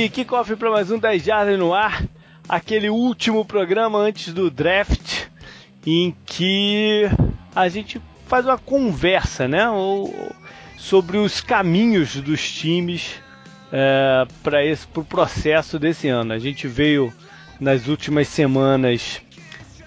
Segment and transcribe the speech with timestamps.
[0.00, 2.02] aí, kickoff para mais um 10 Jardas no ar,
[2.48, 5.26] aquele último programa antes do draft,
[5.86, 7.02] em que
[7.54, 9.64] a gente faz uma conversa, né,
[10.78, 13.16] sobre os caminhos dos times
[13.70, 16.32] é, para esse pro processo desse ano.
[16.32, 17.12] A gente veio
[17.60, 19.20] nas últimas semanas,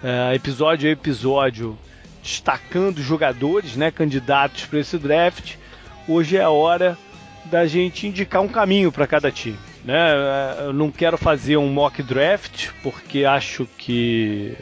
[0.04, 1.76] é, episódio a episódio,
[2.22, 5.56] destacando jogadores, né, candidatos para esse draft.
[6.08, 6.96] Hoje é a hora
[7.46, 9.58] da gente indicar um caminho para cada time.
[9.84, 10.14] Né?
[10.66, 14.56] Eu não quero fazer um mock draft porque acho que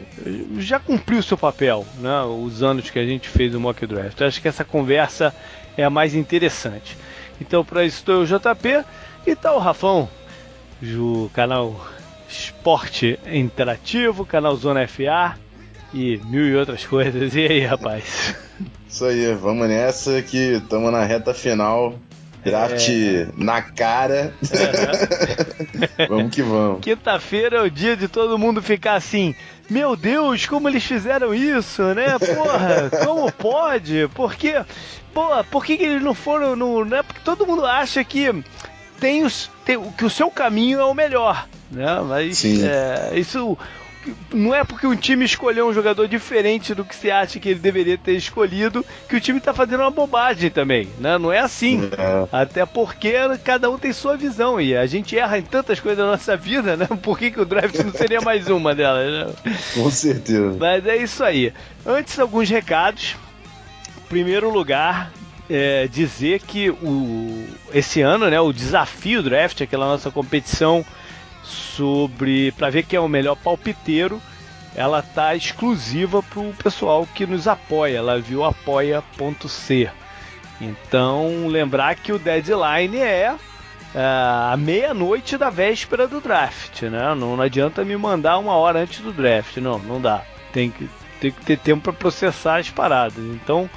[0.58, 2.24] já cumpriu seu papel, né?
[2.24, 4.20] Os anos que a gente fez o mock draft.
[4.22, 5.34] acho que essa conversa
[5.78, 6.98] é a mais interessante.
[7.40, 8.84] Então, para isso estou o JP
[9.26, 10.10] e tá o Rafão,
[10.82, 11.88] do canal
[12.28, 15.38] Esporte Interativo, canal Zona FA
[15.94, 17.36] e mil e outras coisas.
[17.36, 18.36] E aí, rapaz?
[18.88, 21.96] Isso aí, vamos nessa que estamos na reta final
[22.44, 23.28] Draft é...
[23.38, 24.34] na cara.
[24.42, 26.08] Uhum.
[26.10, 26.82] vamos que vamos.
[26.82, 29.36] Quinta-feira é o dia de todo mundo ficar assim.
[29.70, 32.18] Meu Deus, como eles fizeram isso, né?
[32.20, 34.10] Porra, como pode?
[34.14, 34.64] Por quê?
[35.14, 36.84] Pô, por que, que eles não foram no.
[36.84, 37.04] Né?
[37.04, 38.44] Porque todo mundo acha que
[39.00, 41.48] tem os, tem, que o seu caminho é o melhor.
[41.70, 42.02] Né?
[42.02, 43.58] Mas é, isso
[44.34, 47.60] não é porque um time escolheu um jogador diferente do que você acha que ele
[47.60, 51.18] deveria ter escolhido que o time está fazendo uma bobagem também, né?
[51.18, 51.90] Não é assim.
[51.98, 52.28] É.
[52.32, 53.14] Até porque
[53.44, 56.76] cada um tem sua visão e a gente erra em tantas coisas na nossa vida,
[56.76, 56.88] né?
[57.02, 59.28] Por que, que o draft não seria mais uma delas?
[59.28, 59.54] Né?
[59.74, 60.56] Com certeza.
[60.60, 61.54] Mas é isso aí.
[61.86, 63.16] Antes, alguns recados.
[64.10, 65.12] Primeiro lugar,
[65.50, 70.86] é dizer que o, esse ano, né, o desafio draft, aquela nossa competição
[71.44, 74.22] sobre para ver quem é o melhor palpiteiro.
[74.76, 77.98] Ela tá exclusiva para o pessoal que nos apoia.
[77.98, 79.90] Ela viu apoia.c.
[80.62, 83.36] Então, lembrar que o deadline é
[83.94, 87.14] a meia-noite da véspera do draft, né?
[87.16, 90.24] Não, não, adianta me mandar uma hora antes do draft, não, não dá.
[90.54, 93.24] Tem que, tem que ter tempo para processar as paradas.
[93.24, 93.70] Então,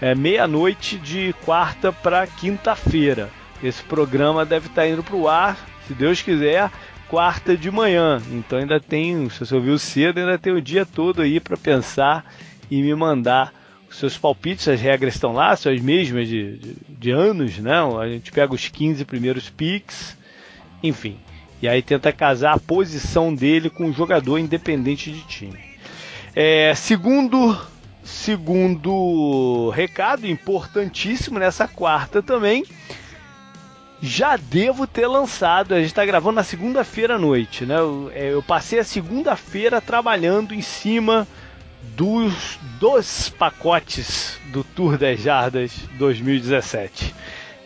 [0.00, 3.30] é meia-noite de quarta para quinta-feira.
[3.62, 5.56] Esse programa deve estar tá indo para o ar,
[5.86, 6.70] se Deus quiser,
[7.10, 8.22] quarta de manhã.
[8.30, 12.24] Então ainda tem, se você ouviu cedo, ainda tem o dia todo aí para pensar
[12.70, 13.52] e me mandar
[13.90, 14.68] os seus palpites.
[14.68, 17.74] As regras estão lá, são as mesmas de, de, de anos, né?
[18.00, 20.16] A gente pega os 15 primeiros picks,
[20.80, 21.18] enfim.
[21.60, 25.58] E aí tenta casar a posição dele com o jogador independente de time.
[26.34, 27.58] É, segundo
[28.02, 32.64] segundo recado importantíssimo nessa quarta também
[34.02, 35.74] já devo ter lançado.
[35.74, 37.78] A gente está gravando na segunda-feira à noite, né?
[37.78, 41.26] Eu, é, eu passei a segunda-feira trabalhando em cima
[41.96, 47.14] dos dois pacotes do Tour das Jardas 2017.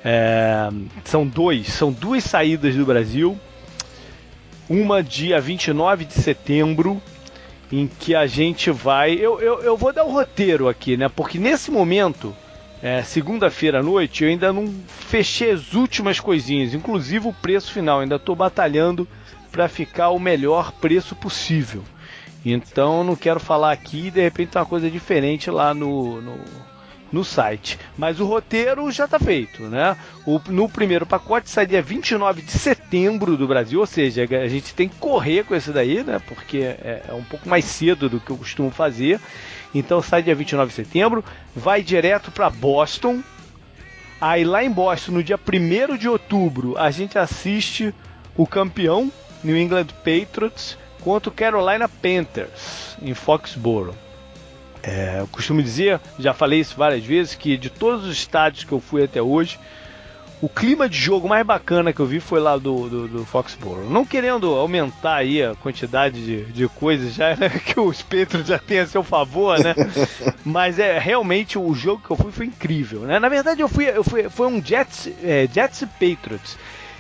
[0.05, 0.69] É,
[1.05, 3.39] são dois, são duas saídas do Brasil.
[4.69, 7.01] Uma dia 29 de setembro,
[7.71, 9.15] em que a gente vai.
[9.15, 11.09] Eu, eu, eu vou dar o um roteiro aqui, né?
[11.09, 12.35] Porque nesse momento
[12.85, 18.01] é, segunda-feira à noite, eu ainda não fechei as últimas coisinhas, inclusive o preço final.
[18.01, 19.09] Ainda estou batalhando
[19.51, 21.83] para ficar o melhor preço possível.
[22.45, 26.39] Então não quero falar aqui de repente uma coisa diferente lá no, no,
[27.11, 27.79] no site.
[27.97, 29.97] Mas o roteiro já está feito, né?
[30.27, 34.75] O, no primeiro pacote sai dia 29 de setembro do Brasil, ou seja, a gente
[34.75, 36.21] tem que correr com esse daí, né?
[36.29, 39.19] Porque é, é um pouco mais cedo do que eu costumo fazer.
[39.75, 41.25] Então sai dia 29 de setembro,
[41.55, 43.23] vai direto para Boston.
[44.21, 47.93] Aí lá em Boston, no dia 1 de outubro, a gente assiste
[48.37, 49.13] o campeão
[49.43, 53.95] New England Patriots contra o Carolina Panthers em Foxborough.
[54.83, 58.73] É, eu costumo dizer, já falei isso várias vezes, que de todos os estádios que
[58.73, 59.59] eu fui até hoje,
[60.45, 63.89] o clima de jogo mais bacana que eu vi foi lá do, do, do Foxborough.
[63.89, 68.59] Não querendo aumentar aí a quantidade de, de coisas já né, que os Petros já
[68.59, 69.75] têm a seu favor, né?
[70.45, 73.19] Mas é realmente o jogo que eu fui foi incrível, né?
[73.19, 76.59] Na verdade eu fui, eu fui foi um Jets, é, Jets e Patriots.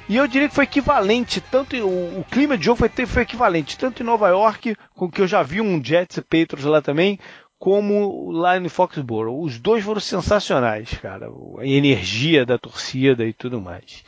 [0.08, 3.78] E eu diria que foi equivalente, tanto o, o, clima de jogo foi, foi equivalente,
[3.78, 7.18] tanto em Nova York, com que eu já vi um Jets e Patriots lá também,
[7.64, 9.42] como lá em Foxborough.
[9.42, 11.30] Os dois foram sensacionais, cara.
[11.58, 14.04] A energia da torcida e tudo mais.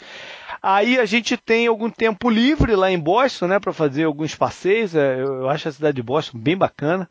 [0.63, 4.95] Aí a gente tem algum tempo livre lá em Boston, né, para fazer alguns passeios.
[4.95, 7.09] É, eu acho a cidade de Boston bem bacana.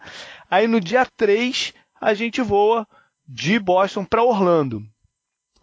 [0.48, 2.88] Aí no dia 3 a gente voa
[3.28, 4.84] de Boston para Orlando.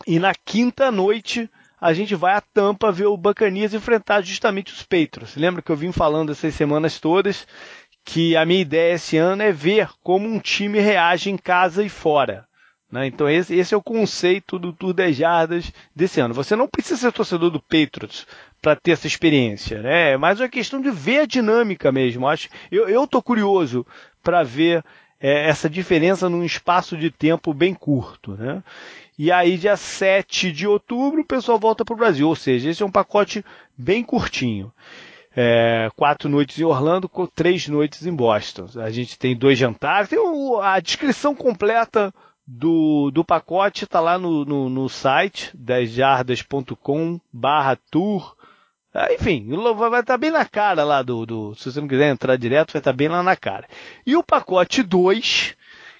[0.04, 1.48] E na quinta noite
[1.80, 5.36] a gente vai a Tampa ver o Buccaneers enfrentar justamente os Patriots.
[5.36, 7.46] Lembra que eu vim falando essas semanas todas
[8.04, 11.88] que a minha ideia esse ano é ver como um time reage em casa e
[11.88, 12.46] fora.
[12.90, 13.06] Né?
[13.06, 16.34] Então esse, esse é o conceito do Tour 10 Jardas desse ano.
[16.34, 18.26] Você não precisa ser torcedor do Patriots
[18.60, 20.12] para ter essa experiência, né?
[20.12, 22.28] É mais uma questão de ver a dinâmica mesmo.
[22.28, 23.84] Acho, eu, eu tô curioso
[24.22, 24.84] para ver
[25.20, 28.62] é, essa diferença num espaço de tempo bem curto, né?
[29.18, 32.28] E aí, dia 7 de outubro, o pessoal volta para o Brasil.
[32.28, 33.44] Ou seja, esse é um pacote
[33.76, 34.72] bem curtinho.
[35.34, 38.66] É, quatro noites em Orlando, três noites em Boston.
[38.76, 40.10] A gente tem dois jantares.
[40.10, 42.12] Tem o, a descrição completa
[42.46, 48.36] do, do pacote está lá no, no, no site 10jardas.com barra tour.
[48.94, 51.54] Ah, enfim, vai estar tá bem na cara lá do, do.
[51.54, 53.66] Se você não quiser entrar direto, vai estar tá bem lá na cara.
[54.06, 55.56] E o pacote 2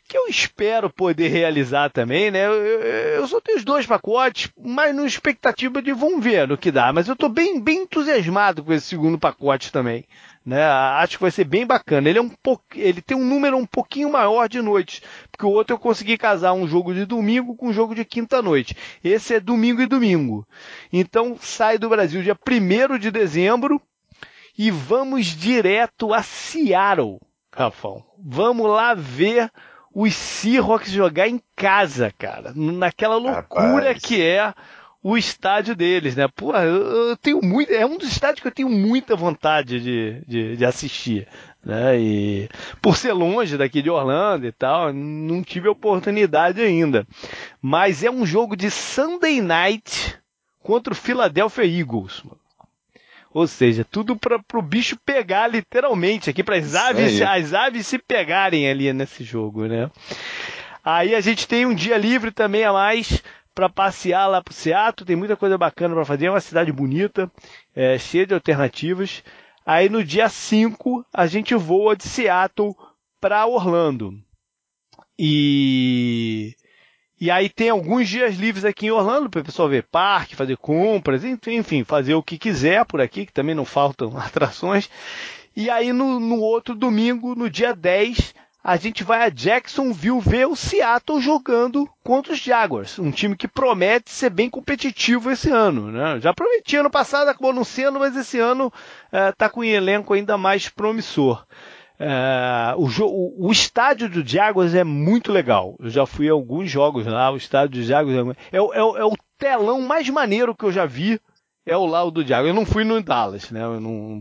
[0.08, 2.46] que eu espero poder realizar também, né?
[2.46, 6.70] Eu, eu, só tenho os dois pacotes, mas no expectativa de vamos ver no que
[6.70, 6.92] dá.
[6.92, 10.04] Mas eu estou bem, bem entusiasmado com esse segundo pacote também.
[10.44, 10.62] Né?
[10.64, 12.08] Acho que vai ser bem bacana.
[12.08, 12.30] Ele, é um
[12.74, 15.00] ele tem um número um pouquinho maior de noites,
[15.30, 18.76] porque o outro eu consegui casar um jogo de domingo com um jogo de quinta-noite.
[19.02, 20.46] Esse é domingo e domingo.
[20.92, 23.80] Então sai do Brasil dia 1 de dezembro
[24.58, 27.18] e vamos direto a Seattle,
[27.54, 28.04] Rafão.
[28.18, 29.50] Vamos lá ver
[29.94, 32.52] os Seahawks jogar em casa, cara.
[32.54, 34.02] Naquela loucura Rapaz.
[34.02, 34.54] que é
[35.02, 36.28] o estádio deles, né?
[36.28, 37.72] Pô, eu, tenho muito.
[37.72, 41.26] É um dos estádios que eu tenho muita vontade de, de, de, assistir.
[41.64, 41.98] Né?
[41.98, 42.48] E
[42.80, 47.06] por ser longe daqui de Orlando e tal, não tive oportunidade ainda.
[47.60, 50.18] Mas é um jogo de Sunday night
[50.62, 52.22] contra o Philadelphia Eagles.
[52.22, 52.41] Mano.
[53.34, 57.98] Ou seja, tudo para o bicho pegar literalmente aqui, para as aves, as aves se
[57.98, 59.90] pegarem ali nesse jogo, né?
[60.84, 63.22] Aí a gente tem um dia livre também a mais
[63.54, 67.30] para passear lá pro Seattle, tem muita coisa bacana para fazer, é uma cidade bonita,
[67.74, 69.22] é, cheia de alternativas.
[69.64, 72.74] Aí no dia 5 a gente voa de Seattle
[73.20, 74.12] para Orlando.
[75.18, 76.54] E
[77.22, 80.56] e aí tem alguns dias livres aqui em Orlando para o pessoal ver parque, fazer
[80.56, 84.90] compras, enfim, fazer o que quiser por aqui, que também não faltam atrações.
[85.54, 88.34] E aí no, no outro domingo, no dia 10,
[88.64, 93.46] a gente vai a Jacksonville ver o Seattle jogando contra os Jaguars, um time que
[93.46, 95.92] promete ser bem competitivo esse ano.
[95.92, 96.18] Né?
[96.18, 98.72] Já prometia ano passado, acabou não sendo, mas esse ano
[99.30, 101.46] está eh, com um elenco ainda mais promissor.
[102.04, 105.76] É, o, o, estádio do Jaguars é muito legal.
[105.78, 107.30] Eu já fui a alguns jogos lá.
[107.30, 110.84] O estádio do Jaguars é, é, é, é o telão mais maneiro que eu já
[110.84, 111.20] vi.
[111.64, 112.48] É o lá do Jaguars.
[112.48, 113.62] Eu não fui no Dallas, né?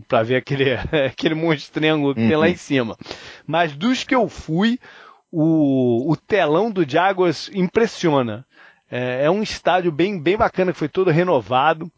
[0.06, 0.74] Para ver aquele,
[1.10, 2.28] aquele monstrengo que uhum.
[2.28, 2.56] tem lá em uhum.
[2.56, 2.96] cima.
[3.44, 4.78] Mas dos que eu fui,
[5.28, 8.46] o, o telão do Jaguars impressiona.
[8.88, 11.90] É, é um estádio bem, bem bacana que foi todo renovado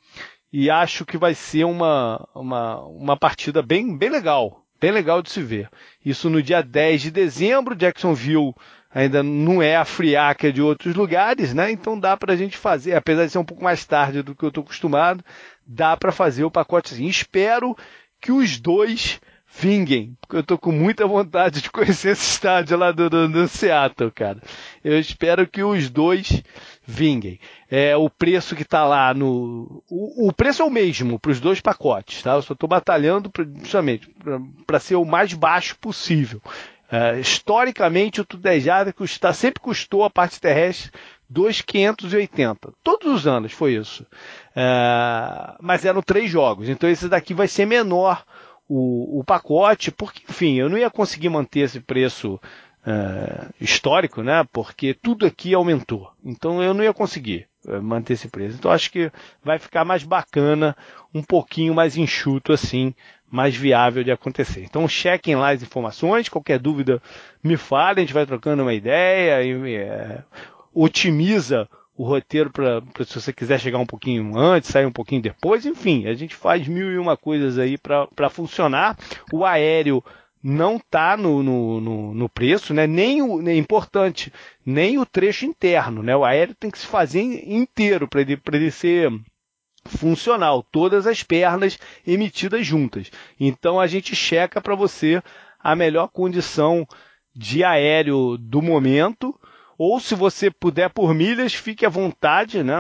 [0.50, 5.30] e acho que vai ser uma, uma, uma partida bem, bem legal bem legal de
[5.30, 5.70] se ver.
[6.04, 8.52] Isso no dia 10 de dezembro, Jacksonville
[8.94, 11.70] ainda não é a friaca de outros lugares, né?
[11.70, 14.44] Então dá para a gente fazer, apesar de ser um pouco mais tarde do que
[14.44, 15.24] eu estou acostumado,
[15.66, 17.08] dá para fazer o pacotezinho.
[17.08, 17.74] Espero
[18.20, 19.22] que os dois
[19.58, 23.48] vinguem, porque eu estou com muita vontade de conhecer esse estádio lá do, do, do
[23.48, 24.42] Seattle, cara.
[24.84, 26.42] Eu espero que os dois
[26.86, 27.38] vinguem.
[27.70, 29.82] É, o preço que está lá no.
[29.88, 32.34] O, o, preço é o mesmo para os dois pacotes, tá?
[32.34, 33.30] Eu só estou batalhando
[33.62, 34.08] justamente
[34.66, 36.40] para ser o mais baixo possível.
[36.90, 40.92] É, historicamente, o Tudejada custa, sempre custou a parte terrestre
[41.28, 42.72] 2,580.
[42.82, 44.06] Todos os anos foi isso.
[44.54, 48.24] É, mas eram três jogos, então esse daqui vai ser menor
[48.68, 52.40] o, o pacote, porque, enfim, eu não ia conseguir manter esse preço
[52.86, 54.46] uh, histórico, né?
[54.52, 56.10] Porque tudo aqui aumentou.
[56.24, 58.56] Então eu não ia conseguir uh, manter esse preço.
[58.58, 59.10] Então acho que
[59.42, 60.76] vai ficar mais bacana,
[61.12, 62.94] um pouquinho mais enxuto assim,
[63.30, 64.62] mais viável de acontecer.
[64.62, 67.02] Então chequem lá as informações, qualquer dúvida
[67.42, 70.22] me falem, a gente vai trocando uma ideia, e, é,
[70.72, 75.64] otimiza o roteiro para se você quiser chegar um pouquinho antes, sair um pouquinho depois,
[75.64, 78.98] enfim, a gente faz mil e uma coisas aí para funcionar.
[79.32, 80.02] O aéreo
[80.44, 82.86] não está no, no, no, no, preço, né?
[82.86, 84.30] nem o importante,
[84.64, 86.02] nem o trecho interno.
[86.02, 86.14] Né?
[86.14, 89.10] O aéreo tem que se fazer inteiro para ele, ele ser
[89.86, 93.10] funcional, todas as pernas emitidas juntas.
[93.40, 95.22] Então a gente checa para você
[95.58, 96.86] a melhor condição
[97.34, 99.34] de aéreo do momento.
[99.78, 102.76] Ou se você puder por milhas, fique à vontade, né?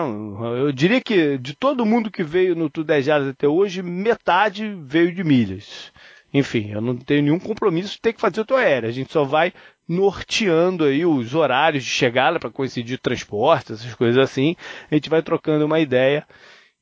[0.58, 5.12] Eu diria que de todo mundo que veio no Tudo 10 até hoje, metade veio
[5.12, 5.90] de milhas.
[6.34, 8.88] Enfim, eu não tenho nenhum compromisso de ter que fazer o teu aéreo.
[8.88, 9.52] A gente só vai
[9.88, 14.56] norteando aí os horários de chegada para coincidir transporte, essas coisas assim.
[14.90, 16.26] A gente vai trocando uma ideia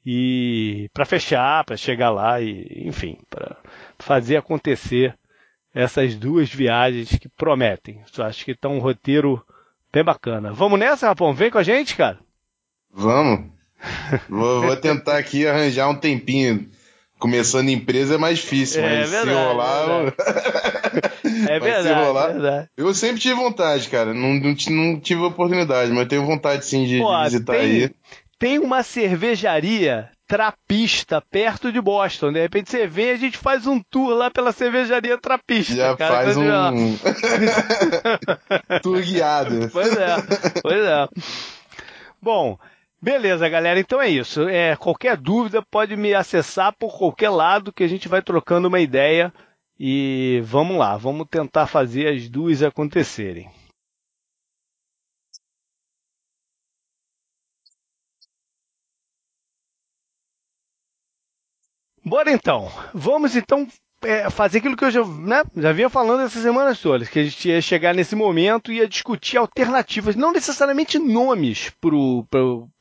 [0.05, 3.59] e para fechar, para chegar lá e, enfim, para
[3.99, 5.15] fazer acontecer
[5.75, 8.03] essas duas viagens que prometem.
[8.17, 9.45] Eu acho que está um roteiro
[9.93, 10.55] Bem bacana.
[10.55, 11.35] Vamos nessa, Rapão?
[11.35, 12.19] Vem com a gente, cara?
[12.91, 13.51] Vamos.
[14.27, 16.67] vou, vou tentar aqui arranjar um tempinho.
[17.23, 20.13] Começando empresa é mais difícil, é, mas verdade, se rolar.
[21.49, 21.87] É verdade.
[21.87, 22.69] se rolar, é verdade.
[22.77, 24.13] Eu sempre tive vontade, cara.
[24.13, 27.91] Não, não, não tive oportunidade, mas tenho vontade sim de, Pô, de visitar tem, aí.
[28.41, 32.33] Tem uma cervejaria trapista perto de Boston.
[32.33, 35.77] De repente você vem e a gente faz um tour lá pela cervejaria trapista.
[35.77, 36.97] Já cara, faz um
[38.83, 39.71] tour guiado.
[39.73, 40.17] Pois é,
[40.61, 41.09] pois é.
[42.21, 42.59] Bom,
[43.03, 43.81] beleza, galera.
[43.81, 44.49] Então é isso.
[44.49, 48.81] É, qualquer dúvida pode me acessar por qualquer lado que a gente vai trocando uma
[48.81, 49.33] ideia.
[49.79, 53.51] E vamos lá, vamos tentar fazer as duas acontecerem.
[62.05, 62.69] Bora então.
[62.95, 63.67] Vamos então
[64.03, 67.25] é, fazer aquilo que eu já, né, já vinha falando essas semanas todas, que a
[67.25, 71.73] gente ia chegar nesse momento e ia discutir alternativas, não necessariamente nomes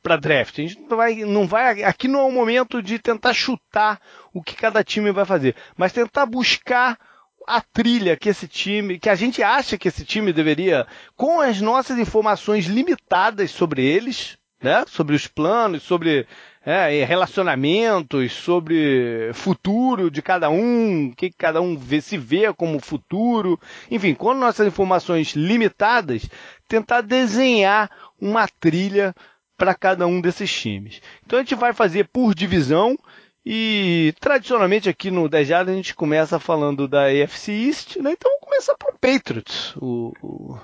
[0.02, 0.58] para draft.
[0.58, 1.82] A gente não vai, não vai.
[1.82, 4.00] Aqui não é o momento de tentar chutar
[4.32, 6.98] o que cada time vai fazer, mas tentar buscar
[7.46, 10.86] a trilha que esse time, que a gente acha que esse time deveria,
[11.16, 16.26] com as nossas informações limitadas sobre eles, né, sobre os planos, sobre
[16.64, 22.80] é, relacionamentos, sobre futuro de cada um, o que cada um vê, se vê como
[22.80, 23.58] futuro.
[23.90, 26.28] Enfim, com nossas informações limitadas,
[26.68, 27.90] tentar desenhar
[28.20, 29.14] uma trilha
[29.56, 31.00] para cada um desses times.
[31.24, 32.96] Então a gente vai fazer por divisão
[33.44, 38.12] e tradicionalmente aqui no 10 a gente começa falando da AFC East, né?
[38.12, 40.58] então vamos começar por Patriots, o, o,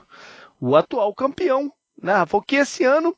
[0.60, 2.24] o atual campeão, né?
[2.26, 3.16] Porque esse ano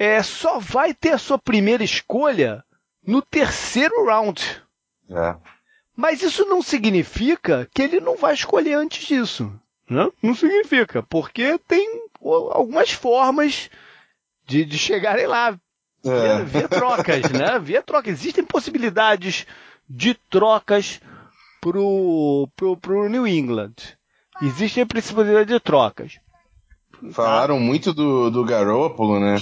[0.00, 2.64] é, só vai ter a sua primeira escolha
[3.06, 4.62] no terceiro round.
[5.10, 5.36] É.
[5.94, 9.52] Mas isso não significa que ele não vai escolher antes disso.
[9.90, 10.10] Né?
[10.22, 13.68] Não significa, porque tem algumas formas
[14.46, 15.48] de, de chegarem lá.
[16.02, 16.08] É.
[16.08, 17.58] Via, via trocas, né?
[17.60, 18.14] Via trocas.
[18.14, 19.46] Existem possibilidades
[19.86, 20.98] de trocas
[21.60, 23.74] pro, pro, pro New England.
[24.40, 26.18] Existem possibilidades de trocas.
[27.12, 27.60] Falaram tá?
[27.60, 29.36] muito do, do Garoppolo, né?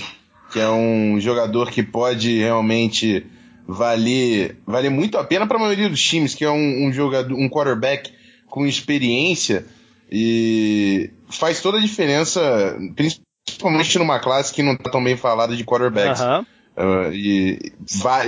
[0.51, 3.27] Que é um jogador que pode realmente
[3.67, 7.35] valer, valer muito a pena para a maioria dos times, que é um, um, jogador,
[7.35, 8.11] um quarterback
[8.47, 9.67] com experiência
[10.11, 12.77] e faz toda a diferença,
[13.45, 16.23] principalmente numa classe que não está tão bem falada de quarterbacks.
[16.23, 16.41] Uhum.
[16.79, 17.73] Uh, e,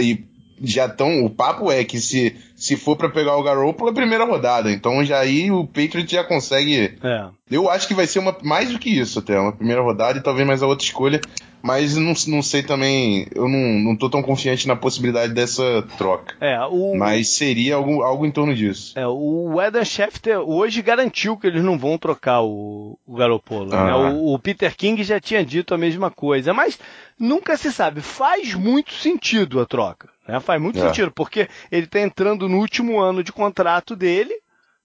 [0.01, 0.25] e
[0.63, 1.25] já estão.
[1.25, 4.71] O papo é que se, se for para pegar o Garoppolo, é a primeira rodada.
[4.71, 6.99] Então já aí o Patriots já consegue.
[7.03, 7.29] É.
[7.51, 10.23] Eu acho que vai ser uma mais do que isso até, uma primeira rodada e
[10.23, 11.21] talvez mais a outra escolha
[11.63, 16.35] mas não, não sei também, eu não, não tô tão confiante na possibilidade dessa troca.
[16.41, 16.95] É, o...
[16.97, 18.99] Mas seria algo, algo em torno disso.
[18.99, 23.71] É, o Eden Schefter hoje garantiu que eles não vão trocar o, o Garopolo.
[23.71, 23.77] Né?
[23.77, 23.85] Ah.
[23.85, 23.95] Né?
[23.95, 26.79] O, o, Peter King já tinha dito a mesma coisa, mas
[27.19, 28.01] nunca se sabe.
[28.01, 30.09] Faz muito sentido a troca.
[30.27, 30.41] Né?
[30.41, 30.83] Faz muito é.
[30.83, 34.35] sentido, porque ele está entrando no último ano de contrato dele,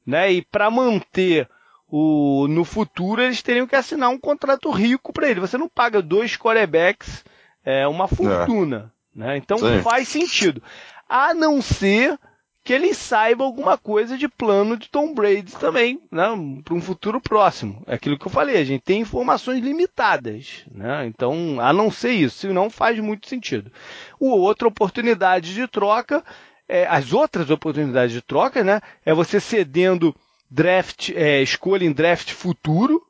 [0.05, 0.32] né?
[0.32, 1.48] E para manter
[1.87, 5.39] o, no futuro eles teriam que assinar um contrato rico para ele.
[5.39, 7.23] Você não paga dois quarterbacks
[7.63, 8.91] é, uma fortuna.
[9.15, 9.19] É.
[9.19, 9.37] Né?
[9.37, 9.81] Então Sim.
[9.81, 10.61] faz sentido.
[11.07, 12.19] A não ser
[12.65, 16.25] que ele saiba alguma coisa de plano de Tom Brady também, né?
[16.63, 17.83] para um futuro próximo.
[17.85, 20.65] É aquilo que eu falei, a gente tem informações limitadas.
[20.71, 21.05] Né?
[21.05, 23.71] Então, a não ser isso, senão faz muito sentido.
[24.19, 26.23] O outra oportunidade de troca,
[26.67, 28.81] é, as outras oportunidades de troca, né?
[29.05, 30.15] É você cedendo
[30.49, 33.01] draft, é, escolha em draft futuro.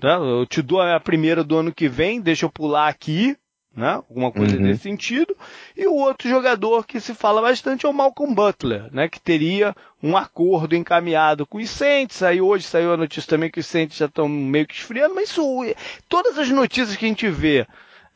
[0.00, 0.14] Tá?
[0.14, 3.36] Eu te dou a primeira do ano que vem, deixa eu pular aqui,
[3.76, 3.94] né?
[3.94, 4.62] Alguma coisa uhum.
[4.62, 5.36] nesse sentido.
[5.76, 9.08] E o outro jogador que se fala bastante é o Malcolm Butler, né?
[9.08, 12.22] Que teria um acordo encaminhado com os Saints.
[12.22, 15.30] Aí hoje saiu a notícia também que os Saints já estão meio que esfriando, mas
[15.30, 15.42] isso,
[16.08, 17.66] todas as notícias que a gente vê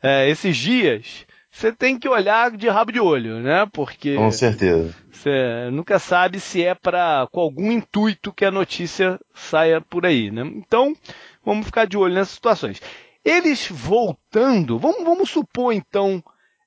[0.01, 3.67] é, esses dias, você tem que olhar de rabo de olho, né?
[3.73, 4.15] Porque.
[4.15, 4.95] Com certeza.
[5.11, 10.31] Você nunca sabe se é para com algum intuito que a notícia saia por aí,
[10.31, 10.43] né?
[10.43, 10.95] Então,
[11.43, 12.81] vamos ficar de olho nessas situações.
[13.25, 16.23] Eles voltando, vamos, vamos supor então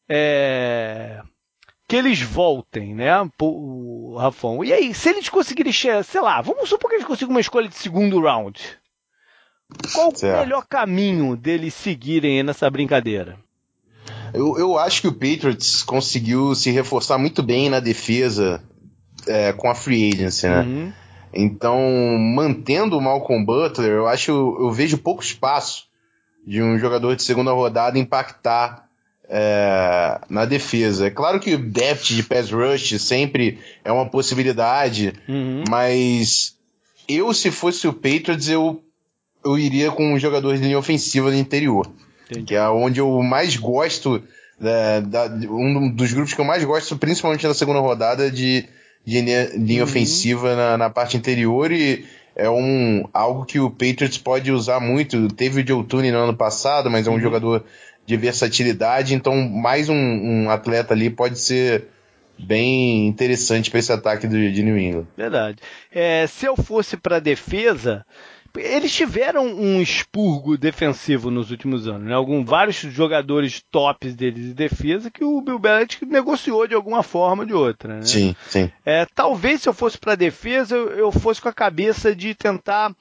[0.09, 1.23] é,
[1.89, 3.11] que eles voltem, né,
[3.41, 4.63] o Rafão.
[4.63, 7.75] E aí, se eles conseguirem, sei lá, vamos supor que eles consigam uma escolha de
[7.75, 8.79] segundo round.
[9.95, 10.37] Qual certo.
[10.37, 13.39] o melhor caminho deles seguirem nessa brincadeira?
[14.35, 18.63] Eu, eu acho que o Patriots conseguiu se reforçar muito bem na defesa
[19.27, 20.61] é, com a free agency, né?
[20.63, 20.93] Uhum.
[21.35, 21.79] Então,
[22.19, 25.87] mantendo o Malcolm Butler, eu acho eu vejo pouco espaço
[26.47, 28.87] de um jogador de segunda rodada impactar
[29.29, 31.07] é, na defesa.
[31.07, 35.65] É claro que o depth de pass rush sempre é uma possibilidade, uhum.
[35.69, 36.55] mas
[37.09, 38.83] eu, se fosse o Patriots, eu
[39.45, 41.91] eu iria com um jogador de linha ofensiva do interior.
[42.33, 42.47] Entendi.
[42.47, 44.23] Que é onde eu mais gosto,
[44.63, 48.67] é, da, um dos grupos que eu mais gosto, principalmente na segunda rodada, de,
[49.05, 49.89] de linha, linha uhum.
[49.89, 55.29] ofensiva na, na, parte interior e é um, algo que o Patriots pode usar muito.
[55.29, 57.21] Teve o Joe Tooney no ano passado, mas é um uhum.
[57.21, 57.65] jogador
[58.05, 61.87] de versatilidade, então mais um, um atleta ali pode ser
[62.39, 65.07] bem interessante para esse ataque do, de New England.
[65.17, 65.59] Verdade.
[65.91, 68.05] É, se eu fosse para defesa,
[68.57, 72.15] eles tiveram um expurgo defensivo nos últimos anos, né?
[72.15, 77.43] Algum, vários jogadores tops deles de defesa que o Bill Belichick negociou de alguma forma
[77.43, 78.03] ou de outra, né?
[78.03, 78.71] Sim, sim.
[78.85, 82.95] É, talvez se eu fosse para defesa, eu, eu fosse com a cabeça de tentar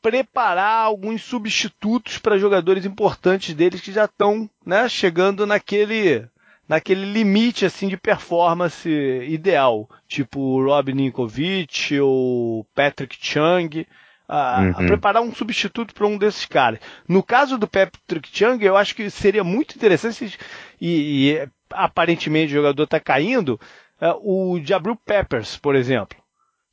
[0.00, 6.24] preparar alguns substitutos para jogadores importantes deles que já estão né, chegando naquele
[6.68, 13.84] naquele limite assim de performance ideal, tipo Rob Ninkovic ou Patrick Chung,
[14.28, 14.70] a, uhum.
[14.70, 16.80] a preparar um substituto para um desses caras.
[17.08, 20.38] No caso do Patrick Chung, eu acho que seria muito interessante
[20.80, 23.60] e, e aparentemente o jogador está caindo,
[24.00, 26.18] uh, o Jabril Peppers, por exemplo,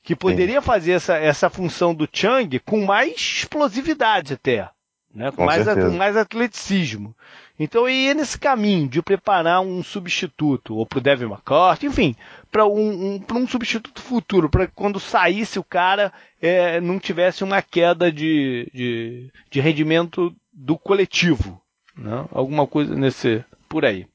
[0.01, 0.65] que poderia Sim.
[0.65, 4.69] fazer essa, essa função do Chung com mais explosividade até,
[5.13, 5.29] né?
[5.31, 7.15] com, com mais, com mais atleticismo.
[7.59, 12.15] Então eu ia nesse caminho de preparar um substituto, ou para o Devin McCourt, enfim,
[12.51, 17.61] para um, um, um substituto futuro, para quando saísse o cara é, não tivesse uma
[17.61, 21.61] queda de, de, de rendimento do coletivo.
[21.95, 22.25] Né?
[22.31, 24.07] Alguma coisa nesse por aí.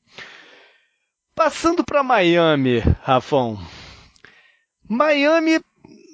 [1.35, 3.59] Passando para Miami, Rafão.
[4.89, 5.61] Miami,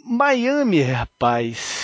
[0.04, 1.83] Miami, rapaz.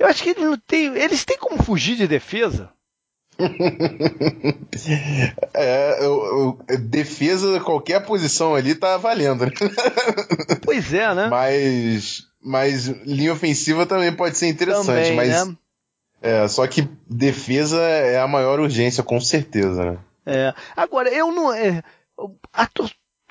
[0.00, 2.70] Eu acho que eles não têm, eles têm como fugir de defesa.
[5.52, 9.44] é, eu, eu, defesa, qualquer posição ali tá valendo.
[9.44, 9.52] Né?
[10.64, 11.28] pois é, né?
[11.28, 15.46] Mas, mas linha ofensiva também pode ser interessante, também, mas.
[15.46, 15.54] Né?
[16.22, 19.98] É, só que defesa é a maior urgência, com certeza, né?
[20.24, 20.54] É.
[20.74, 21.52] Agora, eu não.
[21.52, 21.82] É,
[22.54, 22.88] a, o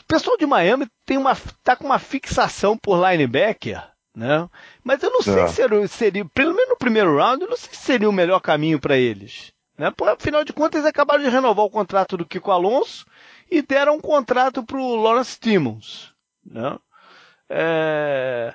[0.08, 3.82] pessoal de Miami tem uma, tá com uma fixação por linebacker,
[4.20, 4.50] né?
[4.84, 5.48] Mas eu não sei é.
[5.48, 8.42] se seria, seria, pelo menos no primeiro round, eu não sei se seria o melhor
[8.42, 9.54] caminho para eles.
[9.78, 9.90] Né?
[9.92, 13.06] Por, afinal de contas, eles acabaram de renovar o contrato do Kiko Alonso
[13.50, 16.14] e deram um contrato para o Lawrence Timmons.
[16.46, 16.78] Né?
[17.50, 18.54] É...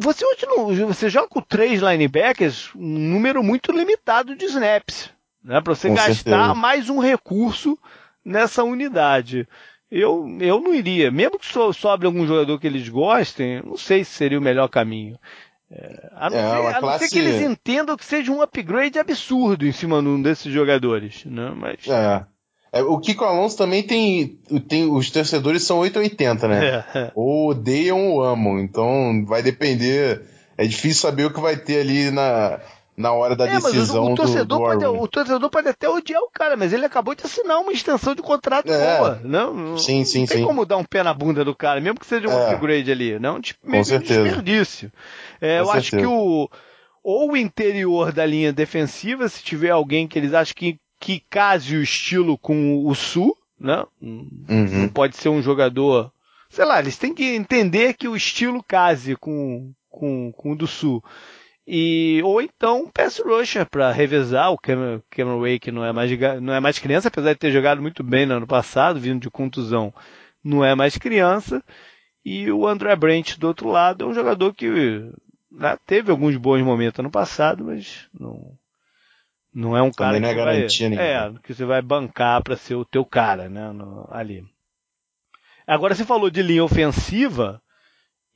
[0.00, 5.08] Você hoje não, você joga com três linebackers, um número muito limitado de snaps,
[5.42, 5.62] né?
[5.62, 6.54] Para você com gastar certeza.
[6.54, 7.78] mais um recurso
[8.22, 9.48] nessa unidade.
[9.94, 14.12] Eu, eu não iria, mesmo que sobre algum jogador que eles gostem, não sei se
[14.12, 15.18] seria o melhor caminho.
[15.70, 18.98] É, a não, é, ser, a não ser que eles entendam que seja um upgrade
[18.98, 21.52] absurdo em cima de um desses jogadores, né?
[21.54, 21.86] Mas...
[21.86, 22.24] É.
[22.72, 24.90] É, o Kiko Alonso também tem, tem.
[24.90, 26.64] Os torcedores são 880, né?
[26.64, 27.12] É, é.
[27.14, 28.58] Ou odeiam ou amam.
[28.58, 30.22] Então vai depender.
[30.56, 32.60] É difícil saber o que vai ter ali na,
[32.96, 35.88] na hora da é, decisão o, o torcedor do, do pode, O torcedor pode até
[35.88, 38.98] odiar o cara, mas ele acabou de assinar uma extensão de contrato é.
[38.98, 39.20] boa.
[39.24, 40.44] Não, sim, sim, não tem sim.
[40.44, 42.52] como dar um pé na bunda do cara, mesmo que seja um é.
[42.52, 43.18] upgrade ali.
[43.18, 44.92] Não, tipo, meio Com desperdício.
[45.40, 45.78] É, eu certeza.
[45.78, 46.50] acho que o
[47.02, 51.76] ou o interior da linha defensiva, se tiver alguém que eles acham que, que case
[51.76, 53.84] o estilo com o Sul, né?
[54.00, 54.38] Uhum.
[54.48, 56.12] Não pode ser um jogador.
[56.48, 60.66] Sei lá, eles têm que entender que o estilo case com, com, com o do
[60.66, 61.02] Sul.
[61.66, 66.10] E, ou então pass rusher para revezar o Cameron, Cameron Way, que não é, mais,
[66.40, 69.30] não é mais criança, apesar de ter jogado muito bem no ano passado, vindo de
[69.30, 69.94] contusão,
[70.42, 71.62] não é mais criança.
[72.24, 74.68] E o André Brent do outro lado é um jogador que
[75.50, 78.56] né, teve alguns bons momentos no passado, mas não,
[79.54, 82.56] não é um cara não é que, garantia vai, é, que você vai bancar para
[82.56, 84.44] ser o teu cara, né, no, ali.
[85.64, 87.62] Agora você falou de linha ofensiva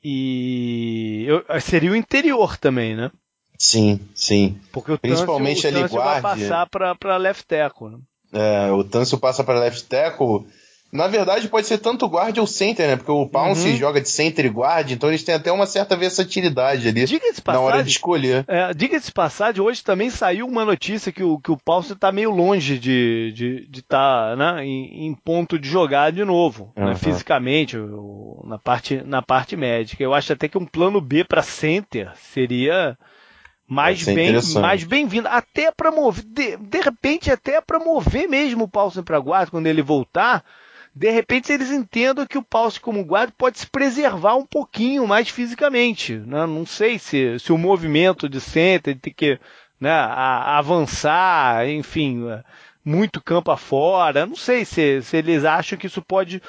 [0.08, 3.10] e eu, seria o interior também, né?
[3.58, 4.56] Sim, sim.
[4.70, 7.90] Porque o Principalmente Tâncio, o Tâncio vai passar para left tackle.
[7.90, 7.98] Né?
[8.32, 10.46] É, o Tâncio passa para left tackle
[10.92, 12.96] na verdade, pode ser tanto guard ou center, né?
[12.96, 13.77] Porque o Pounce uhum.
[13.77, 17.03] joga de center e guard, então eles têm até uma certa versatilidade ali
[17.42, 18.44] passagem, na hora de escolher.
[18.46, 22.31] É, Diga-se passagem, hoje também saiu uma notícia que o, que o Pounce está meio
[22.31, 26.87] longe de estar de, tá, né, em, em, ponto de jogar de novo, uhum.
[26.87, 27.77] né, fisicamente,
[28.44, 30.03] na parte, na parte médica.
[30.03, 32.96] Eu acho até que um plano B para center seria
[33.68, 38.68] mais bem mais bem-vindo até para mover de, de repente até para mover mesmo o
[38.68, 40.44] Paulson para guarda quando ele voltar
[40.96, 45.28] de repente eles entendam que o Paulson como guarda pode se preservar um pouquinho mais
[45.28, 46.16] fisicamente.
[46.16, 46.46] Né?
[46.46, 49.38] Não sei se, se o movimento de center tem que
[49.78, 52.22] né, a, avançar, enfim,
[52.82, 54.24] muito campo afora.
[54.24, 56.42] Não sei se, se eles acham que isso pode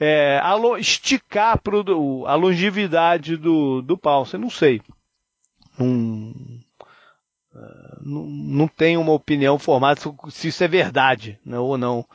[0.00, 0.40] é,
[0.78, 4.38] esticar pro, a longevidade do, do Paulson.
[4.38, 4.80] Não sei.
[5.78, 6.34] Não,
[8.00, 12.06] não, não tenho uma opinião formada se isso é verdade né, ou não.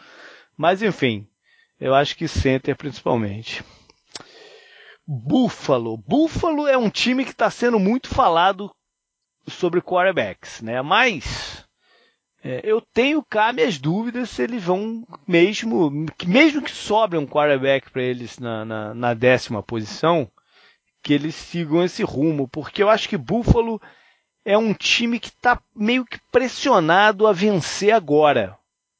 [0.58, 1.28] Mas enfim,
[1.80, 3.64] eu acho que center principalmente.
[5.08, 5.98] Buffalo.
[5.98, 8.74] Buffalo é um time que está sendo muito falado
[9.48, 10.82] sobre quarterbacks, né?
[10.82, 11.66] Mas
[12.44, 15.92] é, eu tenho cá minhas dúvidas se eles vão mesmo,
[16.26, 20.30] mesmo que sobre um quarterback para eles na, na, na, décima posição,
[21.02, 23.82] que eles sigam esse rumo, porque eu acho que Buffalo
[24.44, 28.58] é um time que está meio que pressionado a vencer agora,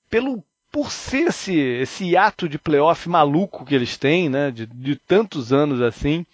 [0.10, 0.44] pelo
[0.76, 5.54] por ser esse, esse ato de playoff maluco que eles têm, né, de, de tantos
[5.54, 6.26] anos assim,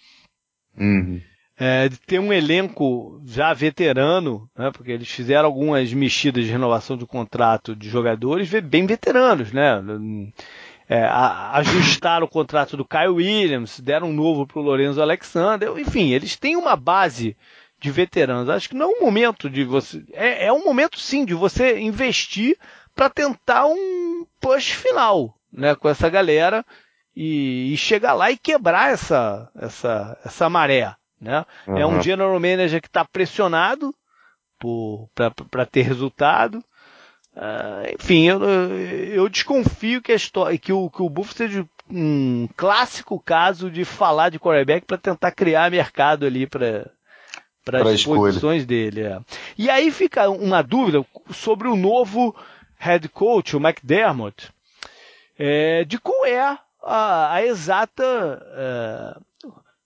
[0.76, 1.20] uhum.
[1.56, 6.96] é, de ter um elenco já veterano, né, porque eles fizeram algumas mexidas de renovação
[6.96, 9.80] de contrato de jogadores bem veteranos, né,
[10.88, 15.72] é, a, ajustaram o contrato do Kyle Williams, deram um novo para o Lorenzo Alexander,
[15.78, 17.36] enfim, eles têm uma base
[17.80, 18.48] de veteranos.
[18.48, 20.04] Acho que não é um momento de você.
[20.12, 22.56] É, é um momento sim de você investir
[22.94, 26.64] para tentar um push final, né, com essa galera
[27.14, 31.44] e, e, chegar lá e quebrar essa essa essa maré, né?
[31.66, 31.78] Uhum.
[31.78, 33.94] É um general manager que está pressionado
[35.50, 36.64] para ter resultado.
[37.34, 42.48] Uh, enfim, eu, eu desconfio que, a história, que, o, que o Buff seja um
[42.56, 46.90] clássico caso de falar de quarterback para tentar criar mercado ali para
[47.64, 49.02] para as posições dele.
[49.02, 49.20] É.
[49.56, 52.34] E aí fica uma dúvida sobre o novo
[52.82, 54.50] head coach, o McDermott,
[55.38, 59.20] é, de qual é a, a exata é,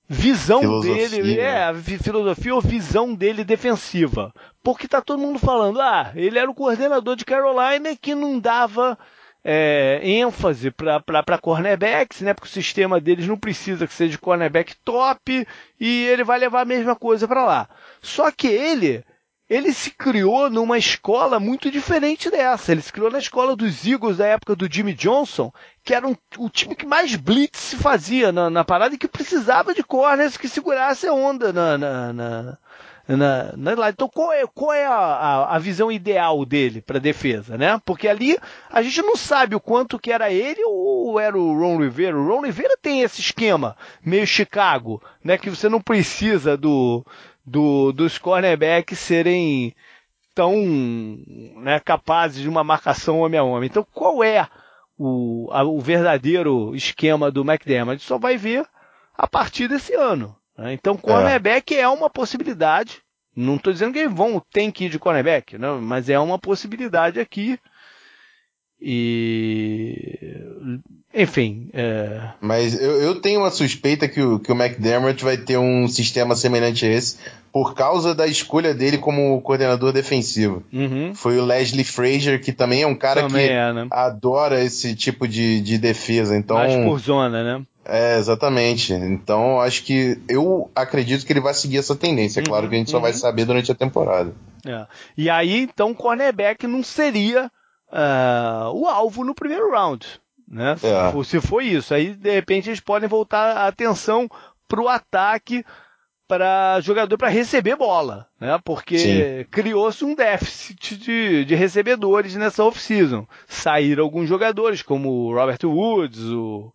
[0.08, 1.08] visão filosofia.
[1.10, 4.32] dele, é, a filosofia ou visão dele defensiva.
[4.62, 8.98] Porque tá todo mundo falando, ah, ele era o coordenador de Carolina que não dava
[9.44, 12.32] é, ênfase para cornerbacks, né?
[12.32, 15.46] Porque o sistema deles não precisa que seja cornerback top
[15.78, 17.68] e ele vai levar a mesma coisa para lá.
[18.00, 19.04] Só que ele
[19.48, 22.72] ele se criou numa escola muito diferente dessa.
[22.72, 25.52] Ele se criou na escola dos Eagles da época do Jimmy Johnson,
[25.84, 29.06] que era um, o time que mais blitz se fazia na, na parada e que
[29.06, 32.58] precisava de corners que segurasse a onda na, na, na,
[33.06, 37.56] na, na Então, qual é, qual é a, a, a visão ideal dele para defesa,
[37.56, 37.80] né?
[37.84, 38.36] Porque ali
[38.68, 42.18] a gente não sabe o quanto que era ele ou era o Ron Rivera.
[42.18, 45.38] O Ron Rivera tem esse esquema meio Chicago, né?
[45.38, 47.06] Que você não precisa do
[47.46, 49.74] do, dos cornerbacks serem
[50.34, 50.54] tão
[51.56, 53.68] né, capazes de uma marcação homem a homem.
[53.68, 54.46] Então, qual é
[54.98, 57.94] o, a, o verdadeiro esquema do McDermott?
[57.94, 58.66] A gente só vai ver
[59.16, 60.36] a partir desse ano.
[60.58, 60.72] Né?
[60.74, 61.80] Então, cornerback é.
[61.80, 63.02] é uma possibilidade.
[63.34, 65.70] Não estou dizendo que vão, tem que ir de cornerback, né?
[65.80, 67.58] mas é uma possibilidade aqui.
[68.80, 70.38] E.
[71.16, 71.70] Enfim.
[71.72, 72.20] É...
[72.42, 76.36] Mas eu, eu, tenho uma suspeita que o, que o McDermott vai ter um sistema
[76.36, 77.16] semelhante a esse
[77.50, 80.62] por causa da escolha dele como coordenador defensivo.
[80.70, 81.14] Uhum.
[81.14, 83.86] Foi o Leslie Frazier, que também é um cara também que é, né?
[83.90, 86.36] adora esse tipo de, de defesa.
[86.36, 87.64] Então, Mais por zona, né?
[87.86, 88.92] É, exatamente.
[88.92, 92.40] Então, acho que eu acredito que ele vai seguir essa tendência.
[92.40, 93.16] É claro uhum, que a gente só vai uhum.
[93.16, 94.34] saber durante a temporada.
[94.66, 94.86] É.
[95.16, 97.50] E aí, então, cornerback não seria
[97.90, 100.06] uh, o alvo no primeiro round.
[100.48, 100.76] Né?
[100.82, 101.24] É.
[101.24, 104.28] Se for isso, aí de repente eles podem voltar a atenção
[104.68, 105.64] para o ataque
[106.28, 108.58] para jogador para receber bola, né?
[108.64, 113.26] Porque criou-se um déficit de, de recebedores nessa off-season.
[113.46, 116.72] Saíram alguns jogadores, como o Robert Woods, o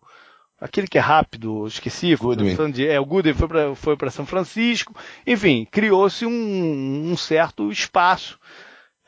[0.58, 2.56] aquele que é rápido, esqueci, Goodwin.
[2.86, 4.94] é, o Goodwin foi para foi São Francisco.
[5.26, 8.38] Enfim, criou-se um, um certo espaço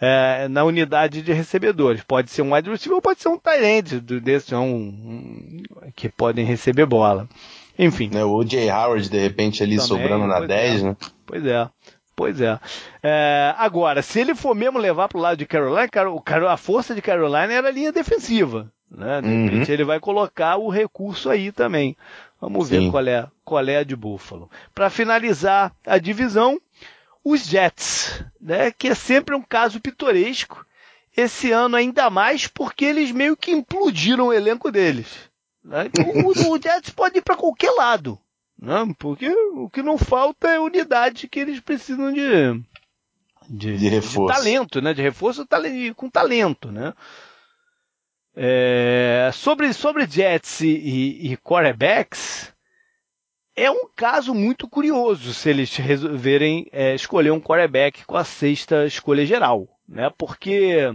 [0.00, 2.02] é, na unidade de recebedores.
[2.02, 5.62] Pode ser um wide receiver ou pode ser um tight end desse, um, um,
[5.94, 7.28] que podem receber bola.
[7.78, 8.10] Enfim.
[8.14, 10.84] É, o Jay Howard, de repente, ali Também, sobrando na 10, é.
[10.84, 10.96] né?
[11.26, 11.68] Pois é.
[12.16, 12.58] Pois é.
[13.02, 13.54] é.
[13.58, 15.88] Agora, se ele for mesmo levar para o lado de Carolina,
[16.48, 18.70] a força de Carolina era a linha defensiva.
[18.88, 19.20] Né?
[19.20, 19.44] De uhum.
[19.44, 21.96] repente ele vai colocar o recurso aí também.
[22.40, 22.86] Vamos Sim.
[22.86, 24.48] ver qual é, qual é a de Buffalo.
[24.74, 26.60] Para finalizar a divisão,
[27.24, 30.64] os Jets, né, que é sempre um caso pitoresco.
[31.16, 35.06] Esse ano ainda mais porque eles meio que implodiram o elenco deles.
[35.62, 35.86] Né?
[35.86, 38.18] Então, o, o Jets pode ir para qualquer lado,
[38.60, 38.92] né?
[38.98, 42.60] porque o que não falta é unidade que eles precisam de,
[43.48, 44.32] de, de reforço.
[44.34, 44.92] De talento, né?
[44.92, 45.46] De reforço
[45.96, 46.92] com talento, né?
[48.36, 52.52] É, sobre, sobre Jets e, e, e quarterbacks,
[53.56, 58.86] é um caso muito curioso se eles resolverem é, escolher um quarterback com a sexta
[58.86, 60.10] escolha geral, né?
[60.16, 60.92] Porque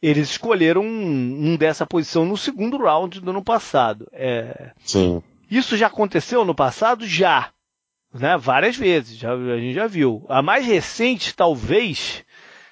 [0.00, 4.08] eles escolheram um, um dessa posição no segundo round do ano passado.
[4.12, 5.22] É, Sim.
[5.50, 7.06] Isso já aconteceu no passado?
[7.06, 7.50] Já.
[8.12, 8.36] Né?
[8.36, 10.24] Várias vezes, já, a gente já viu.
[10.28, 12.24] A mais recente, talvez,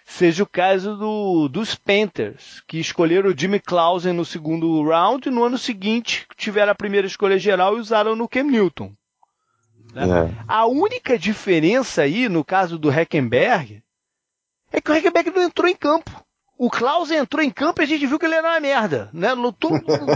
[0.07, 5.33] seja o caso do, dos Panthers, que escolheram o Jimmy Clausen no segundo round e
[5.33, 8.95] no ano seguinte tiveram a primeira escolha geral e usaram no Cam Newton.
[9.93, 10.05] Né?
[10.05, 10.45] É.
[10.47, 13.83] A única diferença aí, no caso do Heckenberg,
[14.71, 16.25] é que o Heckenberg não entrou em campo.
[16.59, 19.29] O Klaus entrou em campo e a gente viu que ele era uma merda, né?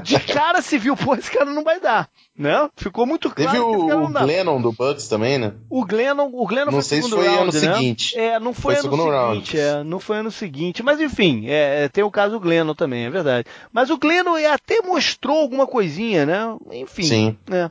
[0.02, 2.68] De cara se viu, pô, esse cara não vai dar, né?
[2.76, 5.52] Ficou muito claro Teve que o Glennon do Bucks também, né?
[5.68, 7.74] O Glennon, o Glennon não foi sei se foi round, ano né?
[7.74, 8.18] seguinte.
[8.18, 11.88] É, não foi, foi ano seguinte, é, não foi ano seguinte, mas enfim, é, é,
[11.88, 13.46] tem o caso do Glennon também, é verdade.
[13.70, 16.56] Mas o Glennon até mostrou alguma coisinha, né?
[16.72, 17.38] Enfim, Sim.
[17.48, 17.70] né?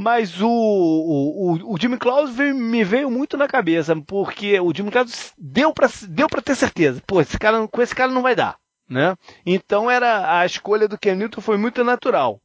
[0.00, 5.32] Mas o, o, o Jimmy Claus me veio muito na cabeça, porque o Jimmy Claus
[5.36, 7.02] deu para deu pra ter certeza.
[7.04, 8.56] Pô, esse cara, com esse cara não vai dar.
[8.88, 9.16] Né?
[9.44, 12.40] Então era a escolha do Ken Newton foi muito natural.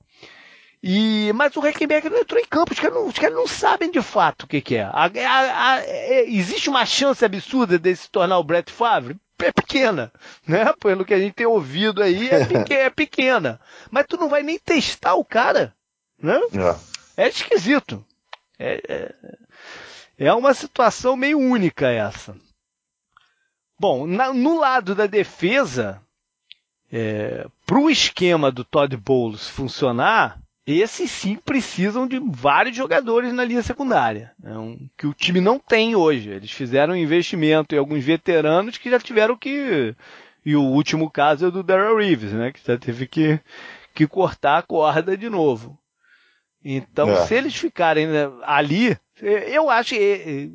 [0.81, 4.01] E, mas o Heckenberg não entrou em campo, os caras não, cara não sabem de
[4.01, 4.83] fato o que, que é.
[4.85, 9.15] A, a, a, é, existe uma chance absurda de se tornar o Brett Favre?
[9.39, 10.11] É pequena,
[10.47, 10.73] né?
[10.79, 13.61] Pelo que a gente tem ouvido aí, é, pequena, é pequena.
[13.91, 15.73] Mas tu não vai nem testar o cara,
[16.19, 16.39] né?
[16.53, 16.93] É.
[17.15, 18.03] É esquisito.
[18.57, 19.15] É, é,
[20.17, 22.35] é uma situação meio única essa.
[23.79, 26.01] Bom, na, no lado da defesa,
[26.91, 33.43] é, para o esquema do Todd Bowles funcionar, esses sim precisam de vários jogadores na
[33.43, 36.29] linha secundária, né, um, que o time não tem hoje.
[36.29, 39.93] Eles fizeram um investimento em alguns veteranos que já tiveram que.
[40.45, 43.39] E o último caso é do Darrell Reeves, né, que já teve que,
[43.93, 45.77] que cortar a corda de novo.
[46.63, 47.25] Então, é.
[47.25, 50.51] se eles ficarem né, ali, eu acho que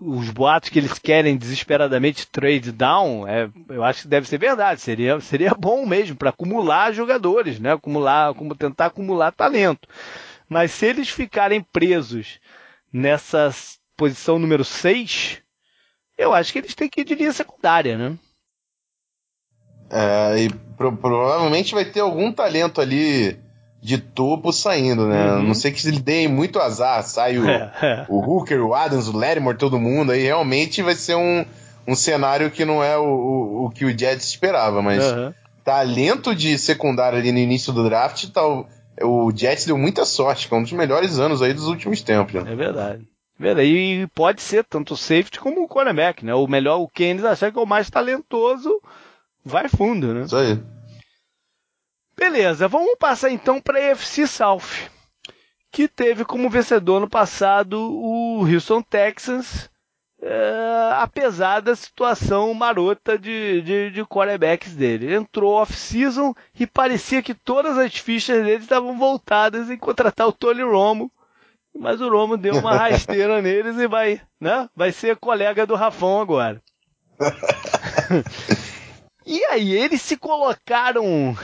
[0.00, 4.80] os boatos que eles querem desesperadamente trade down, é, eu acho que deve ser verdade.
[4.80, 7.72] Seria, seria bom mesmo para acumular jogadores, né?
[7.72, 9.88] Acumular, como tentar acumular talento.
[10.48, 12.40] Mas se eles ficarem presos
[12.92, 13.50] nessa
[13.96, 15.42] posição número 6,
[16.18, 18.18] eu acho que eles têm que ir de linha secundária, né?
[19.90, 23.38] É, e pro, provavelmente vai ter algum talento ali
[23.84, 25.34] de topo saindo, né?
[25.34, 25.42] Uhum.
[25.42, 28.06] Não sei que ele dê muito azar, sai o, é, é.
[28.08, 31.44] o Hooker, o Adams, o Lattimore, todo mundo, aí realmente vai ser um,
[31.86, 35.34] um cenário que não é o, o, o que o Jets esperava, mas uhum.
[35.62, 38.66] talento de secundário ali no início do draft, tal,
[39.02, 42.42] o Jets deu muita sorte, que é um dos melhores anos aí dos últimos tempos.
[42.42, 42.52] Né?
[42.52, 43.06] É verdade.
[43.38, 43.68] verdade.
[43.68, 46.34] E pode ser tanto o safety como o cornerback, né?
[46.34, 48.80] O melhor, o Keynes achar que é o mais talentoso,
[49.44, 50.22] vai fundo, né?
[50.22, 50.58] Isso aí.
[52.16, 54.88] Beleza, vamos passar então para a EFC South,
[55.70, 59.68] que teve como vencedor no passado o Houston Texans,
[60.22, 65.14] é, apesar da situação marota de, de, de quarterbacks dele.
[65.14, 70.62] Entrou off-season e parecia que todas as fichas dele estavam voltadas em contratar o Tony
[70.62, 71.10] Romo,
[71.76, 74.68] mas o Romo deu uma rasteira neles e vai, né?
[74.74, 76.62] Vai ser colega do Rafão agora.
[79.26, 81.36] e aí, eles se colocaram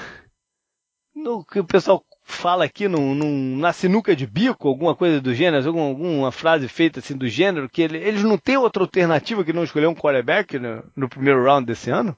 [1.20, 5.35] no que o pessoal fala aqui no, no, na sinuca de bico, alguma coisa do
[5.35, 9.44] gênero, alguma, alguma frase feita assim do gênero, que ele, eles não têm outra alternativa
[9.44, 12.16] que não escolher um quarterback no, no primeiro round desse ano?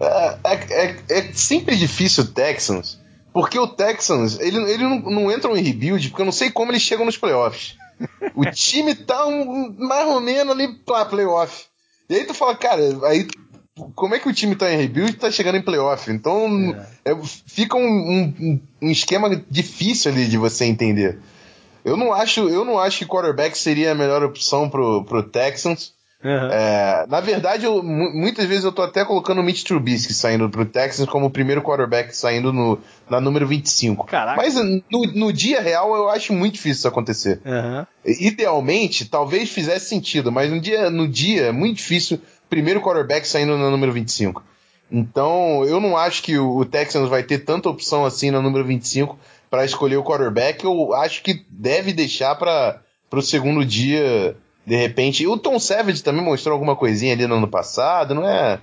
[0.00, 3.00] É, é, é, é sempre difícil o Texans,
[3.32, 6.70] porque o Texans, ele, ele não, não entra em rebuild, porque eu não sei como
[6.70, 7.76] eles chegam nos playoffs.
[8.34, 11.66] o time tá um, mais ou menos ali pra playoff.
[12.08, 13.26] E aí tu fala, cara, aí
[13.94, 16.10] como é que o time tá em rebuild e tá chegando em playoff?
[16.10, 17.12] Então é.
[17.12, 21.18] É, fica um, um, um, esquema difícil ali de você entender.
[21.84, 25.92] Eu não acho, eu não acho que quarterback seria a melhor opção pro, pro Texans.
[26.22, 26.50] Uhum.
[26.50, 30.64] É, na verdade, eu, muitas vezes eu tô até colocando o Mitch Trubisky saindo pro
[30.64, 32.78] Texans como o primeiro quarterback saindo no,
[33.10, 34.06] na número 25.
[34.06, 34.40] Caraca.
[34.40, 37.42] Mas no, no dia real eu acho muito difícil isso acontecer.
[37.44, 37.84] Uhum.
[38.06, 43.56] Idealmente, talvez fizesse sentido, mas no dia, no dia é muito difícil primeiro quarterback saindo
[43.56, 44.42] na número 25.
[44.90, 49.18] Então, eu não acho que o Texans vai ter tanta opção assim na número 25
[49.50, 50.64] para escolher o quarterback.
[50.64, 52.80] Eu acho que deve deixar para
[53.12, 55.22] o segundo dia, de repente.
[55.22, 58.60] E o Tom Savage também mostrou alguma coisinha ali no ano passado, não é?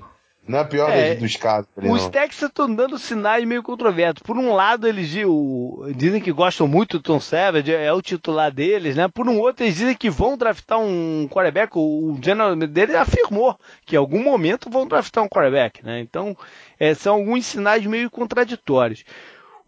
[0.47, 1.69] Não é a pior é, dos casos.
[1.77, 4.23] os Texans estão dando sinais meio controversos.
[4.23, 8.51] Por um lado, eles o, dizem que gostam muito do Tom Savage, é o titular
[8.51, 9.07] deles, né?
[9.07, 11.77] Por um outro, eles dizem que vão draftar um quarterback.
[11.77, 15.99] O general dele afirmou que em algum momento vão draftar um quarterback, né?
[15.99, 16.35] Então,
[16.79, 19.03] é, são alguns sinais meio contraditórios.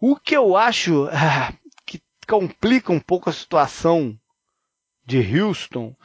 [0.01, 1.53] O que eu acho ah,
[1.85, 4.17] que complica um pouco a situação
[5.05, 5.95] de Houston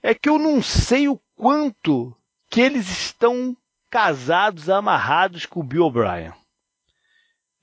[0.00, 2.16] é que eu não sei o quanto
[2.48, 3.56] que eles estão
[3.90, 6.32] casados, amarrados com o Bill O'Brien.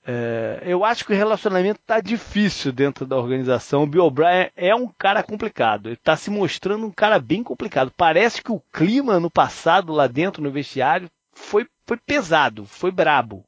[0.06, 3.82] é, eu acho que o relacionamento tá difícil dentro da organização.
[3.82, 5.88] O Bill O'Brien é um cara complicado.
[5.88, 7.92] Ele tá se mostrando um cara bem complicado.
[7.96, 13.44] Parece que o clima no passado lá dentro no vestiário foi, foi pesado, foi brabo.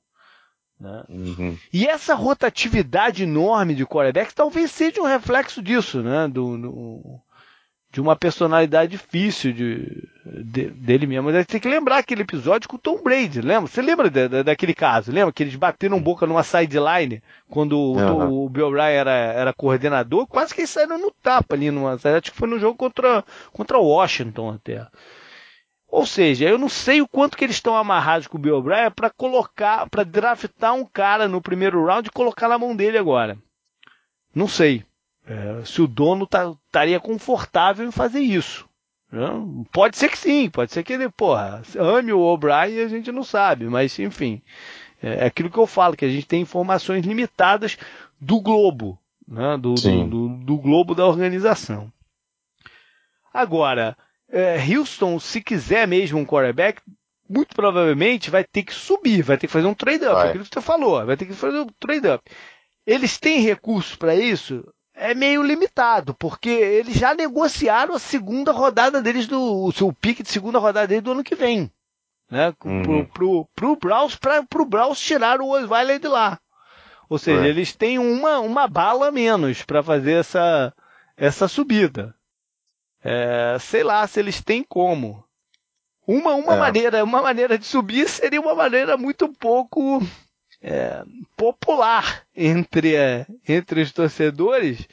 [0.79, 1.05] Né?
[1.09, 1.59] Uhum.
[1.73, 6.29] E essa rotatividade enorme de quarterback talvez seja um reflexo disso, né?
[6.29, 7.21] Do, do,
[7.97, 11.33] de uma personalidade difícil de, de, dele mesmo.
[11.33, 13.71] Mas tem que lembrar aquele episódio com o Tom Brady, lembra?
[13.71, 14.11] Você lembra
[14.45, 15.11] daquele caso?
[15.11, 18.29] Lembra que eles bateram boca numa sideline quando uhum.
[18.29, 20.27] o, o, Bill Ryan era, era coordenador?
[20.27, 21.95] Quase que eles saíram no tapa ali numa.
[21.95, 24.87] Acho que foi no jogo contra, contra Washington até.
[25.89, 28.91] Ou seja, eu não sei o quanto que eles estão amarrados com o Bill O'Brien
[28.91, 33.39] para colocar, para draftar um cara no primeiro round e colocar na mão dele agora.
[34.35, 34.85] Não sei.
[35.27, 38.69] É, se o dono tá, estaria confortável em fazer isso.
[39.11, 39.29] Né?
[39.73, 43.25] Pode ser que sim, pode ser que ele, porra, ame o O'Brien a gente não
[43.25, 44.41] sabe, mas enfim.
[45.03, 47.77] É, é aquilo que eu falo, que a gente tem informações limitadas
[48.21, 49.57] do globo, né?
[49.59, 51.93] do, do, do, do globo da organização.
[53.33, 53.97] Agora,
[54.31, 56.81] é, Houston, se quiser mesmo um quarterback,
[57.29, 60.15] muito provavelmente vai ter que subir, vai ter que fazer um trade-up.
[60.29, 62.25] Aquilo que você falou, vai ter que fazer um trade-up.
[62.87, 64.65] Eles têm recursos para isso?
[64.99, 69.69] É meio limitado, porque eles já negociaram a segunda rodada deles do.
[69.69, 71.71] o pique de segunda rodada deles do ano que vem.
[72.31, 72.53] Né?
[72.65, 72.83] Uhum.
[72.83, 76.41] Pro, pro, pro Browns, pra, pro Browns tirar o Osweiler de lá.
[77.11, 77.49] Ou seja, é.
[77.49, 80.73] eles têm uma, uma bala menos para fazer essa,
[81.15, 82.15] essa subida.
[83.05, 85.23] É, sei lá se eles têm como.
[86.07, 86.59] Uma, uma é.
[86.59, 90.01] maneira, uma maneira de subir seria uma maneira muito pouco
[90.67, 91.05] é,
[91.37, 94.89] popular entre, é, entre os torcedores.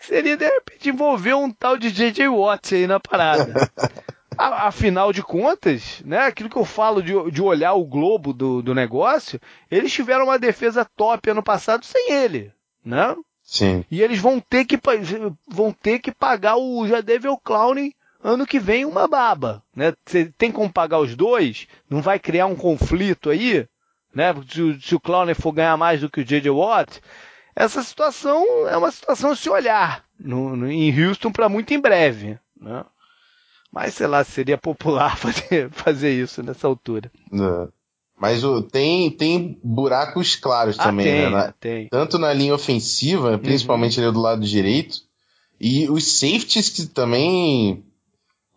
[0.00, 2.28] Seria de repente envolver um tal de J.J.
[2.28, 3.70] Watt aí na parada.
[4.38, 8.74] Afinal de contas, né, aquilo que eu falo de, de olhar o globo do, do
[8.74, 9.38] negócio,
[9.70, 12.50] eles tiveram uma defesa top ano passado sem ele,
[12.82, 13.14] né?
[13.42, 13.84] Sim.
[13.90, 14.80] E eles vão ter que,
[15.46, 17.90] vão ter que pagar o Jadevil Clown
[18.24, 19.92] ano que vem uma baba, né?
[20.06, 21.68] Você tem como pagar os dois?
[21.90, 23.66] Não vai criar um conflito aí,
[24.14, 24.34] né?
[24.48, 26.50] Se, se o Clown for ganhar mais do que o J.J.
[26.50, 27.00] Watt,
[27.54, 31.80] essa situação é uma situação a se olhar no, no, em Houston para muito em
[31.80, 32.84] breve, né?
[33.70, 37.10] Mas sei lá, seria popular fazer, fazer isso nessa altura.
[37.32, 37.68] É.
[38.22, 41.28] Mas o, tem, tem buracos claros ah, também, tem, né?
[41.28, 41.88] Na, tem.
[41.88, 44.06] Tanto na linha ofensiva, principalmente uhum.
[44.06, 44.98] ali do lado direito,
[45.60, 47.84] e os safeties que também.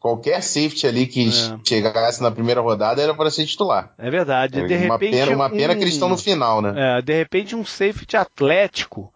[0.05, 1.57] Qualquer safety ali que é.
[1.67, 3.91] chegasse na primeira rodada era para ser titular.
[3.97, 4.61] É verdade.
[4.61, 6.99] De uma repente, pena, uma pena um, que eles estão no final, né?
[6.99, 9.11] É, de repente um safety atlético.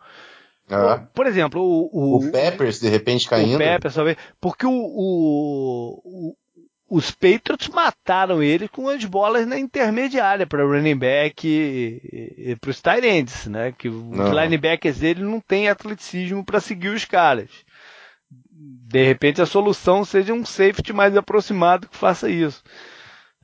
[0.67, 1.03] Ah.
[1.13, 3.53] Por exemplo, o, o, o Peppers de repente caindo.
[3.53, 4.17] O Peppers, talvez.
[4.41, 6.35] Porque o, o,
[6.89, 12.55] os Patriots mataram ele com as bolas na intermediária para running back e, e, e
[12.55, 13.75] para os tight ends, né?
[13.77, 17.51] Que os linebackers dele não tem atleticismo para seguir os caras.
[18.61, 22.61] De repente a solução seja um safety mais aproximado que faça isso.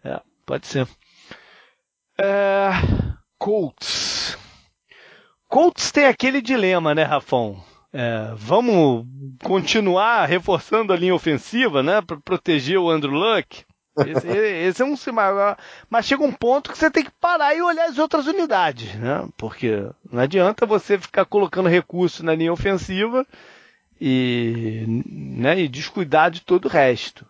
[0.04, 0.86] É, pode ser.
[2.18, 2.72] É,
[3.38, 4.38] Colts.
[5.48, 7.64] Colts tem aquele dilema, né, Rafão?
[7.94, 9.06] É, vamos
[9.42, 13.64] continuar reforçando a linha ofensiva, né, para proteger o Andrew Luck.
[14.06, 14.28] Esse,
[14.68, 14.96] esse é um
[15.90, 19.26] mas chega um ponto que você tem que parar e olhar as outras unidades, né?
[19.38, 23.26] Porque não adianta você ficar colocando recurso na linha ofensiva
[24.00, 27.26] e, né, e descuidar de todo o resto.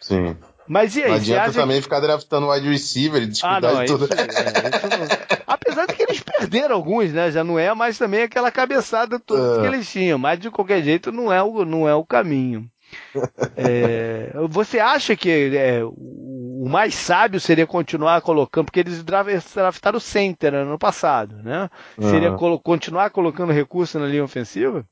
[0.00, 0.36] Sim.
[0.68, 1.10] Mas e aí?
[1.10, 1.82] Não adianta também que...
[1.82, 4.08] ficar draftando wide receiver e descuidar ah, não, de tudo.
[4.12, 7.30] É, isso Apesar de que eles perderam alguns, né?
[7.30, 9.60] Já não é mais também aquela cabeçada toda uh.
[9.60, 10.18] que eles tinham.
[10.18, 12.68] Mas de qualquer jeito não é o, não é o caminho.
[13.56, 20.00] é, você acha que é, o mais sábio seria continuar colocando, porque eles draftaram o
[20.00, 21.68] center ano passado, né?
[22.00, 24.84] Seria colo continuar colocando recurso na linha ofensiva?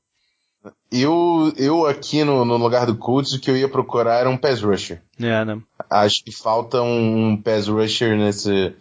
[0.91, 4.37] Eu, eu aqui no, no lugar do Colts, o que eu ia procurar era um
[4.37, 5.01] pass rusher.
[5.19, 5.59] É, né?
[5.89, 8.73] Acho que falta um pass rusher nesse,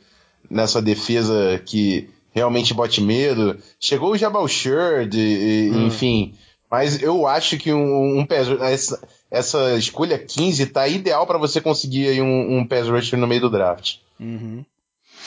[0.50, 3.58] nessa defesa que realmente bote medo.
[3.80, 5.86] Chegou o Jabal Sherd, hum.
[5.86, 6.34] enfim.
[6.70, 11.60] Mas eu acho que um, um pass essa, essa escolha 15 tá ideal para você
[11.60, 13.96] conseguir aí um, um pass rusher no meio do draft.
[14.18, 14.64] Uhum.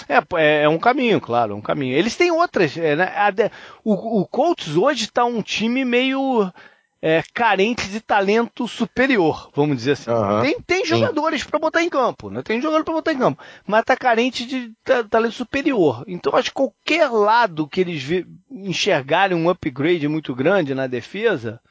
[0.07, 1.95] É, é, é, um caminho, claro, um caminho.
[1.95, 2.77] Eles têm outras.
[2.77, 3.11] É, né?
[3.83, 6.51] o, o Colts hoje está um time meio
[7.01, 10.09] é, carente de talento superior, vamos dizer assim.
[10.09, 10.41] Uhum.
[10.41, 12.41] Tem, tem jogadores para botar em campo, né?
[12.41, 14.73] Tem jogador para botar em campo, mas está carente de
[15.09, 16.03] talento superior.
[16.07, 21.61] Então acho que qualquer lado que eles enxergarem um upgrade muito grande na defesa,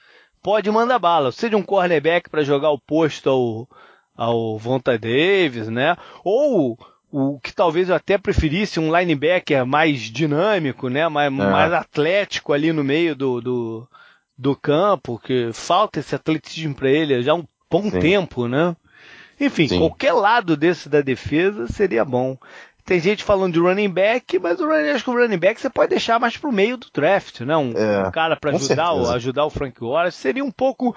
[0.43, 1.33] pode mandar bala.
[1.33, 3.69] Seja um cornerback para jogar o posto ao,
[4.17, 5.97] ao Vonta Davis, né?
[6.23, 6.79] Ou
[7.11, 11.09] o que talvez eu até preferisse um linebacker mais dinâmico, né?
[11.09, 11.31] Mais, é.
[11.31, 13.89] mais atlético ali no meio do, do,
[14.37, 17.99] do campo, que falta esse atletismo para ele já há um bom Sim.
[17.99, 18.77] tempo, né?
[19.39, 19.79] Enfim, Sim.
[19.79, 22.37] qualquer lado desse da defesa seria bom.
[22.85, 25.69] Tem gente falando de running back, mas o running, acho que o running back você
[25.69, 27.57] pode deixar mais pro meio do draft, né?
[27.57, 30.17] Um, é, um cara para ajudar, o, ajudar o Frank Wallace.
[30.17, 30.95] Seria um pouco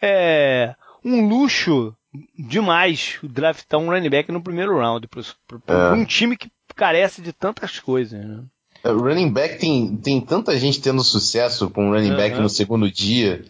[0.00, 1.94] é, um luxo
[2.38, 5.22] demais draftar um running back no primeiro round para
[5.66, 5.92] é.
[5.92, 8.22] um time que carece de tantas coisas.
[8.22, 8.42] Né?
[8.84, 12.16] É, o running back tem, tem tanta gente tendo sucesso com um running uhum.
[12.16, 13.44] back no segundo dia.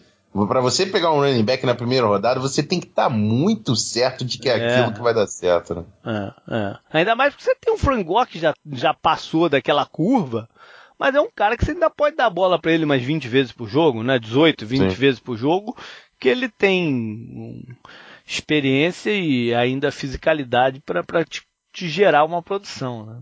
[0.47, 3.75] Para você pegar um running back na primeira rodada, você tem que estar tá muito
[3.75, 5.83] certo de que é, é, aquilo que vai dar certo, né?
[6.05, 6.77] É, é.
[6.91, 10.49] Ainda mais porque você tem um Frangó que já, já passou daquela curva,
[10.97, 13.51] mas é um cara que você ainda pode dar bola para ele mais 20 vezes
[13.51, 14.17] por jogo, né?
[14.17, 14.87] 18, 20 Sim.
[14.95, 15.77] vezes por jogo,
[16.19, 17.63] que ele tem
[18.25, 21.41] experiência e ainda fisicalidade para te,
[21.73, 23.21] gerar uma produção, né?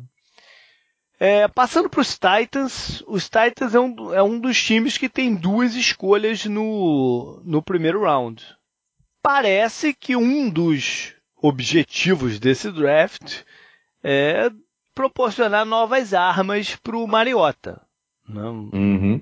[1.19, 5.35] É, passando para os Titans, os Titans é um, é um dos times que tem
[5.35, 8.43] duas escolhas no, no primeiro round.
[9.21, 13.43] Parece que um dos objetivos desse draft
[14.03, 14.49] é
[14.95, 17.79] proporcionar novas armas para o Mariota.
[18.27, 19.21] Não, uhum.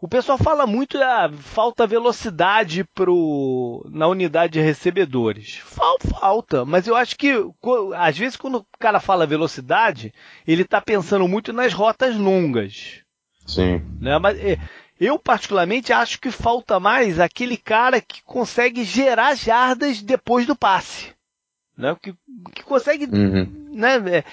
[0.00, 5.56] O pessoal fala muito da falta velocidade pro, na unidade de recebedores.
[5.56, 7.32] Falta, mas eu acho que
[7.96, 10.12] às vezes quando o cara fala velocidade,
[10.46, 13.00] ele está pensando muito nas rotas longas.
[13.46, 13.80] Sim.
[13.98, 14.18] Né?
[14.18, 14.58] Mas é,
[15.00, 21.14] eu particularmente acho que falta mais aquele cara que consegue gerar jardas depois do passe.
[21.76, 21.96] Né?
[22.02, 22.14] Que,
[22.54, 23.70] que consegue uhum.
[23.72, 23.96] né?
[24.18, 24.24] É,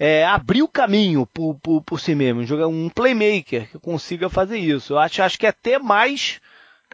[0.00, 4.56] é, abrir o caminho por, por, por si mesmo, jogar um playmaker que consiga fazer
[4.56, 4.94] isso.
[4.94, 6.40] Eu acho, acho que é até mais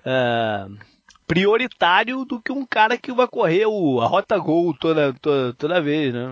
[0.04, 0.66] é,
[1.24, 5.80] prioritário do que um cara que vai correr o, a rota gol toda, toda, toda
[5.80, 6.26] vez, né?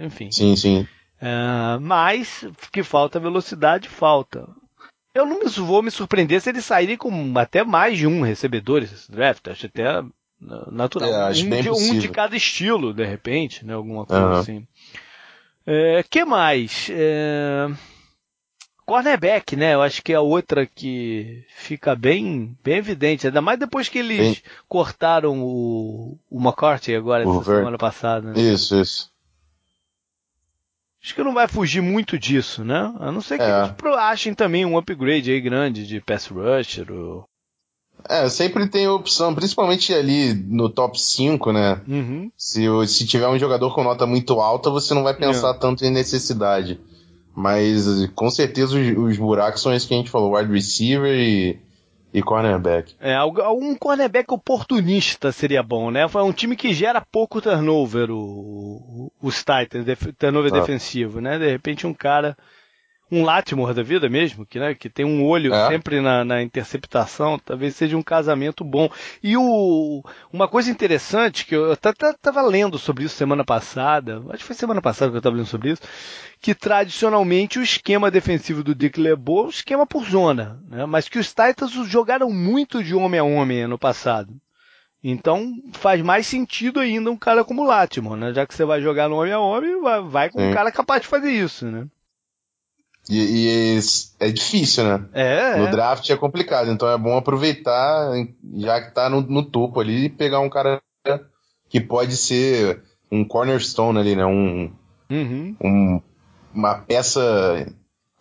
[0.00, 0.32] Enfim.
[0.32, 0.88] Sim, sim.
[1.20, 4.48] É, mas que falta velocidade, falta.
[5.14, 8.82] Eu não me, vou me surpreender se ele sair com até mais de um recebedor
[8.82, 9.46] esse draft.
[9.46, 10.02] Acho até
[10.70, 11.08] natural.
[11.08, 13.74] É, acho um, de, um, de, cada estilo, de repente, né?
[13.74, 14.32] Alguma coisa uhum.
[14.32, 14.66] assim.
[15.66, 16.88] É, que mais?
[16.90, 17.68] É...
[18.86, 19.74] Cornerback, né?
[19.74, 23.26] Eu acho que é a outra que fica bem, bem evidente.
[23.26, 24.42] Ainda mais depois que eles bem...
[24.68, 28.32] cortaram o, o McCarthy agora, essa semana passada.
[28.32, 28.40] Né?
[28.40, 29.10] Isso, isso.
[31.02, 32.92] Acho que não vai fugir muito disso, né?
[33.00, 33.64] A não ser que é.
[33.64, 37.28] eles achem também um upgrade aí grande de pass rusher ou
[38.08, 41.80] é, sempre tem opção, principalmente ali no top 5, né?
[41.86, 42.30] Uhum.
[42.36, 45.58] Se, se tiver um jogador com nota muito alta, você não vai pensar é.
[45.58, 46.80] tanto em necessidade.
[47.34, 47.84] Mas
[48.14, 51.58] com certeza os, os, buracos são esses que a gente falou, wide receiver e,
[52.14, 52.94] e cornerback.
[52.98, 56.08] É, um cornerback oportunista seria bom, né?
[56.08, 60.60] Foi um time que gera pouco turnover, o, os Titans, def, turnover ah.
[60.60, 61.38] defensivo, né?
[61.38, 62.36] De repente um cara
[63.10, 65.68] um Latimore da vida mesmo, que, né, que tem um olho é.
[65.68, 68.90] sempre na, na, interceptação, talvez seja um casamento bom.
[69.22, 70.02] E o,
[70.32, 74.82] uma coisa interessante, que eu estava lendo sobre isso semana passada, acho que foi semana
[74.82, 75.82] passada que eu estava lendo sobre isso,
[76.40, 81.08] que tradicionalmente o esquema defensivo do Dick LeBeau é um esquema por zona, né, mas
[81.08, 84.34] que os Titans jogaram muito de homem a homem ano passado.
[85.08, 88.32] Então faz mais sentido ainda um cara como o Latimore, né?
[88.32, 90.48] Já que você vai jogar no homem a homem, vai, vai com Sim.
[90.48, 91.86] um cara capaz de fazer isso, né?
[93.08, 93.80] E, e,
[94.18, 95.04] é difícil, né?
[95.12, 95.70] É, no é.
[95.70, 98.10] draft é complicado, então é bom aproveitar,
[98.56, 100.82] já que tá no, no topo ali, e pegar um cara
[101.68, 104.26] que pode ser um cornerstone ali, né?
[104.26, 104.72] Um,
[105.08, 105.56] uhum.
[105.62, 106.00] um
[106.56, 107.70] uma peça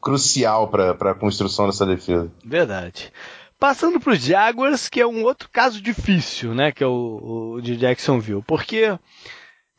[0.01, 2.29] crucial para a construção dessa defesa.
[2.43, 3.11] Verdade.
[3.57, 6.71] Passando para os Jaguars, que é um outro caso difícil, né?
[6.71, 8.99] Que é o, o de Jacksonville, porque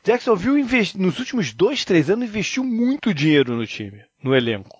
[0.03, 4.75] Jacksonville nos últimos dois, três anos investiu muito dinheiro no time, no elenco.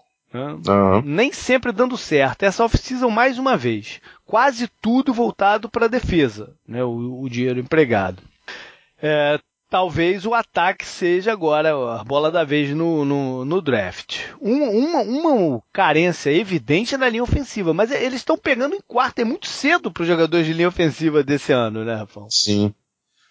[0.45, 1.01] Uhum.
[1.03, 2.43] Nem sempre dando certo.
[2.43, 6.83] Essa off-season, mais uma vez, quase tudo voltado para a defesa, né?
[6.83, 8.21] o, o dinheiro empregado.
[9.01, 14.19] É, talvez o ataque seja agora a bola da vez no, no, no draft.
[14.41, 19.25] Um, uma, uma carência evidente na linha ofensiva, mas eles estão pegando em quarto, é
[19.25, 22.27] muito cedo para os jogadores de linha ofensiva desse ano, né, Rafael?
[22.29, 22.73] Sim.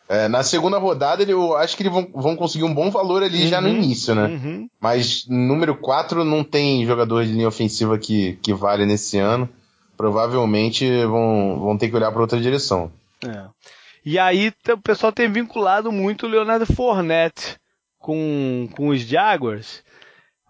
[0.08, 3.42] É, na segunda rodada, eu acho que eles vão, vão conseguir um bom valor ali
[3.42, 3.76] uhum, já no uhum.
[3.76, 4.26] início, né?
[4.26, 4.68] Uhum.
[4.80, 9.48] Mas número 4 não tem jogador de linha ofensiva que, que vale nesse ano.
[9.96, 12.92] Provavelmente vão, vão ter que olhar para outra direção.
[13.24, 13.46] É.
[14.04, 17.56] E aí o pessoal tem vinculado muito o Leonardo Fournette
[17.98, 19.82] com, com os Jaguars.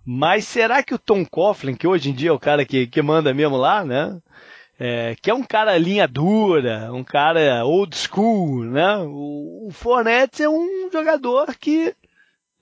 [0.05, 3.01] Mas será que o Tom Coughlin, que hoje em dia é o cara que, que
[3.01, 4.19] manda mesmo lá, né?
[4.79, 8.99] É, que é um cara linha dura, um cara old school, né?
[8.99, 11.95] O, o Fournette é um jogador que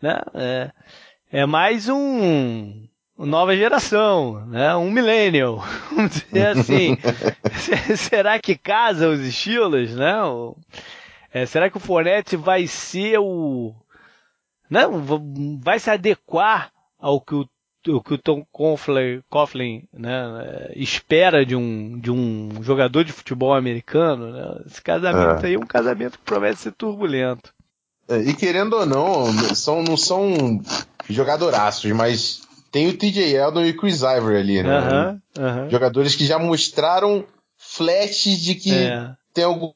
[0.05, 0.21] né?
[0.35, 0.71] É,
[1.33, 2.87] é mais um
[3.17, 4.77] nova geração, né?
[4.77, 6.99] Um millennial, vamos dizer assim.
[7.97, 10.15] será que casa os estilos, né?
[11.33, 13.75] É, será que o Fournette vai ser o,
[14.71, 14.83] né?
[15.63, 17.49] Vai se adequar ao que o
[17.89, 23.55] o que o Tom Coughlin, Coughlin né, espera de um, de um jogador de futebol
[23.55, 24.63] americano, né?
[24.67, 25.49] esse casamento é.
[25.49, 27.53] aí é um casamento que promete ser turbulento.
[28.09, 30.61] É, e querendo ou não, são, não são
[31.09, 34.79] jogadoraços, mas tem o TJ Eldon e o Chris Ivory ali, né?
[34.79, 35.71] Uh -huh, uh -huh.
[35.71, 37.25] Jogadores que já mostraram
[37.57, 39.13] flashes de que é.
[39.33, 39.75] tem alguma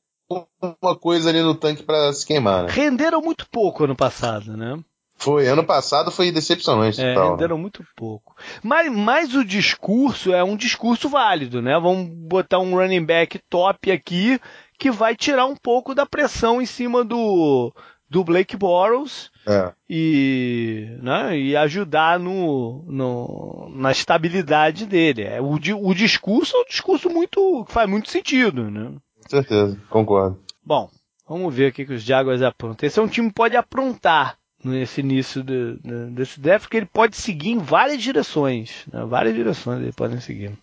[1.01, 2.65] coisa ali no tanque para se queimar.
[2.65, 2.71] Né?
[2.71, 4.79] Renderam muito pouco ano passado, né?
[5.19, 7.01] Foi, ano passado foi decepcionante.
[7.01, 7.63] É, tal, renderam né?
[7.63, 8.37] muito pouco.
[8.63, 11.79] Mas, mas o discurso é um discurso válido, né?
[11.79, 14.41] Vamos botar um running back top aqui
[14.79, 17.75] que vai tirar um pouco da pressão em cima do,
[18.09, 19.73] do Blake Bortles é.
[19.91, 25.25] e, né, e ajudar no, no, na estabilidade dele.
[25.25, 28.93] É, o, o discurso é um discurso muito que faz muito sentido, né?
[29.23, 30.39] Com certeza, concordo.
[30.65, 30.89] Bom,
[31.29, 32.87] vamos ver o que, que os Jaguars aprontam.
[32.87, 34.39] Esse é um time que pode aprontar
[34.69, 38.87] nesse início de, de, desse draft, porque ele pode seguir em várias direções.
[38.93, 39.05] Né?
[39.05, 40.57] Várias direções ele podem seguir.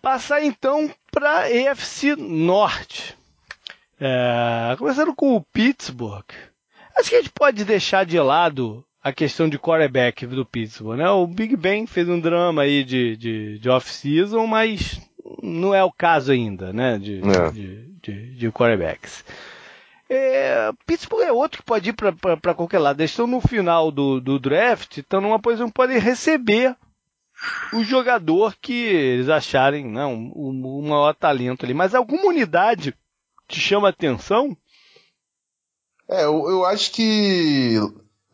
[0.00, 3.16] Passar então para EFC Norte.
[3.98, 6.30] É, começando com o Pittsburgh.
[6.96, 11.08] Acho que a gente pode deixar de lado a questão de quarterback do Pittsburgh, né?
[11.08, 15.00] O Big Ben fez um drama aí de, de, de off-season, mas
[15.40, 16.98] não é o caso ainda, né?
[16.98, 17.50] De, é.
[17.52, 19.24] de, de, de, quarterbacks.
[20.10, 23.00] É, Pittsburgh é outro que pode ir para qualquer lado.
[23.00, 26.74] Eles estão no final do, do draft, estão numa posição que podem receber
[27.72, 31.74] o jogador que eles acharem não, o, o maior talento ali.
[31.74, 32.92] Mas alguma unidade
[33.46, 34.56] te chama atenção?
[36.08, 37.78] É, eu, eu acho que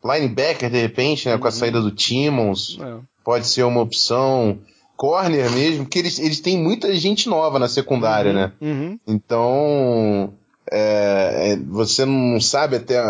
[0.05, 1.41] linebacker, de repente, né, uhum.
[1.41, 1.57] com a uhum.
[1.57, 2.97] saída do Timmons, é.
[3.25, 4.59] pode ser uma opção.
[4.95, 8.37] Corner mesmo, porque eles, eles têm muita gente nova na secundária, uhum.
[8.37, 8.53] né?
[8.61, 9.01] Uhum.
[9.05, 10.33] Então,
[10.71, 13.03] é, é, você não sabe até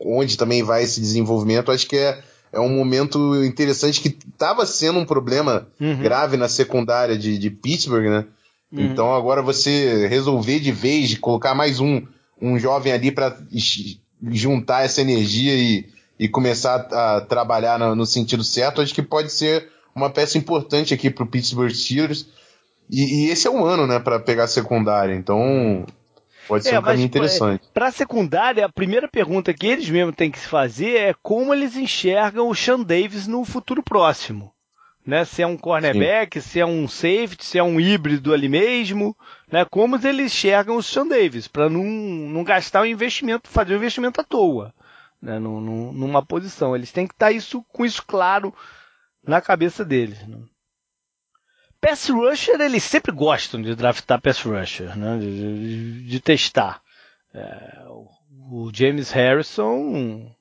[0.00, 1.70] onde também vai esse desenvolvimento.
[1.70, 2.20] Acho que é
[2.56, 6.00] é um momento interessante que estava sendo um problema uhum.
[6.00, 8.24] grave na secundária de, de Pittsburgh, né?
[8.72, 8.86] Uhum.
[8.86, 12.02] Então agora você resolver de vez, de colocar mais um,
[12.40, 13.36] um jovem ali para
[14.30, 15.84] juntar essa energia e,
[16.18, 20.38] e começar a, a trabalhar no, no, sentido certo, acho que pode ser uma peça
[20.38, 22.26] importante aqui para o Pittsburgh Steelers.
[22.90, 25.14] E, e, esse é o ano, né, para pegar a secundária.
[25.14, 25.84] Então
[26.46, 27.64] Pode ser é, um caminho interessante.
[27.74, 31.52] Para a secundária, a primeira pergunta que eles mesmos têm que se fazer é como
[31.52, 34.52] eles enxergam o Sean Davis no futuro próximo.
[35.04, 35.24] Né?
[35.24, 36.48] Se é um cornerback, Sim.
[36.48, 39.16] se é um safety, se é um híbrido ali mesmo,
[39.50, 39.64] né?
[39.64, 43.76] Como eles enxergam o Sean Davis, para não, não gastar o um investimento, fazer um
[43.76, 44.74] investimento à toa,
[45.20, 45.38] né?
[45.38, 46.74] numa posição.
[46.74, 48.54] Eles têm que estar tá isso, com isso claro
[49.22, 50.26] na cabeça deles.
[50.26, 50.38] Né?
[51.80, 55.18] pass rusher, eles sempre gostam de draftar pass rusher, né?
[55.18, 56.80] de, de, de testar.
[57.32, 57.84] É,
[58.50, 60.34] o James Harrison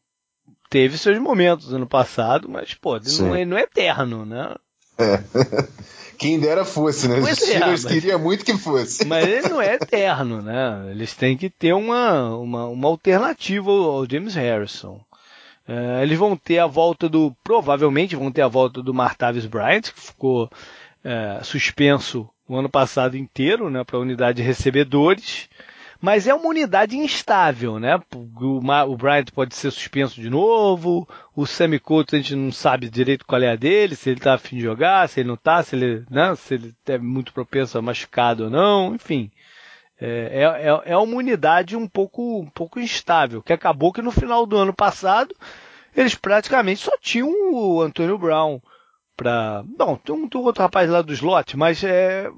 [0.70, 4.56] teve seus momentos ano passado, mas pô, ele não, ele não, é eterno, né?
[4.98, 5.18] É.
[6.18, 7.20] Quem dera fosse, né?
[7.22, 9.06] Pois Os é, mas, queria muito que fosse.
[9.06, 10.88] Mas ele não é eterno, né?
[10.92, 15.00] Eles têm que ter uma, uma, uma alternativa ao James Harrison.
[15.68, 17.36] É, eles vão ter a volta do.
[17.44, 20.50] Provavelmente vão ter a volta do Martavis Bryant, que ficou
[21.04, 25.50] é, suspenso o ano passado inteiro, né, para a unidade de recebedores,
[26.06, 28.00] mas é uma unidade instável, né?
[28.14, 32.92] O, o Bryant pode ser suspenso de novo, o Sammy Coates a gente não sabe
[32.92, 35.64] direito qual é a dele, se ele está afim de jogar, se ele não está,
[35.64, 39.32] se ele, né, se ele é muito propenso a machucado ou não, enfim.
[40.00, 44.46] É, é, é uma unidade um pouco, um pouco instável, que acabou que no final
[44.46, 45.34] do ano passado
[45.96, 48.62] eles praticamente só tinham o Antônio Brown
[49.18, 52.30] para Não, tem um, outro rapaz lá do slot, mas é.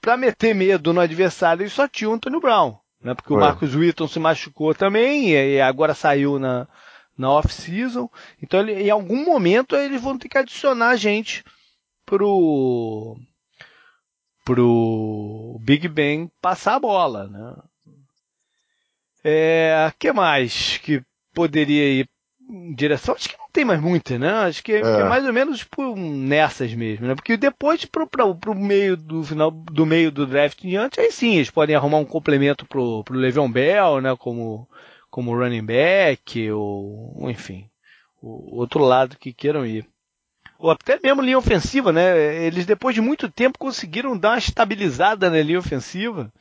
[0.00, 2.78] para meter medo no adversário, ele só tinha o Antônio Brown.
[3.02, 3.14] Né?
[3.14, 6.68] Porque o Marcos Witton se machucou também e, agora saiu na,
[7.16, 8.10] na off-season.
[8.42, 11.44] Então, ele, em algum momento, eles vão ter que adicionar gente
[12.04, 13.16] pro.
[14.44, 17.26] pro Big Ben passar a bola.
[17.28, 17.56] Né?
[19.24, 22.09] É, que mais que poderia ir
[22.74, 23.14] direção?
[23.14, 24.30] Acho que tem mais muita, né?
[24.30, 25.00] Acho que é, é.
[25.00, 27.14] é, mais ou menos tipo nessas mesmo, né?
[27.14, 31.10] Porque depois pro, pro, pro meio do final do meio do draft em diante, aí
[31.10, 34.14] sim, eles podem arrumar um complemento pro, pro Le'Veon Bell, né?
[34.16, 34.68] Como,
[35.10, 37.68] como running back, ou, enfim,
[38.22, 39.86] o outro lado que queiram ir.
[40.58, 42.44] ou até mesmo linha ofensiva, né?
[42.44, 46.32] Eles depois de muito tempo conseguiram dar uma estabilizada na linha ofensiva,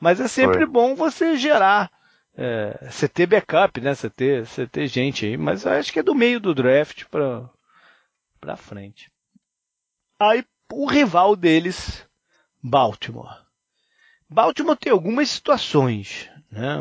[0.00, 0.66] mas é sempre Foi.
[0.66, 1.90] bom você gerar,
[2.36, 3.94] é, você backup, né?
[3.94, 7.48] Você ter gente aí, mas acho que é do meio do draft para
[8.40, 9.10] para frente.
[10.20, 12.06] Aí o rival deles,
[12.62, 13.42] Baltimore.
[14.28, 16.76] Baltimore tem algumas situações, né?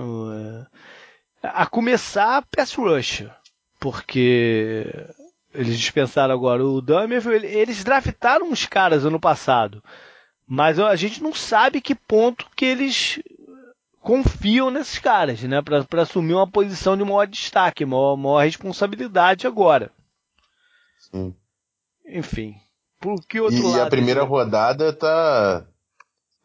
[1.41, 3.25] A começar pass rush,
[3.79, 4.85] porque
[5.53, 9.83] eles dispensaram agora o Dummer, eles draftaram uns caras ano passado,
[10.47, 13.21] mas a gente não sabe que ponto que eles
[14.03, 19.89] confiam nesses caras, né, para assumir uma posição de maior destaque, maior, maior responsabilidade agora.
[20.99, 21.33] Sim.
[22.05, 22.55] Enfim,
[22.99, 23.77] por que outro e, lado?
[23.77, 25.65] E a primeira rodada tá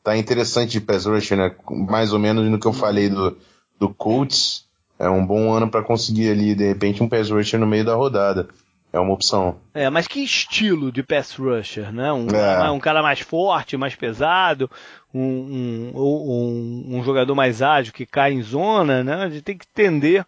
[0.04, 1.54] tá interessante de pass rush, né?
[1.68, 3.36] Mais ou menos no que eu falei do
[3.78, 4.66] do Colts,
[4.98, 7.94] é um bom ano para conseguir ali de repente um pass rusher no meio da
[7.94, 8.48] rodada.
[8.92, 9.60] É uma opção.
[9.74, 12.12] É, mas que estilo de pass rusher, né?
[12.12, 12.70] Um, é.
[12.70, 14.70] um cara mais forte, mais pesado,
[15.12, 19.14] um, um, um, jogador mais ágil que cai em zona, né?
[19.14, 20.24] A gente tem que entender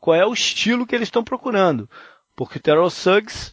[0.00, 1.88] qual é o estilo que eles estão procurando.
[2.34, 3.52] Porque o Terrell Suggs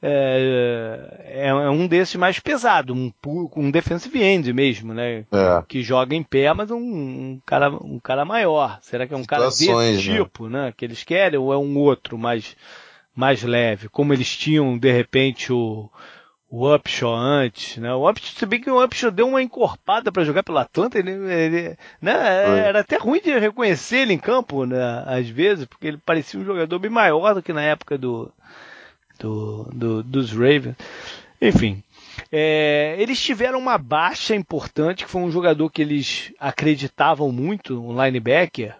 [0.00, 3.12] é, é, é, um desses mais pesado, um,
[3.56, 5.26] um defensive end mesmo, né?
[5.30, 5.62] É.
[5.66, 8.78] Que joga em pé, mas um, um, cara, um cara maior.
[8.80, 10.16] Será que é um Situações, cara desse né?
[10.16, 10.72] tipo, né?
[10.76, 12.56] Que eles querem ou é um outro mais
[13.18, 15.90] mais leve, como eles tinham de repente o,
[16.48, 17.92] o Upshaw antes, né?
[17.92, 21.10] O Upshaw, se bem que o Upshaw deu uma encorpada para jogar pelo Atlanta, ele,
[21.10, 22.12] ele né?
[22.68, 25.02] Era até ruim de reconhecer ele em campo, né?
[25.04, 28.32] Às vezes, porque ele parecia um jogador bem maior do que na época do,
[29.18, 30.76] do, do dos Ravens.
[31.42, 31.82] Enfim,
[32.30, 38.00] é, eles tiveram uma baixa importante, que foi um jogador que eles acreditavam muito, um
[38.00, 38.76] linebacker,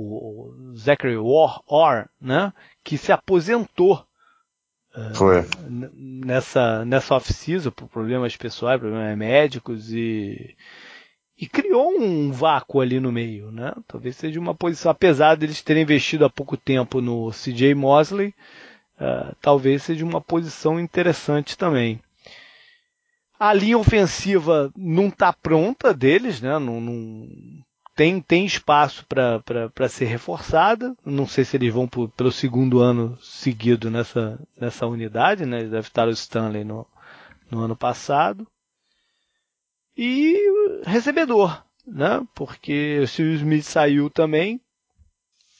[0.00, 2.52] o Zachary Orr, né?
[2.84, 4.04] Que se aposentou
[4.94, 5.44] uh, Foi.
[5.68, 10.56] nessa, nessa off-season por problemas pessoais, problemas médicos e,
[11.36, 13.74] e criou um vácuo ali no meio, né?
[13.88, 18.34] Talvez seja uma posição, apesar deles terem investido há pouco tempo no CJ Mosley,
[19.00, 22.00] uh, talvez seja uma posição interessante também.
[23.40, 26.58] A linha ofensiva não está pronta deles, né?
[26.58, 27.28] Não, não,
[27.98, 30.94] tem, tem espaço para ser reforçada.
[31.04, 35.58] Não sei se eles vão por, pelo segundo ano seguido nessa, nessa unidade, né?
[35.58, 36.86] Eles devem estar o Stanley no,
[37.50, 38.46] no ano passado.
[39.96, 40.38] E
[40.86, 42.24] recebedor, né?
[42.36, 44.60] Porque o Steve Smith saiu também.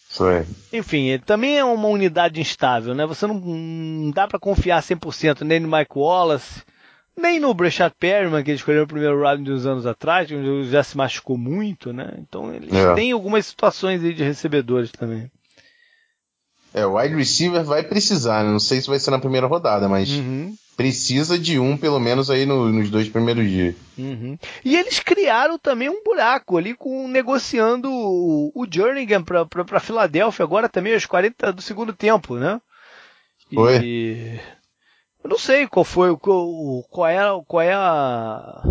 [0.09, 0.47] Foi.
[0.72, 3.05] Enfim, ele também é uma unidade instável, né?
[3.05, 6.62] Você não, não dá para confiar 100% nem no Mike Wallace,
[7.19, 10.71] nem no Breshad Perryman, que ele escolheu no primeiro round de uns anos atrás, onde
[10.71, 12.14] já se machucou muito, né?
[12.19, 12.95] Então eles é.
[12.95, 15.31] têm algumas situações aí de recebedores também.
[16.73, 18.51] É, o wide receiver vai precisar, né?
[18.51, 20.55] não sei se vai ser na primeira rodada, mas uhum.
[20.77, 23.75] precisa de um pelo menos aí no, nos dois primeiros dias.
[23.97, 24.39] Uhum.
[24.64, 30.45] E eles criaram também um buraco ali com negociando o, o Jernigan para para Filadélfia
[30.45, 32.61] agora também aos 40 do segundo tempo, né?
[33.53, 33.81] Foi.
[33.83, 34.41] E
[35.23, 38.62] eu não sei qual foi o qual é qual é a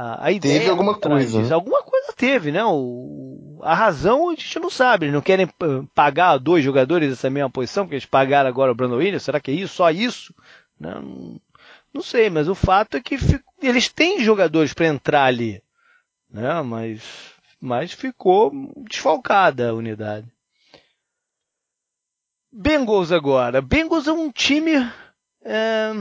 [0.00, 0.60] a, a ideia.
[0.60, 1.42] Teve alguma coisa.
[1.42, 1.52] Né?
[1.52, 2.64] Alguma coisa teve, né?
[2.64, 5.06] O, a razão a gente não sabe.
[5.06, 5.48] Eles não querem
[5.94, 9.22] pagar dois jogadores dessa mesma posição, porque eles pagaram agora o Brandon Williams.
[9.22, 9.74] Será que é isso?
[9.74, 10.34] Só isso?
[10.78, 11.38] Não,
[11.92, 13.18] não sei, mas o fato é que
[13.62, 15.62] eles têm jogadores para entrar ali,
[16.30, 16.62] né?
[16.62, 17.02] Mas,
[17.60, 18.52] mas ficou
[18.88, 20.26] desfalcada a unidade.
[22.50, 23.60] Bengals agora.
[23.60, 24.90] Bengals é um time
[25.44, 25.92] é,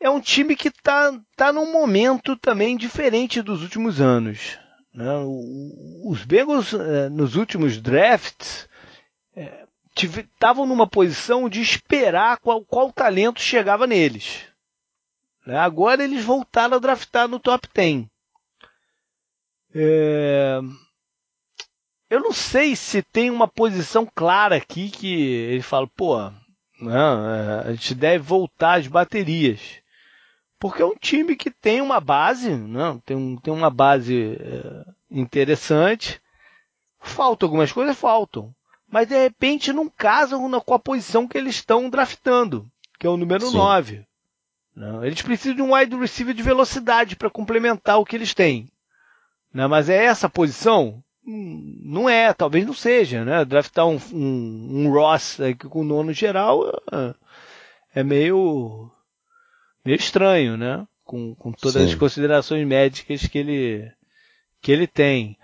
[0.00, 4.58] é um time que está tá num momento também diferente dos últimos anos.
[4.94, 5.06] Né?
[6.04, 8.68] Os Bengals, é, nos últimos drafts,
[9.96, 14.46] estavam é, numa posição de esperar qual, qual talento chegava neles.
[15.46, 15.56] Né?
[15.56, 18.06] Agora eles voltaram a draftar no top 10.
[19.74, 20.60] É...
[22.10, 26.16] Eu não sei se tem uma posição clara aqui que ele fala, pô,
[26.80, 29.60] não, é, a gente deve voltar às baterias.
[30.58, 34.84] Porque é um time que tem uma base, não, tem, um, tem uma base é,
[35.10, 36.20] interessante.
[37.00, 38.52] Faltam algumas coisas, faltam.
[38.90, 42.68] Mas de repente não casam com a posição que eles estão draftando,
[42.98, 43.56] que é o número Sim.
[43.56, 44.06] 9.
[44.74, 48.70] Não, eles precisam de um wide receiver de velocidade para complementar o que eles têm.
[49.52, 51.02] Não, mas é essa posição?
[51.28, 53.44] Não é, talvez não seja, né?
[53.44, 57.14] Draftar um, um, um Ross aqui com o nono geral é,
[58.00, 58.90] é meio,
[59.84, 60.86] meio estranho, né?
[61.04, 61.88] Com, com todas Sim.
[61.88, 63.92] as considerações médicas que ele,
[64.62, 65.36] que ele tem.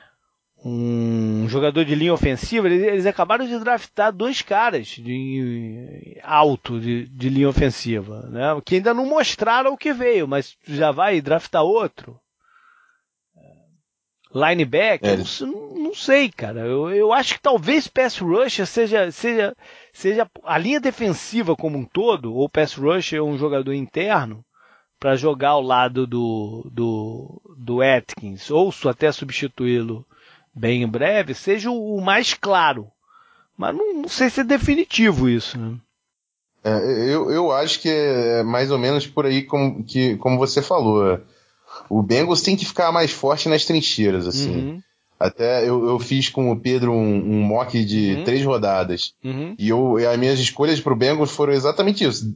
[0.64, 7.06] um jogador de linha ofensiva, eles, eles acabaram de draftar dois caras de alto de,
[7.08, 8.58] de, linha ofensiva, né?
[8.64, 12.18] Que ainda não mostraram o que veio, mas já vai draftar outro.
[14.34, 15.44] Linebacker, é.
[15.46, 16.60] não, não, sei, cara.
[16.60, 19.56] Eu, eu acho que talvez pass rusher seja, seja,
[19.92, 24.44] seja a linha defensiva como um todo, ou pass rusher é um jogador interno,
[24.98, 30.04] para jogar ao lado do, do, do Atkins, ou até substituí-lo
[30.52, 32.88] bem em breve, seja o mais claro.
[33.56, 35.56] Mas não, não sei se é definitivo isso.
[35.58, 35.76] Né?
[36.64, 40.60] É, eu, eu acho que é mais ou menos por aí como, que, como você
[40.60, 41.20] falou.
[41.88, 44.50] O Bengals tem que ficar mais forte nas trincheiras, assim.
[44.50, 44.82] Uhum.
[45.18, 48.24] Até eu, eu fiz com o Pedro um, um mock de uhum.
[48.24, 49.14] três rodadas.
[49.24, 49.54] Uhum.
[49.58, 52.34] E eu, as minhas escolhas para o Bengals foram exatamente isso: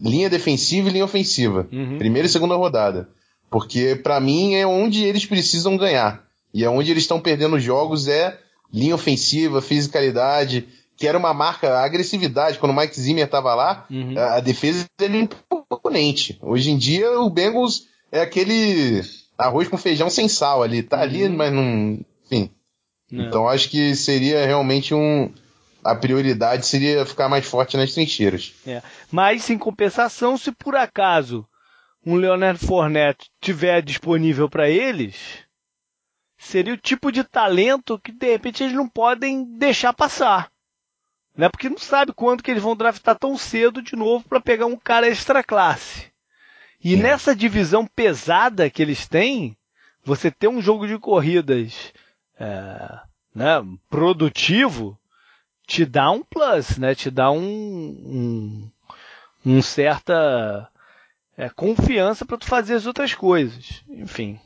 [0.00, 1.68] linha defensiva e linha ofensiva.
[1.72, 1.98] Uhum.
[1.98, 3.08] Primeira e segunda rodada.
[3.50, 6.24] Porque para mim é onde eles precisam ganhar.
[6.54, 8.38] E é onde eles estão perdendo jogos é
[8.72, 12.58] linha ofensiva, fisicalidade, que era uma marca, a agressividade.
[12.58, 14.14] Quando o Mike Zimmer estava lá, uhum.
[14.16, 16.38] a, defesa era imponente.
[16.42, 19.02] Hoje em dia, o Bengals é aquele
[19.38, 20.82] arroz com feijão sem sal ali.
[20.82, 21.02] Tá uhum.
[21.02, 22.04] ali, mas não.
[22.24, 22.50] Enfim.
[23.10, 23.26] Não.
[23.26, 25.32] Então acho que seria realmente um.
[25.82, 28.52] A prioridade seria ficar mais forte nas trincheiras.
[28.66, 28.82] É.
[29.10, 31.46] Mas, em compensação, se por acaso
[32.04, 35.16] um Leonard Fournette tiver disponível para eles,
[36.36, 40.50] seria o tipo de talento que de repente eles não podem deixar passar.
[41.34, 41.48] Né?
[41.48, 44.76] Porque não sabe quando que eles vão draftar tão cedo de novo para pegar um
[44.76, 46.09] cara extra classe.
[46.82, 46.96] E é.
[46.96, 49.56] nessa divisão pesada que eles têm,
[50.04, 51.92] você ter um jogo de corridas
[52.38, 53.00] é,
[53.34, 54.98] né, produtivo
[55.66, 56.94] te dá um plus, né?
[56.94, 58.70] Te dá um, um,
[59.46, 60.68] um certa
[61.36, 63.84] é, confiança para tu fazer as outras coisas.
[63.88, 64.40] Enfim,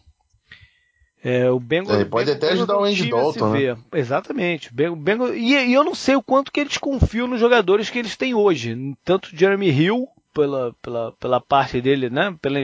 [1.24, 3.78] é, o Bengals, é, pode até ajudar o Andy Dalton, né?
[3.94, 4.70] Exatamente.
[4.70, 7.98] O Bengals, e, e, eu não sei o quanto que eles confiam nos jogadores que
[7.98, 8.94] eles têm hoje.
[9.02, 12.36] Tanto Jeremy Hill, pela, pela, pela parte dele, né?
[12.42, 12.58] Pela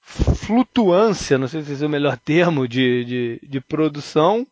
[0.00, 4.46] flutuância, não sei se é o melhor termo, de, de, de produção,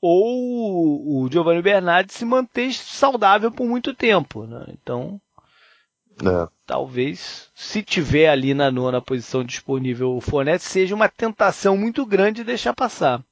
[0.00, 4.46] ou o Giovanni Bernardi se manter saudável por muito tempo.
[4.46, 4.64] Né?
[4.68, 5.20] Então,
[6.20, 6.48] é.
[6.66, 12.44] Talvez, se tiver ali na nona posição disponível o Fournette, seja uma tentação muito grande
[12.44, 13.22] deixar passar.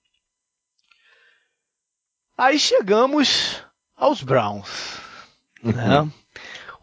[2.39, 3.65] Aí chegamos
[3.97, 5.01] aos Browns.
[5.63, 6.09] Né?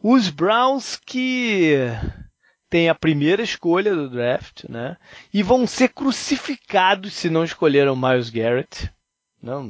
[0.03, 1.77] Os Browns que
[2.69, 4.97] têm a primeira escolha do draft, né?
[5.33, 8.91] E vão ser crucificados se não escolheram Miles Garrett.
[9.41, 9.65] Não,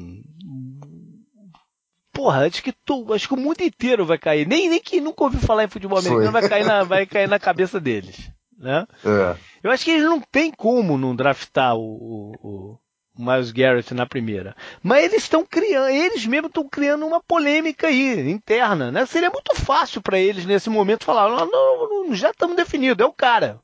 [2.12, 4.48] porra, acho que, tu, acho que o mundo inteiro vai cair.
[4.48, 7.38] Nem, nem quem nunca ouviu falar em futebol americano vai cair, na, vai cair na
[7.38, 8.32] cabeça deles.
[8.58, 8.88] Né?
[9.04, 9.36] É.
[9.62, 12.80] Eu acho que eles não tem como não draftar o, o
[13.18, 14.56] Miles Garrett na primeira.
[14.82, 18.92] Mas eles estão criando, eles mesmos estão criando uma polêmica aí, interna.
[18.92, 19.06] Né?
[19.06, 23.08] Seria muito fácil para eles nesse momento falar: não, não, não já estamos definidos, é
[23.08, 23.60] o cara.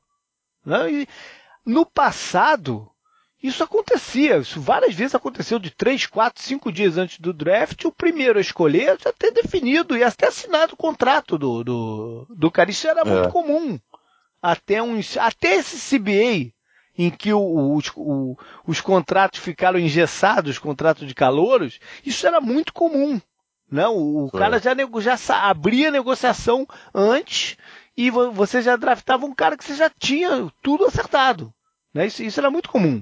[0.65, 1.07] Né?
[1.65, 2.89] No passado,
[3.41, 7.91] isso acontecia, isso várias vezes aconteceu de três, quatro, cinco dias antes do draft, o
[7.91, 12.69] primeiro a escolher já ter definido e até assinado o contrato do, do, do cara.
[12.69, 13.05] Isso era é.
[13.05, 13.79] muito comum.
[14.41, 16.53] Até, uns, até esse CBA,
[16.99, 18.37] em que o, os, o,
[18.67, 23.21] os contratos ficaram engessados, os contratos de calouros, isso era muito comum.
[23.71, 23.99] Não, né?
[23.99, 25.17] o, o cara já, já
[25.49, 27.55] abria a negociação antes
[27.95, 31.53] e você já draftava um cara que você já tinha tudo acertado.
[31.93, 32.05] Né?
[32.05, 33.01] Isso, isso era muito comum.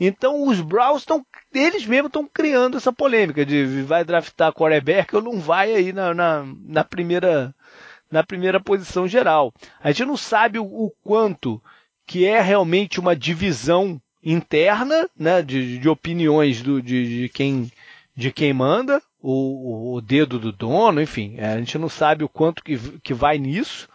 [0.00, 1.22] Então os Browns estão,
[1.52, 6.14] eles mesmos estão criando essa polêmica de vai draftar quarterback ou não vai aí na,
[6.14, 7.54] na, na, primeira
[8.10, 9.52] na primeira posição geral.
[9.80, 11.62] A gente não sabe o, o quanto
[12.08, 17.70] que é realmente uma divisão interna, né, de, de opiniões do, de, de, quem
[18.16, 22.64] de quem manda, o, o dedo do dono, enfim, a gente não sabe o quanto
[22.64, 23.88] que, que vai nisso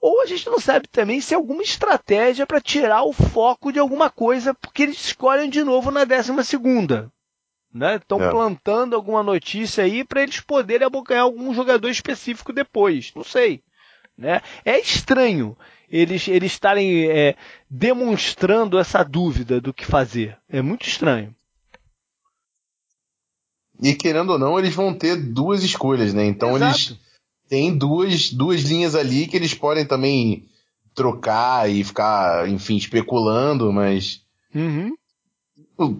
[0.00, 3.78] ou a gente não sabe também se é alguma estratégia para tirar o foco de
[3.78, 7.08] alguma coisa, porque eles escolhem de novo na décima segunda.
[7.72, 8.26] Estão né?
[8.26, 8.30] é.
[8.30, 13.12] plantando alguma notícia aí para eles poderem abocanhar algum jogador específico depois.
[13.14, 13.62] Não sei.
[14.18, 14.42] Né?
[14.64, 15.56] É estranho
[15.92, 17.36] eles, eles estarem é,
[17.68, 20.38] demonstrando essa dúvida do que fazer.
[20.48, 21.34] É muito estranho.
[23.80, 26.24] E querendo ou não, eles vão ter duas escolhas, né?
[26.24, 26.76] Então Exato.
[26.76, 27.00] eles
[27.48, 30.48] tem duas, duas linhas ali que eles podem também
[30.94, 34.22] trocar e ficar, enfim, especulando, mas.
[34.54, 34.94] Uhum.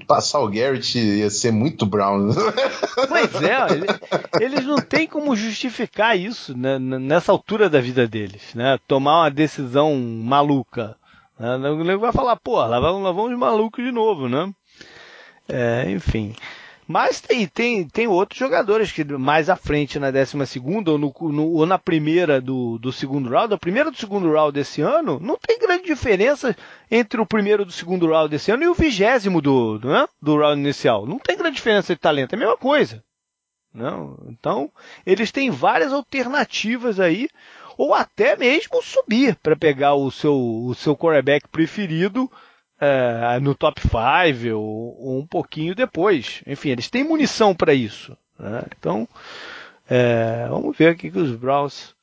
[0.07, 2.30] Passar o Garrett ia ser muito Brown.
[3.09, 8.78] Pois é, eles não têm como justificar isso né, nessa altura da vida deles, né?
[8.87, 10.97] Tomar uma decisão maluca.
[11.39, 11.57] Né?
[11.57, 14.53] O nego vai falar, pô, lá vamos, de maluco de novo, né?
[15.49, 16.35] É, enfim.
[16.87, 21.14] Mas tem, tem, tem outros jogadores que mais à frente na 12 segunda ou, no,
[21.20, 25.20] no, ou na primeira do, do segundo round, a primeira do segundo round desse ano,
[25.20, 26.57] não tem grande diferença
[26.91, 30.37] entre o primeiro do segundo round desse ano e o vigésimo do, do, né, do
[30.37, 31.07] round inicial.
[31.07, 33.03] Não tem grande diferença de talento, é a mesma coisa.
[33.72, 34.18] Não?
[34.28, 34.70] Então,
[35.07, 37.28] eles têm várias alternativas aí,
[37.78, 42.30] ou até mesmo subir para pegar o seu, o seu quarterback preferido
[42.83, 46.43] é, no top 5 ou, ou, um pouquinho depois.
[46.45, 48.18] Enfim, eles têm munição para isso.
[48.37, 48.64] Né?
[48.76, 49.09] Então,
[49.89, 51.95] é, vamos ver o que os Browns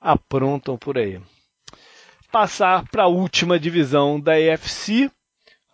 [0.00, 1.20] aprontam por aí.
[2.32, 5.10] Passar para a última divisão da AFC,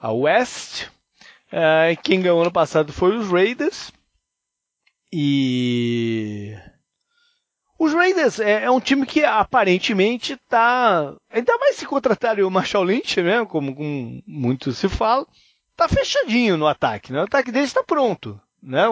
[0.00, 0.88] a West.
[1.52, 3.92] É, quem ganhou ano passado foi os Raiders.
[5.12, 6.56] E
[7.82, 11.12] os Raiders é, é, um time que aparentemente está.
[11.28, 13.44] Ainda mais se contratarem o Marshall Lynch, né?
[13.44, 15.26] Como, como muito se fala,
[15.76, 17.12] tá fechadinho no ataque.
[17.12, 17.18] Né?
[17.18, 18.40] O ataque deles está pronto.
[18.62, 18.84] Né?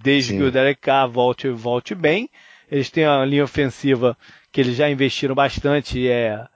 [0.00, 0.38] Desde Sim.
[0.38, 2.30] que o Derek Carr volte, volte bem.
[2.70, 4.16] Eles têm uma linha ofensiva
[4.52, 6.46] que eles já investiram bastante e é,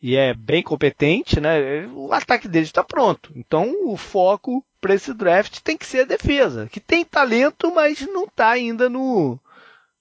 [0.00, 1.86] e é bem competente, né?
[1.94, 3.30] O ataque deles está pronto.
[3.36, 8.00] Então o foco para esse draft tem que ser a defesa, que tem talento, mas
[8.00, 9.38] não está ainda no,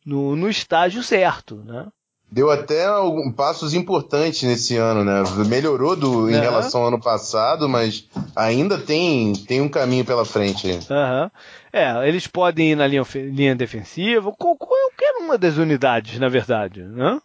[0.05, 1.87] no, no estágio certo, né?
[2.31, 5.23] Deu até alguns passos importantes nesse ano, né?
[5.47, 10.67] Melhorou do, em relação ao ano passado, mas ainda tem, tem um caminho pela frente.
[10.67, 11.29] Uhum.
[11.71, 16.81] É, eles podem ir na linha, linha defensiva, qualquer uma das unidades, na verdade.
[16.81, 17.21] Né?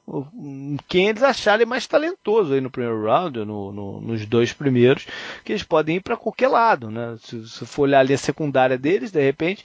[0.86, 5.06] Quem eles acharem mais talentoso aí no primeiro round, no, no, nos dois primeiros,
[5.44, 6.90] que eles podem ir para qualquer lado.
[6.90, 7.16] Né?
[7.24, 9.64] Se, se for olhar a linha secundária deles, de repente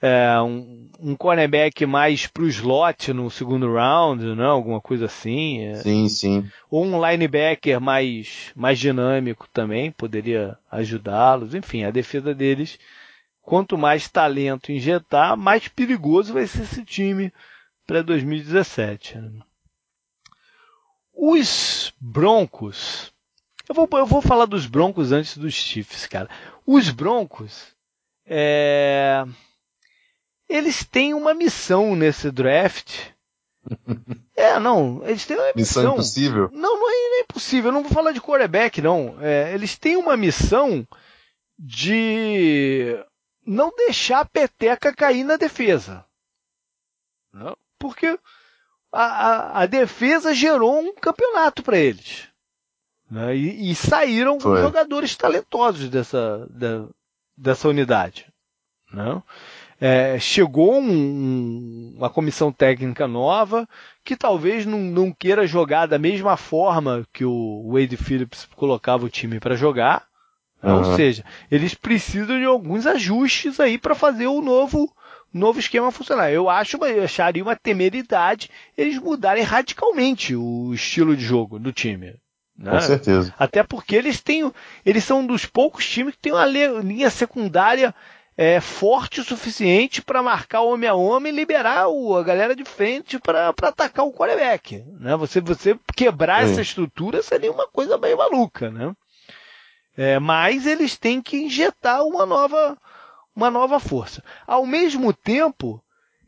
[0.00, 4.34] é, um, um cornerback mais pro slot no segundo round, não?
[4.34, 4.44] Né?
[4.46, 5.62] alguma coisa assim.
[5.64, 5.74] É.
[5.76, 6.50] Sim, sim.
[6.70, 11.54] Ou um linebacker mais, mais dinâmico também poderia ajudá-los.
[11.54, 12.78] Enfim, a defesa deles,
[13.42, 17.30] quanto mais talento injetar, mais perigoso vai ser esse time
[17.86, 19.18] para 2017.
[19.18, 19.40] Né?
[21.12, 23.12] Os Broncos.
[23.68, 26.28] Eu vou, eu vou falar dos Broncos antes dos Chiefs, cara.
[26.66, 27.68] Os Broncos.
[28.26, 29.24] É
[30.50, 33.12] eles têm uma missão nesse draft.
[34.36, 35.82] é, não, eles têm uma missão.
[35.82, 36.50] Missão impossível?
[36.52, 37.68] Não, não é impossível.
[37.70, 39.16] Eu não vou falar de quarterback, não.
[39.20, 40.86] É, eles têm uma missão
[41.56, 42.98] de
[43.46, 46.04] não deixar a peteca cair na defesa.
[47.32, 47.56] Não?
[47.78, 48.18] Porque
[48.92, 52.28] a, a, a, defesa gerou um campeonato para eles.
[53.10, 53.36] Né?
[53.36, 54.60] E, e, saíram Foi.
[54.60, 56.86] jogadores talentosos dessa, da,
[57.36, 58.32] dessa unidade.
[58.92, 59.22] Não?
[59.80, 63.66] É, chegou um, uma comissão técnica nova
[64.04, 69.10] que talvez não, não, queira jogar da mesma forma que o Wade Phillips colocava o
[69.10, 70.04] time para jogar.
[70.62, 70.76] Uhum.
[70.76, 74.92] Ou seja, eles precisam de alguns ajustes aí para fazer o novo
[75.32, 76.30] novo esquema funcionar.
[76.30, 82.16] Eu acho, eu acharia uma temeridade eles mudarem radicalmente o estilo de jogo do time.
[82.58, 82.72] Né?
[82.72, 83.34] Com certeza.
[83.38, 84.52] Até porque eles têm,
[84.84, 87.94] eles são um dos poucos times que tem uma linha secundária
[88.40, 92.64] é, forte o suficiente para marcar homem a homem e liberar o, a galera de
[92.64, 94.82] frente para atacar o quarterback.
[94.98, 95.14] Né?
[95.16, 98.70] Você, você quebrar essa estrutura seria uma coisa bem maluca.
[98.70, 98.94] Né?
[99.94, 102.78] É, mas eles têm que injetar uma nova,
[103.36, 104.24] uma nova força.
[104.46, 105.84] Ao mesmo tempo,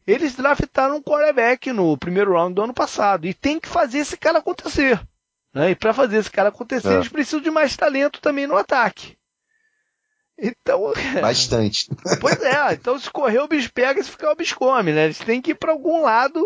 [0.07, 4.19] eles draftaram um quarterback no primeiro round do ano passado e tem que fazer esse
[4.19, 5.01] cara acontecer.
[5.55, 5.71] Né?
[5.71, 6.95] E para fazer esse cara acontecer, é.
[6.97, 9.17] eles precisam de mais talento também no ataque.
[10.43, 10.93] Então.
[11.21, 11.89] Bastante.
[12.21, 15.05] Pois é, então se correr o bicho pega, se ficar o bicho come, né?
[15.05, 16.45] Eles têm que ir para algum lado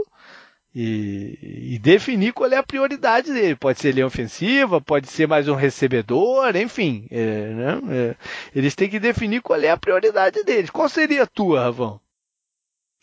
[0.74, 3.57] e, e, definir qual é a prioridade dele.
[3.57, 7.09] Pode ser linha ofensiva, pode ser mais um recebedor, enfim.
[7.11, 7.80] É, né?
[7.90, 8.16] é,
[8.55, 10.68] eles têm que definir qual é a prioridade deles.
[10.68, 11.99] Qual seria a tua, Ravão?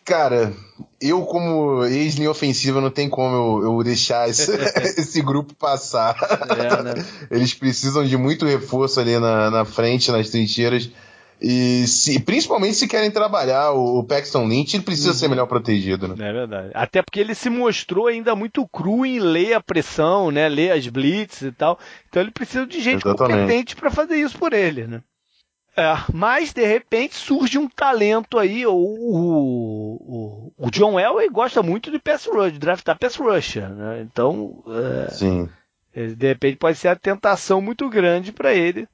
[0.05, 0.53] Cara,
[1.01, 4.51] eu como ex-linha ofensiva não tem como eu, eu deixar esse,
[4.99, 6.15] esse, grupo passar.
[6.49, 6.93] É, né?
[7.31, 10.89] Eles precisam de muito reforço ali na, na frente, nas trincheiras.
[11.41, 15.15] E se, principalmente se querem trabalhar o, Paxton Lynch, ele precisa uhum.
[15.15, 16.15] ser melhor protegido, né?
[16.17, 16.71] É verdade.
[16.73, 20.47] Até porque ele se mostrou ainda muito cru em ler a pressão, né?
[20.47, 21.77] Ler as blitz e tal.
[22.07, 23.41] Então ele precisa de gente Exatamente.
[23.41, 25.01] competente para fazer isso por ele, né?
[25.75, 31.89] É, mas de repente surge um talento aí, o, o, o John Elway gosta muito
[31.89, 34.01] de pass rush, de draftar pass rusher, né?
[34.01, 35.49] Então, é, Sim.
[35.95, 38.87] de repente pode ser a tentação muito grande para ele.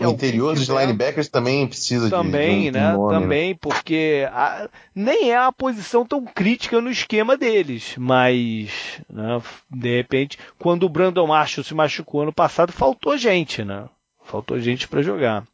[0.00, 2.92] o interior dos linebackers também precisa também, de, de um, né?
[2.92, 3.58] Nome, também, né?
[3.60, 10.38] porque a, nem é a posição tão crítica no esquema deles, mas né, de repente,
[10.56, 13.88] quando o Brandon Marshall se machucou ano passado, faltou gente, né?
[14.24, 15.44] Faltou gente para jogar.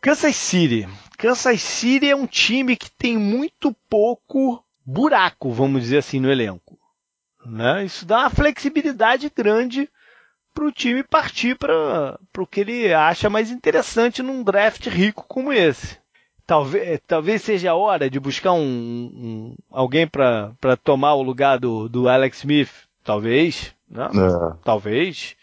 [0.00, 0.88] Kansas City.
[1.18, 6.78] Kansas City é um time que tem muito pouco buraco, vamos dizer assim, no elenco.
[7.44, 7.84] Né?
[7.84, 9.88] Isso dá uma flexibilidade grande
[10.54, 15.52] para o time partir para o que ele acha mais interessante num draft rico como
[15.52, 15.98] esse.
[16.46, 21.88] Talvez, talvez seja a hora de buscar um, um alguém para tomar o lugar do,
[21.88, 22.72] do Alex Smith.
[23.04, 23.72] Talvez.
[23.88, 24.06] Né?
[24.06, 24.56] É.
[24.64, 25.36] Talvez.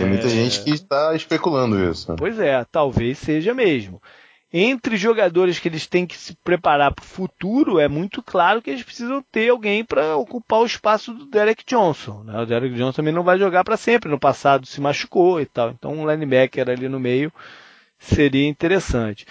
[0.00, 0.30] Tem muita é...
[0.30, 2.14] gente que está especulando isso.
[2.16, 4.00] Pois é, talvez seja mesmo
[4.52, 8.70] entre jogadores que eles têm que se preparar para o futuro, é muito claro que
[8.70, 12.24] eles precisam ter alguém para ocupar o espaço do Derek Johnson.
[12.24, 12.40] Né?
[12.40, 15.70] O Derek Johnson também não vai jogar para sempre, no passado se machucou e tal.
[15.70, 17.32] Então um linebacker ali no meio
[17.96, 19.24] seria interessante.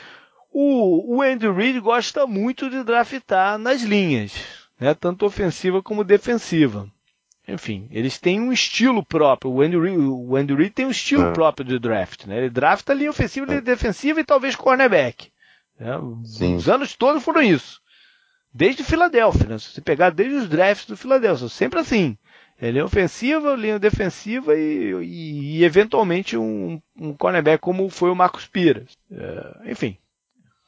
[0.51, 4.33] O, o Andrew Reid gosta muito de draftar nas linhas,
[4.79, 4.93] né?
[4.93, 6.87] tanto ofensiva como defensiva.
[7.49, 9.51] Enfim, eles têm um estilo próprio.
[9.51, 11.31] O Andy Reid, o Andy Reid tem um estilo é.
[11.31, 12.25] próprio de draft.
[12.25, 12.37] Né?
[12.37, 13.61] Ele drafta linha ofensiva, linha é.
[13.61, 15.31] defensiva e talvez cornerback.
[15.79, 15.97] Né?
[15.97, 17.81] Os anos todos foram isso.
[18.53, 19.47] Desde Filadélfia.
[19.47, 19.57] Né?
[19.57, 22.17] Se você pegar desde os drafts do Filadélfia, sempre assim.
[22.61, 28.15] É linha ofensiva, linha defensiva e, e, e eventualmente um, um, cornerback como foi o
[28.15, 28.97] Marcos Pires.
[29.09, 29.97] É, enfim.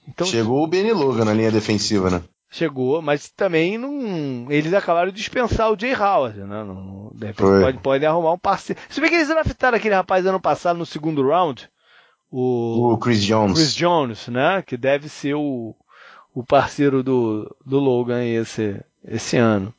[0.07, 2.23] Então, Chegou o Benny Logan na linha defensiva, né?
[2.53, 4.51] Chegou, mas também não.
[4.51, 6.63] Eles acabaram de dispensar o Jay Howard, né?
[6.65, 8.81] Não, de repente pode, pode arrumar um parceiro.
[8.89, 11.69] Se bem que eles draftaram aquele rapaz ano passado no segundo round.
[12.29, 13.53] O, o Chris Jones.
[13.53, 14.61] Chris Jones, né?
[14.67, 15.73] Que deve ser o,
[16.33, 19.73] o parceiro do, do Logan esse, esse ano.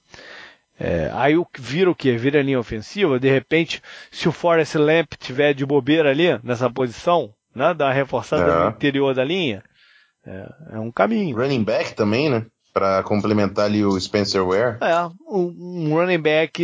[0.81, 2.17] É, aí vira o que?
[2.17, 3.21] Vira a linha ofensiva.
[3.21, 7.75] De repente, se o Forrest Lamp tiver de bobeira ali, nessa posição, né?
[7.75, 8.65] Dá uma reforçada é.
[8.65, 9.63] no interior da linha.
[10.27, 11.37] É, é um caminho.
[11.37, 12.47] Running back também, né?
[12.73, 14.79] Para complementar ali o Spencer Ware.
[14.81, 16.63] É, um, running back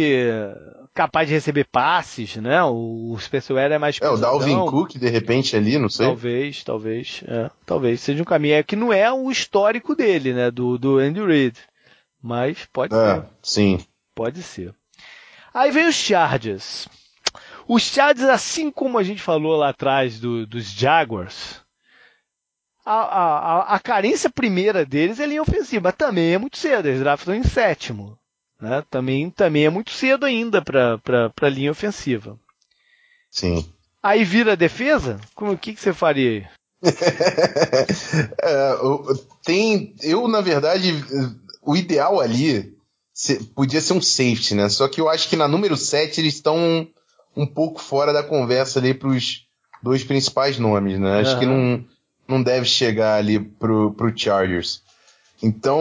[0.98, 2.60] capaz de receber passes, né?
[2.64, 6.06] O Spencer Ware é mais É, o Dalvin Cook, de repente, ali, não sei.
[6.06, 8.56] Talvez, talvez, é, talvez seja um caminho.
[8.56, 10.50] É que não é o histórico dele, né?
[10.50, 11.56] Do, do Andy Reid.
[12.20, 13.24] Mas pode é, ser.
[13.42, 13.80] Sim.
[14.12, 14.74] Pode ser.
[15.54, 16.88] Aí vem os Chargers.
[17.68, 21.60] Os Chargers, assim como a gente falou lá atrás do, dos Jaguars,
[22.90, 27.00] a, a, a carência primeira deles é linha ofensiva, mas também é muito cedo, eles
[27.00, 28.18] draftam em sétimo.
[28.60, 28.82] Né?
[28.90, 31.00] Também, também é muito cedo ainda para
[31.40, 32.38] a linha ofensiva.
[33.30, 33.68] Sim.
[34.02, 35.20] Aí vira a defesa?
[35.34, 36.46] Como, o que, que você faria aí?
[38.42, 38.74] é,
[39.44, 40.94] tem, eu, na verdade,
[41.62, 42.74] o ideal ali
[43.54, 44.68] podia ser um safety, né?
[44.68, 46.88] Só que eu acho que na número 7 eles estão
[47.36, 49.46] um pouco fora da conversa ali para os
[49.82, 51.20] dois principais nomes, né?
[51.20, 51.38] Acho uhum.
[51.40, 51.84] que não,
[52.28, 54.82] não deve chegar ali pro, pro Chargers.
[55.42, 55.80] Então,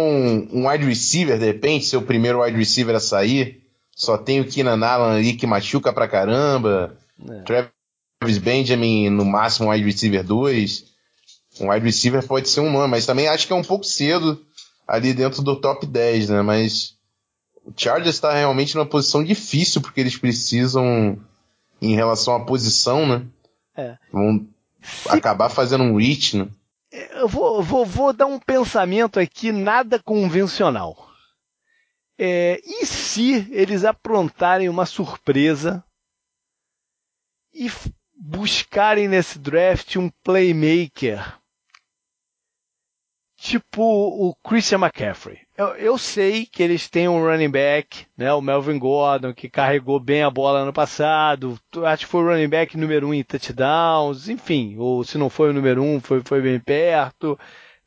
[0.52, 3.64] um wide receiver, de repente, seu primeiro wide receiver a sair,
[3.96, 6.96] só tem o Keenan Allen ali que machuca pra caramba,
[7.28, 7.42] é.
[7.42, 10.86] Travis Benjamin no máximo wide receiver 2.
[11.60, 14.40] Um wide receiver pode ser um nome, mas também acho que é um pouco cedo
[14.88, 16.42] ali dentro do top 10, né?
[16.44, 16.96] Mas
[17.66, 21.18] o Chargers está realmente numa posição difícil porque eles precisam,
[21.82, 23.26] em relação à posição, né?
[23.76, 23.98] É.
[24.12, 24.48] Vão
[25.10, 26.00] acabar fazendo um
[26.38, 26.50] né?
[27.12, 31.08] Eu vou, vou, vou dar um pensamento aqui nada convencional.
[32.18, 35.84] É, e se eles aprontarem uma surpresa
[37.54, 37.70] e
[38.16, 41.40] buscarem nesse draft um playmaker
[43.38, 45.47] tipo o Christian McCaffrey?
[45.58, 50.00] Eu, eu, sei que eles têm um running back, né, o Melvin Gordon, que carregou
[50.00, 51.60] bem a bola ano passado.
[51.84, 55.50] Acho que foi o running back número um em touchdowns, enfim, ou se não foi
[55.50, 57.40] o número um, foi, foi bem perto.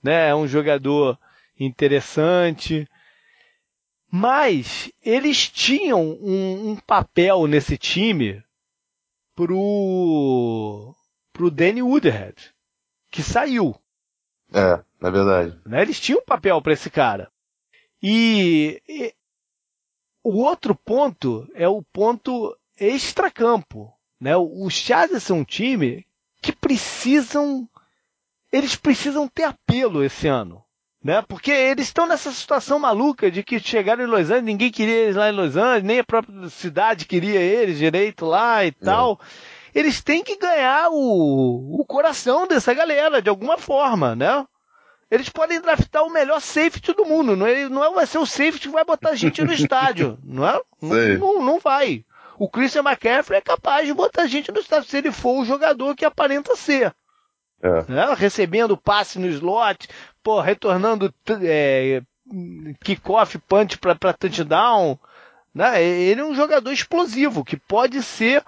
[0.03, 1.17] Né, é um jogador
[1.61, 2.89] interessante.
[4.11, 8.43] Mas eles tinham um, um papel nesse time
[9.37, 10.93] pro,
[11.33, 12.53] pro Danny Woodhead,
[13.13, 13.77] que saiu.
[14.53, 15.57] É, na verdade.
[15.65, 17.31] Né, eles tinham um papel para esse cara.
[18.03, 19.15] E, e
[20.23, 23.93] o outro ponto é o ponto extracampo.
[24.21, 24.37] Né?
[24.37, 26.07] Os Chargers são um time
[26.41, 27.69] que precisam.
[28.53, 30.65] Eles precisam ter apelo esse ano.
[31.03, 31.23] Né?
[31.23, 35.17] Porque eles estão nessa situação maluca de que chegaram em Los Angeles, ninguém queria eles
[35.17, 38.73] lá em Los Angeles, nem a própria cidade queria eles direito lá e é.
[38.73, 39.19] tal.
[39.75, 44.45] Eles têm que ganhar o, o coração dessa galera, de alguma forma, né?
[45.11, 47.35] Eles podem draftar o melhor safety do mundo.
[47.35, 50.17] Não, é, não é, vai ser o safety que vai botar gente no estádio.
[50.23, 50.61] Não é?
[50.81, 52.05] Não, não, não, vai.
[52.39, 55.95] O Christian McCaffrey é capaz de botar gente no estádio se ele for o jogador
[55.95, 56.95] que aparenta ser.
[57.61, 57.85] É.
[57.87, 58.15] Né?
[58.17, 59.89] Recebendo passe no slot,
[60.23, 62.03] pô, retornando é,
[62.83, 64.99] kickoff, punch para touchdown.
[65.55, 65.83] Né?
[65.83, 68.43] Ele é um jogador explosivo que pode ser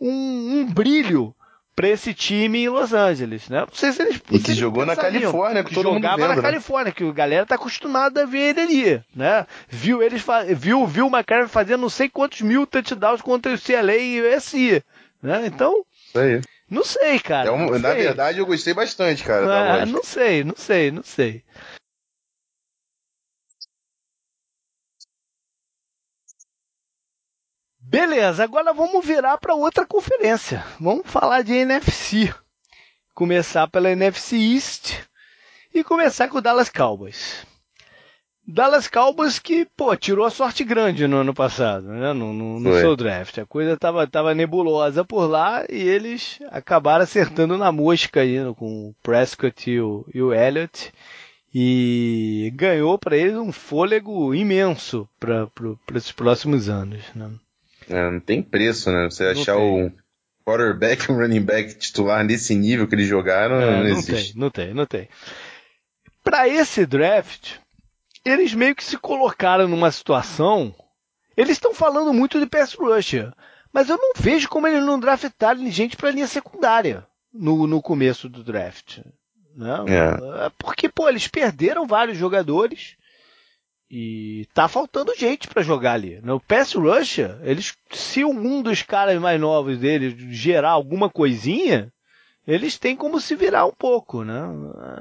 [0.00, 1.34] um, um brilho
[1.78, 3.60] para esse time em Los Angeles, né?
[3.60, 6.28] Não sei se eles e que jogou na Califórnia, que, que todo jogava mundo vendo,
[6.30, 6.42] na né?
[6.42, 9.46] Califórnia, que a galera tá acostumada a ver ele ali, né?
[9.68, 10.24] Viu eles
[10.56, 14.36] viu viu o McCarthy fazendo não sei quantos mil touchdowns contra o CLA e o
[14.36, 14.82] USC,
[15.22, 15.46] né?
[15.46, 16.40] Então, Isso aí.
[16.68, 17.48] não sei, cara.
[17.48, 18.02] É um, não na sei.
[18.02, 19.82] verdade, eu gostei bastante, cara.
[19.82, 21.44] Ah, não sei, não sei, não sei.
[27.90, 30.62] Beleza, agora vamos virar para outra conferência.
[30.78, 32.34] Vamos falar de NFC.
[33.14, 34.92] Começar pela NFC East
[35.74, 37.46] e começar com o Dallas Cowboys.
[38.46, 42.12] Dallas Cowboys que, pô, tirou a sorte grande no ano passado, né?
[42.12, 43.38] No, no, no seu draft.
[43.38, 48.90] A coisa tava, tava nebulosa por lá e eles acabaram acertando na mosca aí com
[48.90, 50.92] o Prescott e o, e o Elliott.
[51.54, 55.48] E ganhou para eles um fôlego imenso para
[55.94, 57.30] esses próximos anos, né?
[57.88, 59.04] É, não tem preço, né?
[59.10, 59.90] Você achar o
[60.46, 64.32] quarterback, um running back titular nesse nível que eles jogaram, é, não, não existe.
[64.32, 65.08] Tem, não tem, não tem.
[66.24, 67.56] Para esse draft,
[68.24, 70.74] eles meio que se colocaram numa situação.
[71.36, 73.32] Eles estão falando muito de pass rusher,
[73.72, 78.28] mas eu não vejo como eles não draftaram gente para linha secundária no, no começo
[78.28, 78.98] do draft.
[79.54, 79.76] Né?
[79.88, 80.50] É.
[80.58, 82.96] Porque, pô, eles perderam vários jogadores.
[83.90, 86.20] E tá faltando gente para jogar ali.
[86.22, 91.90] No pass rusher, eles, se um dos caras mais novos deles gerar alguma coisinha,
[92.46, 94.42] eles têm como se virar um pouco, né?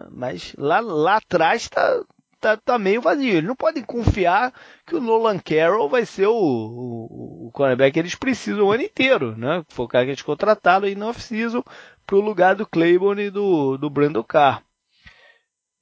[0.10, 2.02] Mas lá, lá atrás tá,
[2.40, 3.34] tá, tá meio vazio.
[3.34, 4.54] Eles não podem confiar
[4.86, 8.84] que o Nolan Carroll vai ser o, o, o cornerback que eles precisam o ano
[8.84, 9.64] inteiro, né?
[9.68, 11.64] Foi o cara que eles contrataram e não precisam
[12.06, 14.64] pro lugar do Claiborne e do, do Brandon Carr.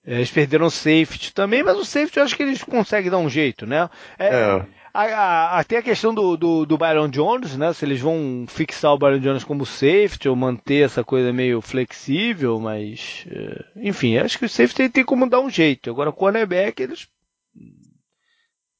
[0.06, 3.30] Eles perderam o safety também, mas o safety eu acho que eles conseguem dar um
[3.30, 3.90] jeito, né?
[4.20, 4.66] É, É.
[4.94, 7.74] a, a, até a questão do, do, do Byron Jones, né?
[7.74, 12.60] Se eles vão fixar o Byron Jones como safety ou manter essa coisa meio flexível,
[12.60, 13.26] mas.
[13.32, 15.90] é, enfim, acho que o safety tem como dar um jeito.
[15.90, 17.08] Agora o cornerback, eles.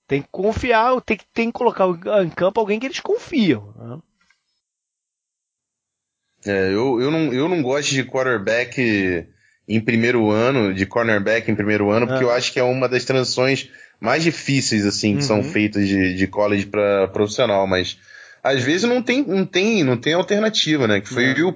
[0.08, 1.88] Tem que confiar, tem, que- tem que colocar
[2.24, 3.74] em campo alguém que eles confiam.
[3.76, 4.00] né?
[6.46, 9.28] É, eu, eu, não, eu não gosto de quarterback
[9.68, 12.28] em primeiro ano, de cornerback em primeiro ano, porque Ah.
[12.28, 15.44] eu acho que é uma das transições mais difíceis, assim, que são Uhum.
[15.44, 17.98] feitas de, de college para profissional, mas
[18.44, 21.02] às vezes não tem, não tem, não tem alternativa, né?
[21.02, 21.42] Que foi É.
[21.44, 21.56] o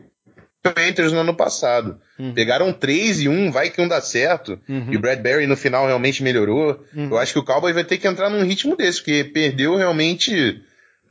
[0.62, 2.00] Panthers no ano passado.
[2.18, 2.34] Uhum.
[2.34, 4.60] Pegaram três e um, vai que um dá certo.
[4.68, 4.88] Uhum.
[4.92, 6.84] E o Bradbury no final realmente melhorou.
[6.94, 7.10] Uhum.
[7.12, 10.62] Eu acho que o Cowboy vai ter que entrar num ritmo desse, porque perdeu realmente.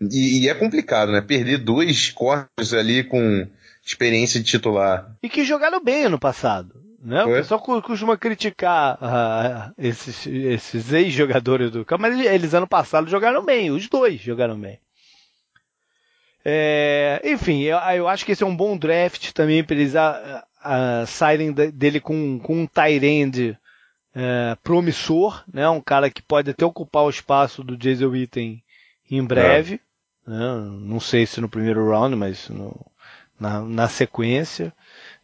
[0.01, 1.21] E, e é complicado, né?
[1.23, 3.47] Perder dois cortes ali com
[3.85, 5.13] experiência de titular.
[5.23, 6.75] e que jogaram bem ano passado.
[7.01, 7.23] Né?
[7.23, 13.45] O pessoal costuma criticar ah, esses, esses ex-jogadores do campo, mas eles ano passado jogaram
[13.45, 14.81] bem, os dois jogaram bem.
[16.45, 20.45] É, enfim, eu, eu acho que esse é um bom draft também para eles ah,
[20.63, 23.59] ah, saírem dele com, com um tight end
[24.15, 25.69] é, promissor, né?
[25.69, 28.63] um cara que pode até ocupar o espaço do Jason Witten
[29.11, 29.81] em breve.
[30.27, 30.55] né?
[30.81, 32.87] Não sei se no primeiro round, mas no-
[33.39, 34.73] na, na sequência.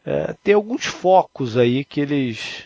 [0.05, 2.65] É, tem alguns focos aí que eles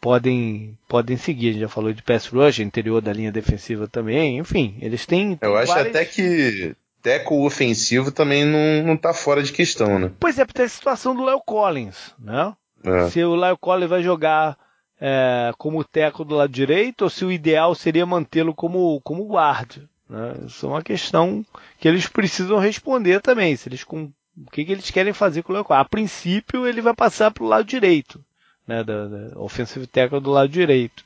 [0.00, 1.48] podem podem seguir.
[1.48, 4.38] A gente já falou de pass rush, interior da linha defensiva também.
[4.38, 5.38] Enfim, eles têm.
[5.40, 10.10] Eu acho várias- até que teco ofensivo também não, não tá fora de questão, né?
[10.18, 12.54] Pois é, porque tem a situação do Léo Collins, né?
[12.82, 13.08] É.
[13.10, 14.56] Se o Léo Collins vai jogar
[15.00, 19.88] é, como teco do lado direito ou se o ideal seria mantê-lo como, como guarda.
[20.08, 20.34] Né?
[20.46, 21.44] Isso é uma questão
[21.78, 23.56] que eles precisam responder também.
[23.56, 25.80] Se eles com, o que, que eles querem fazer com o Collins?
[25.80, 28.24] A princípio, ele vai passar para o lado direito,
[28.66, 28.82] né?
[28.82, 31.04] Da, da offensive tackle do lado direito.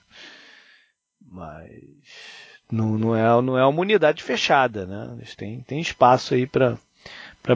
[1.21, 1.71] Mas
[2.71, 5.15] não, não, é, não é uma unidade fechada, né?
[5.17, 6.79] Eles têm, têm espaço aí para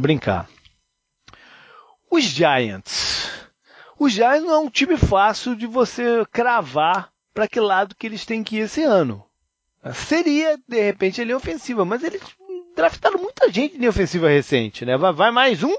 [0.01, 0.49] brincar.
[2.11, 3.31] Os Giants.
[3.99, 8.27] Os Giants não é um time fácil de você cravar para que lado que eles
[8.27, 9.25] têm que ir esse ano.
[9.95, 12.23] Seria, de repente, a linha ofensiva, mas eles
[12.77, 14.97] draftaram muita gente em linha ofensiva recente, né?
[14.97, 15.75] Vai, vai mais um?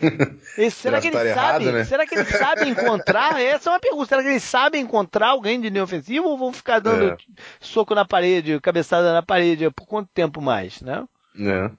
[0.70, 1.66] Será que eles Draftaram sabem?
[1.66, 1.84] errado, né?
[1.84, 3.38] Será que eles sabem encontrar?
[3.42, 4.06] Essa é uma pergunta.
[4.06, 7.16] Será que eles sabem encontrar alguém de linha ofensiva ou vão ficar dando É.
[7.60, 11.04] soco na parede, cabeçada na parede por quanto tempo mais, né?
[11.38, 11.70] É,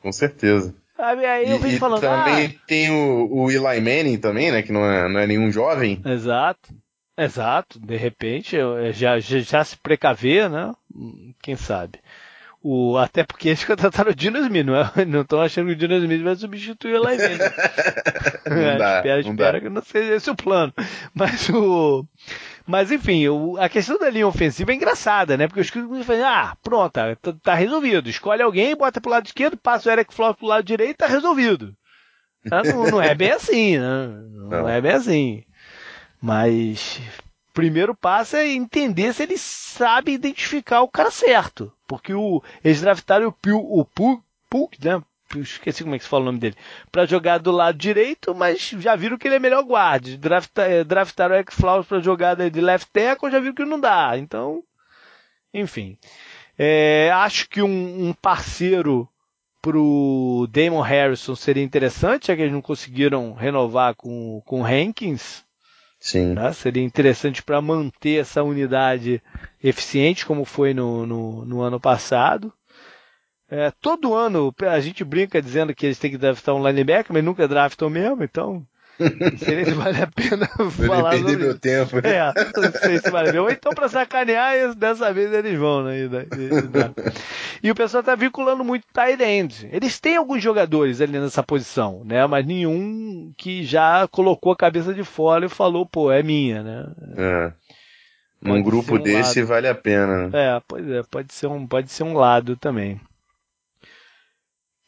[0.00, 0.74] com certeza.
[0.96, 4.62] Aí, aí eu e, e falando, também tem o, o Eli Manning também, né?
[4.62, 6.00] Que não é, não é nenhum jovem.
[6.04, 6.74] ah, exato,
[7.16, 8.56] exato, de repente
[8.92, 10.72] já, já, já se precaver, né?
[10.94, 12.00] Hum, Quem sabe.
[12.60, 14.90] O, até porque eles contrataram o Dino Smith, não é?
[15.06, 17.38] Não estão achando que o Dino Smith vai substituir o Eli Manning.
[18.50, 19.60] Não dá, espera, não espera, dá.
[19.60, 20.72] que não seja esse o plano.
[21.14, 22.04] Mas o.
[22.66, 25.46] Mas enfim, o- a questão da linha ofensiva é engraçada, né?
[25.46, 28.08] Porque os críticos falam, ah, pronto, tá, tá resolvido.
[28.10, 31.74] Escolhe alguém, bota pro lado esquerdo, passa o Eric Flores pro lado direito, tá resolvido.
[32.50, 34.06] Ah, não, não é bem assim, né?
[34.48, 35.44] Não, não, é bem assim.
[36.22, 37.00] Mas
[37.58, 41.72] primeiro passo é entender se ele sabe identificar o cara certo.
[41.88, 44.22] Porque o, eles draftaram o Pul
[44.80, 45.02] né?
[45.36, 46.54] Esqueci como é que se fala o nome dele.
[46.92, 50.16] Para jogar do lado direito, mas já viram que ele é melhor guarda.
[50.16, 54.16] Drafta, eh, draftaram o X-Flowers para jogada de left tackle, já viram que não dá.
[54.16, 54.62] Então,
[55.52, 55.98] enfim.
[56.56, 59.08] É, acho que um, um parceiro
[59.60, 65.44] pro Damon Harrison seria interessante, já que eles não conseguiram renovar com, com o Hankins.
[65.98, 66.34] Sim.
[66.34, 66.52] Né?
[66.52, 69.22] Seria interessante para manter essa unidade
[69.62, 72.52] eficiente, como foi no, no, no ano passado.
[73.50, 77.24] É, todo ano a gente brinca dizendo que eles têm que draftar um linebacker, mas
[77.24, 78.66] nunca draftam mesmo, então
[78.98, 81.36] não sei se vale a pena falar perder sobre...
[81.36, 81.98] meu tempo.
[81.98, 83.42] É, não sei se vale a pena.
[83.44, 85.96] Ou então para sacanear, dessa vez eles vão, né?
[87.62, 89.68] E o pessoal tá vinculando muito tight end.
[89.72, 92.26] Eles têm alguns jogadores ali nessa posição, né?
[92.26, 96.86] Mas nenhum que já colocou a cabeça de fora e falou, pô, é minha, né?
[97.16, 97.52] É.
[98.40, 99.48] Num grupo um desse lado.
[99.48, 100.30] vale a pena.
[100.32, 103.00] É, pois é, pode ser um, pode ser um lado também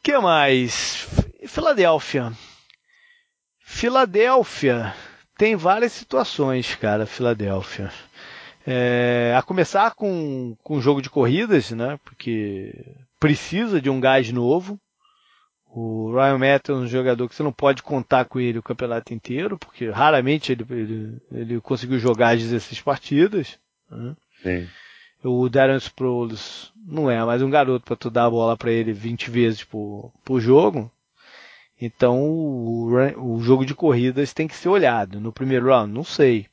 [0.02, 1.06] que mais?
[1.46, 2.32] Filadélfia.
[3.70, 4.92] Filadélfia
[5.38, 7.90] tem várias situações, cara, Filadélfia.
[8.66, 11.98] É, a começar com, com o jogo de corridas, né?
[12.04, 12.74] Porque
[13.18, 14.78] precisa de um gás novo.
[15.66, 19.14] O Ryan Matthews é um jogador que você não pode contar com ele o campeonato
[19.14, 23.58] inteiro, porque raramente ele, ele, ele conseguiu jogar as 16 partidas.
[23.88, 24.16] Né?
[24.42, 24.68] Sim.
[25.24, 28.92] O Darren Sproles não é mais um garoto para tu dar a bola para ele
[28.92, 30.90] 20 vezes por, por jogo.
[31.80, 35.20] Então o, o, jogo de corridas tem que ser olhado.
[35.20, 36.46] No primeiro round, não sei.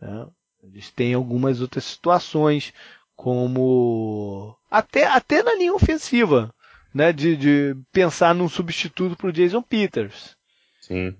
[0.00, 0.26] Né?
[0.62, 2.72] Eles têm algumas outras situações,
[3.16, 6.54] como até, até na linha ofensiva,
[6.94, 7.12] né?
[7.12, 10.36] de, de pensar num substituto para o Jason Peters.
[10.80, 11.16] Sim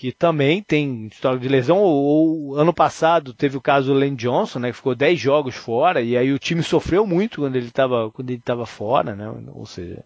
[0.00, 4.16] que também tem história de lesão, ou, ou, ano passado teve o caso do Lane
[4.16, 7.66] Johnson, né, que ficou 10 jogos fora, e aí o time sofreu muito quando ele
[7.66, 10.02] estava quando ele estava fora, né, ou seja,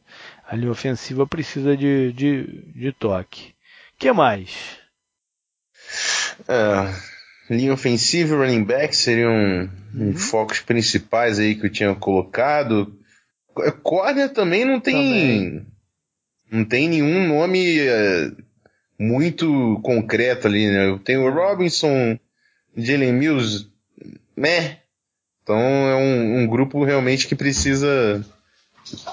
[0.46, 3.54] a linha ofensiva precisa de, de, de toque.
[3.98, 4.78] que mais?
[6.48, 10.16] É, linha ofensiva e running back seriam uhum.
[10.16, 12.98] focos principais aí que eu tinha colocado.
[13.82, 15.66] Corner também não tem também.
[16.50, 18.32] não tem nenhum nome é,
[18.98, 20.88] muito concreto ali, né?
[20.88, 22.18] Eu tenho o Robinson,
[22.76, 23.68] Jalen Mills,
[24.36, 24.78] né?
[25.42, 28.24] Então é um, um, grupo realmente que precisa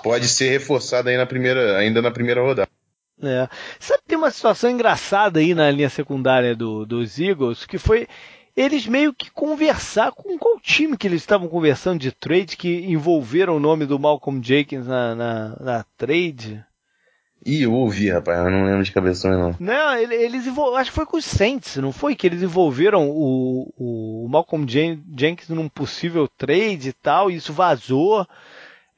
[0.03, 2.69] pode ser reforçado aí na primeira, ainda na primeira rodada.
[3.21, 3.47] É.
[3.79, 8.07] Sabe tem uma situação engraçada aí na linha secundária do, dos Eagles que foi
[8.57, 13.55] eles meio que conversar com qual time que eles estavam conversando de trade que envolveram
[13.55, 16.63] o nome do Malcolm Jenkins na, na, na trade.
[17.45, 19.55] Ih, eu ouvi, rapaz, eu não lembro de cabeça não.
[19.59, 20.45] Não, eles
[20.77, 22.15] acho que foi com os Saints, não foi?
[22.15, 28.27] Que eles envolveram o, o Malcolm Jenkins num possível trade e tal, e isso vazou.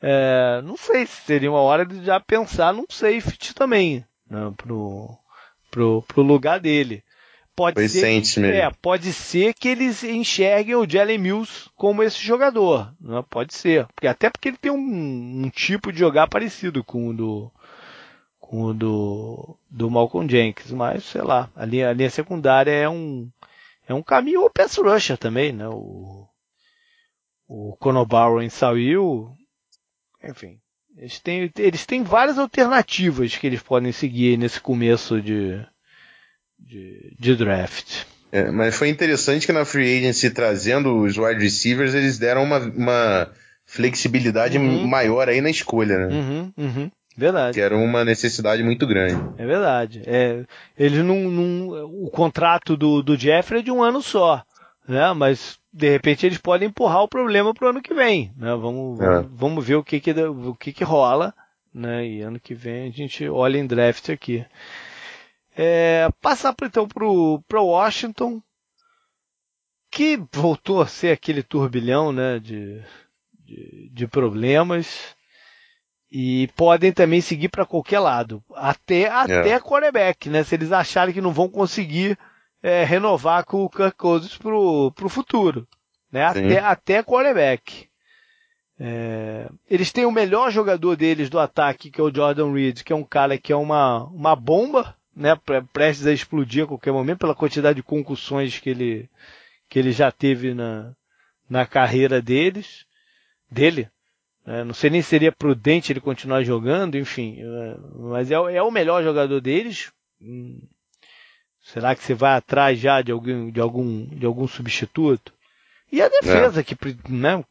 [0.05, 5.17] É, não sei se seria uma hora de já pensar num safety também, né, pro,
[5.71, 7.01] pro, pro lugar dele.
[7.55, 8.45] Pode foi ser, mesmo.
[8.45, 13.87] É, pode ser que eles enxerguem o Jalen Mills como esse jogador, né, pode ser.
[13.95, 17.51] Porque, até porque ele tem um, um tipo de jogar parecido com o do
[18.41, 22.89] com o do, do Malcolm Jenkins, mas sei lá, a linha, a linha secundária é
[22.89, 23.31] um
[23.87, 25.67] é um caminho o pass rusher também, né?
[25.69, 26.27] O,
[27.47, 29.33] o Conor Barron saiu,
[30.23, 30.57] enfim,
[30.97, 35.59] eles têm, eles têm várias alternativas que eles podem seguir nesse começo de,
[36.59, 38.05] de, de draft.
[38.31, 42.57] É, mas foi interessante que na free agency trazendo os wide receivers eles deram uma,
[42.57, 43.31] uma
[43.65, 44.87] flexibilidade uhum.
[44.87, 46.15] maior aí na escolha, né?
[46.15, 46.91] Uhum, uhum.
[47.15, 47.53] Verdade.
[47.53, 49.21] Que era uma necessidade muito grande.
[49.37, 50.01] É verdade.
[50.05, 50.43] É,
[50.77, 54.43] eles não, não, o contrato do, do Jeffrey é de um ano só,
[54.87, 55.13] né?
[55.13, 58.53] Mas de repente eles podem empurrar o problema para o ano que vem, né?
[58.55, 59.25] Vamos, é.
[59.31, 61.33] vamos, ver o que que, o que que rola,
[61.73, 62.05] né?
[62.05, 64.45] E ano que vem a gente olha em draft aqui.
[65.55, 68.41] É, passar então para o Washington,
[69.89, 72.37] que voltou a ser aquele turbilhão, né?
[72.37, 72.79] De,
[73.43, 75.15] de, de problemas
[76.11, 79.59] e podem também seguir para qualquer lado, até até é.
[79.59, 80.43] quarterback, né?
[80.43, 82.15] Se eles acharem que não vão conseguir
[82.63, 85.67] é, renovar com o Kirk Cousins pro, pro futuro,
[86.09, 86.23] né?
[86.23, 87.89] Até até quarterback.
[88.79, 92.93] É, eles têm o melhor jogador deles do ataque, que é o Jordan Reed, que
[92.93, 95.37] é um cara que é uma, uma bomba, né?
[95.73, 99.09] Prestes a explodir a qualquer momento pela quantidade de concussões que ele
[99.69, 100.93] que ele já teve na,
[101.49, 102.85] na carreira deles,
[103.49, 103.89] dele,
[104.45, 107.39] é, não sei nem se seria prudente ele continuar jogando, enfim.
[107.41, 109.91] É, mas é, é, o melhor jogador deles,
[110.23, 110.61] Hum,
[111.63, 115.33] será que você vai atrás já de algum, de algum, de algum substituto?
[115.91, 116.63] E a defesa, é.
[116.63, 116.75] que
[117.07, 117.43] né,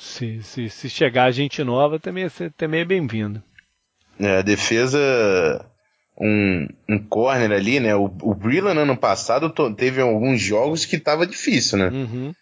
[0.00, 3.42] se, se, se chegar gente nova, também, também é bem-vindo.
[4.18, 4.98] É, a defesa,
[6.20, 7.94] um, um corner ali, né?
[7.94, 11.88] O, o Brillan ano passado teve alguns jogos que tava difícil, né?
[11.88, 12.34] Uhum.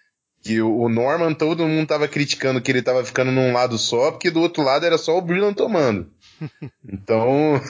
[0.43, 4.31] Que o, Norman, todo mundo tava criticando que ele tava ficando num lado só, porque
[4.31, 6.11] do outro lado era só o Brillan tomando.
[6.85, 7.61] Então,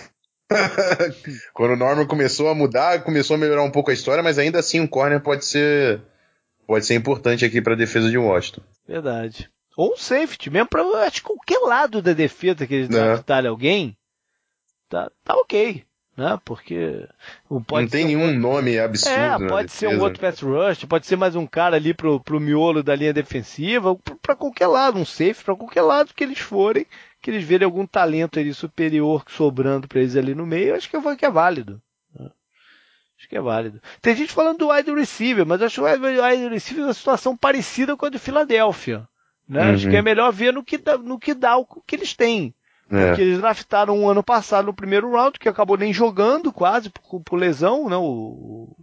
[1.52, 4.58] quando o Norman começou a mudar, começou a melhorar um pouco a história, mas ainda
[4.58, 6.00] assim um corner pode ser
[6.66, 8.62] pode ser importante aqui para a defesa de Washington.
[8.86, 9.50] Verdade.
[9.76, 13.96] Ou um safety, mesmo para acho qualquer lado da defesa que eles draftarem alguém,
[14.88, 15.84] tá, tá ok
[16.16, 16.38] né?
[16.44, 17.06] Porque
[17.66, 18.38] pode não tem nenhum um...
[18.38, 19.44] nome absurdo.
[19.44, 22.40] É, pode ser um outro pass rush, pode ser mais um cara ali pro, pro
[22.40, 26.86] miolo da linha defensiva, para qualquer lado, um safe para qualquer lado que eles forem,
[27.22, 30.96] que eles verem algum talento ali superior sobrando para eles ali no meio, acho que,
[30.96, 31.80] eu, que é válido.
[32.18, 32.28] Né?
[33.16, 33.80] Acho que é válido.
[34.02, 37.36] Tem gente falando do wide receiver, mas acho que o wide receiver é uma situação
[37.36, 39.08] parecida com a do Philadelphia.
[39.48, 39.62] Né?
[39.62, 39.74] Uhum.
[39.74, 42.52] Acho que é melhor ver no que dá, no que dá o que eles têm.
[42.90, 43.06] É.
[43.06, 47.22] Porque eles draftaram um ano passado no primeiro round, que acabou nem jogando quase por,
[47.22, 47.96] por lesão, né?
[47.96, 48.76] O,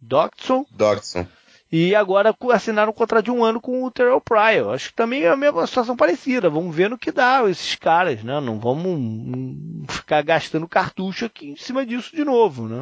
[0.00, 0.64] Doctson.
[0.70, 1.26] Doctson.
[1.70, 4.72] E agora assinaram um contrato de um ano com o Terrell Pryor.
[4.72, 6.48] Acho que também é a mesma situação parecida.
[6.48, 8.40] Vamos ver no que dá esses caras, né?
[8.40, 12.80] Não vamos ficar gastando cartucho aqui em cima disso de novo, né?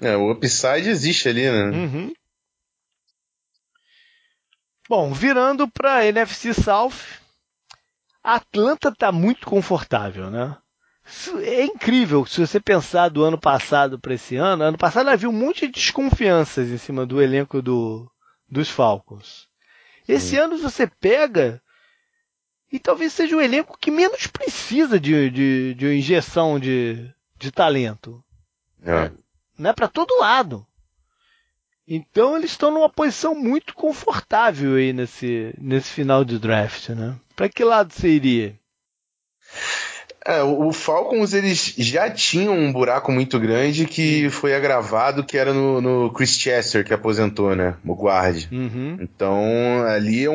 [0.00, 1.64] É, o upside existe ali, né?
[1.64, 2.12] Uhum.
[4.88, 6.94] Bom, virando para NFC South,
[8.22, 10.56] a Atlanta está muito confortável, né?
[11.42, 14.62] É incrível se você pensar do ano passado para esse ano.
[14.62, 18.10] Ano passado havia um monte de desconfianças em cima do elenco do,
[18.48, 19.48] dos Falcons.
[20.06, 21.62] Esse ano você pega
[22.72, 28.22] e talvez seja o elenco que menos precisa de, de, de injeção de, de talento.
[28.82, 29.10] É.
[29.58, 29.72] Né?
[29.72, 30.66] Para todo lado.
[31.86, 37.18] Então eles estão numa posição muito confortável aí nesse, nesse final de draft, né?
[37.34, 38.58] Para que lado você iria?
[40.30, 45.52] É, o Falcons eles já tinham um buraco muito grande que foi agravado, que era
[45.52, 47.74] no, no Chris Chester, que aposentou, né?
[47.84, 48.48] O guarde.
[48.52, 48.96] Uhum.
[49.00, 50.34] Então ali é um,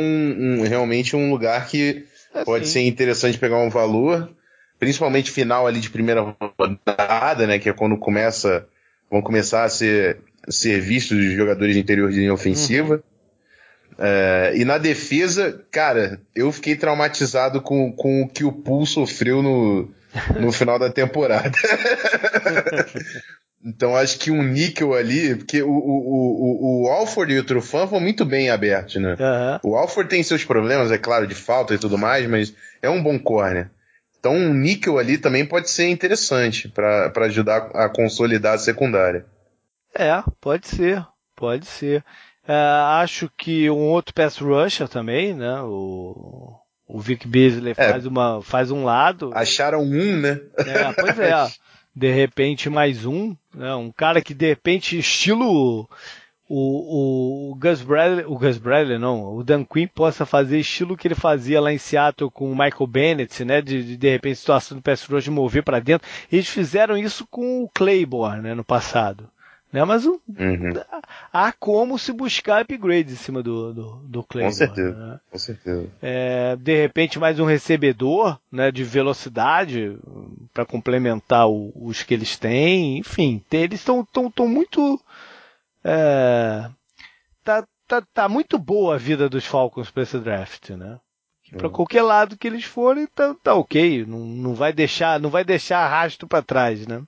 [0.59, 4.29] um, realmente um lugar que é pode ser interessante pegar um valor,
[4.77, 7.57] principalmente final ali de primeira rodada, né?
[7.57, 8.67] Que é quando começa
[9.09, 10.17] vão começar a ser
[10.49, 12.95] ser visto os jogadores de interior de linha ofensiva.
[12.95, 13.14] Uhum.
[13.97, 19.41] É, e na defesa, cara, eu fiquei traumatizado com, com o que o Pool sofreu
[19.41, 19.89] no,
[20.39, 21.51] no final da temporada.
[23.63, 27.85] então acho que um níquel ali, porque o, o, o, o Alford e o Trufan
[27.85, 29.15] vão muito bem abertos, né?
[29.19, 29.71] Uhum.
[29.71, 33.01] O Alford tem seus problemas, é claro, de falta e tudo mais, mas é um
[33.01, 33.69] bom corner.
[34.19, 39.25] Então um níquel ali também pode ser interessante para ajudar a consolidar a secundária.
[39.97, 40.11] É,
[40.41, 41.05] pode ser,
[41.35, 42.03] pode ser.
[42.47, 42.53] É,
[43.01, 45.61] acho que um outro pass rusher também, né?
[45.61, 46.55] O,
[46.87, 49.31] o Vic Beasley é, faz, uma, faz um lado.
[49.33, 50.39] Acharam um, né?
[50.57, 51.31] É, pois é.
[51.97, 53.73] De repente mais um, né?
[53.73, 55.87] Um cara que de repente estilo
[56.47, 61.07] o, o, Gus Bradley, o Gus Bradley não, o Dan Quinn possa fazer estilo que
[61.07, 64.77] ele fazia lá em Seattle com o Michael Bennett, né, de de, de repente situação
[64.77, 66.07] do pass rush mover para dentro.
[66.31, 69.29] Eles fizeram isso com o Claiborne, né, no passado.
[69.75, 69.83] Né?
[69.83, 70.71] Mas o, uhum.
[71.33, 74.53] há como se buscar upgrades em cima do, do, do Claymore.
[74.53, 75.19] Com certeza, né?
[75.29, 75.89] com certeza.
[76.01, 79.99] É, de repente mais um recebedor né, de velocidade
[80.53, 82.99] para complementar o, os que eles têm.
[82.99, 84.97] Enfim, eles estão tão, tão muito...
[85.83, 86.69] É,
[87.43, 90.97] tá, tá, tá muito boa a vida dos Falcons para esse draft, né?
[91.51, 91.73] Para uhum.
[91.73, 94.05] qualquer lado que eles forem, tá, tá ok.
[94.05, 97.03] Não, não vai deixar, não vai deixar arrasto para trás, né?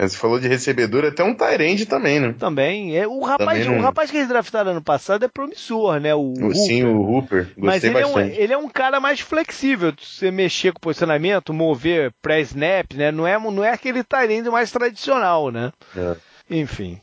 [0.00, 2.34] É, você falou de recebedor, até um Tyrande também, né?
[2.38, 2.96] Também.
[2.96, 3.76] É, o, rapaz, não...
[3.76, 6.14] o rapaz que eles draftaram ano passado é promissor, né?
[6.14, 7.48] O, o Sim, o Hooper.
[7.48, 8.18] Gostei Mas ele bastante.
[8.18, 9.92] é, um, ele é um cara mais flexível.
[10.00, 13.12] Você mexer com o posicionamento, mover pré-snap, né?
[13.12, 15.70] Não é, não é aquele Tyrande mais tradicional, né?
[15.94, 16.16] É.
[16.48, 16.98] Enfim.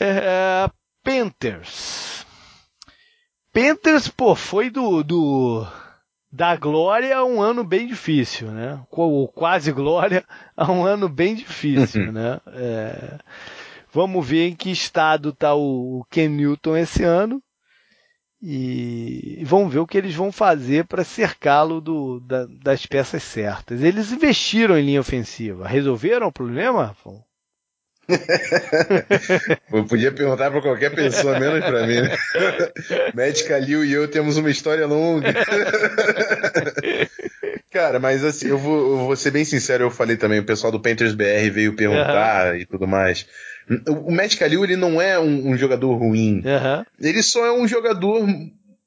[0.00, 0.70] É,
[1.04, 2.24] Panthers.
[3.52, 5.66] Panthers, pô, foi do, do
[6.32, 8.80] da glória a um ano bem difícil, né?
[8.90, 10.24] Ou quase glória
[10.56, 12.40] a um ano bem difícil, né?
[12.46, 13.18] É...
[13.92, 17.42] Vamos ver em que estado está o Ken Newton esse ano
[18.40, 21.80] e vamos ver o que eles vão fazer para cercá-lo
[22.20, 23.82] da, das peças certas.
[23.82, 25.68] Eles investiram em linha ofensiva.
[25.68, 26.96] Resolveram o problema?
[29.72, 32.02] eu podia perguntar para qualquer pessoa, menos para mim.
[32.02, 32.16] Né?
[33.14, 35.32] Médica Liu e eu temos uma história longa.
[37.70, 40.70] Cara, mas assim, eu vou, eu vou, ser bem sincero, eu falei também, o pessoal
[40.70, 42.56] do Panthers BR veio perguntar uhum.
[42.60, 43.26] e tudo mais.
[43.88, 46.42] O Matt Kalil, ele não é um, um jogador ruim.
[46.44, 46.84] Uhum.
[47.00, 48.26] Ele só é um jogador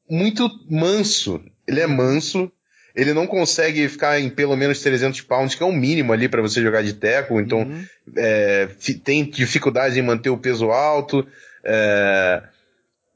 [0.10, 1.42] muito manso.
[1.68, 2.52] Ele é manso,
[2.96, 6.30] ele não consegue ficar em pelo menos 300 pounds, que é o um mínimo ali
[6.30, 7.86] para você jogar de teco, então uhum.
[8.16, 8.70] é,
[9.04, 11.28] tem dificuldade em manter o peso alto.
[11.64, 12.42] É,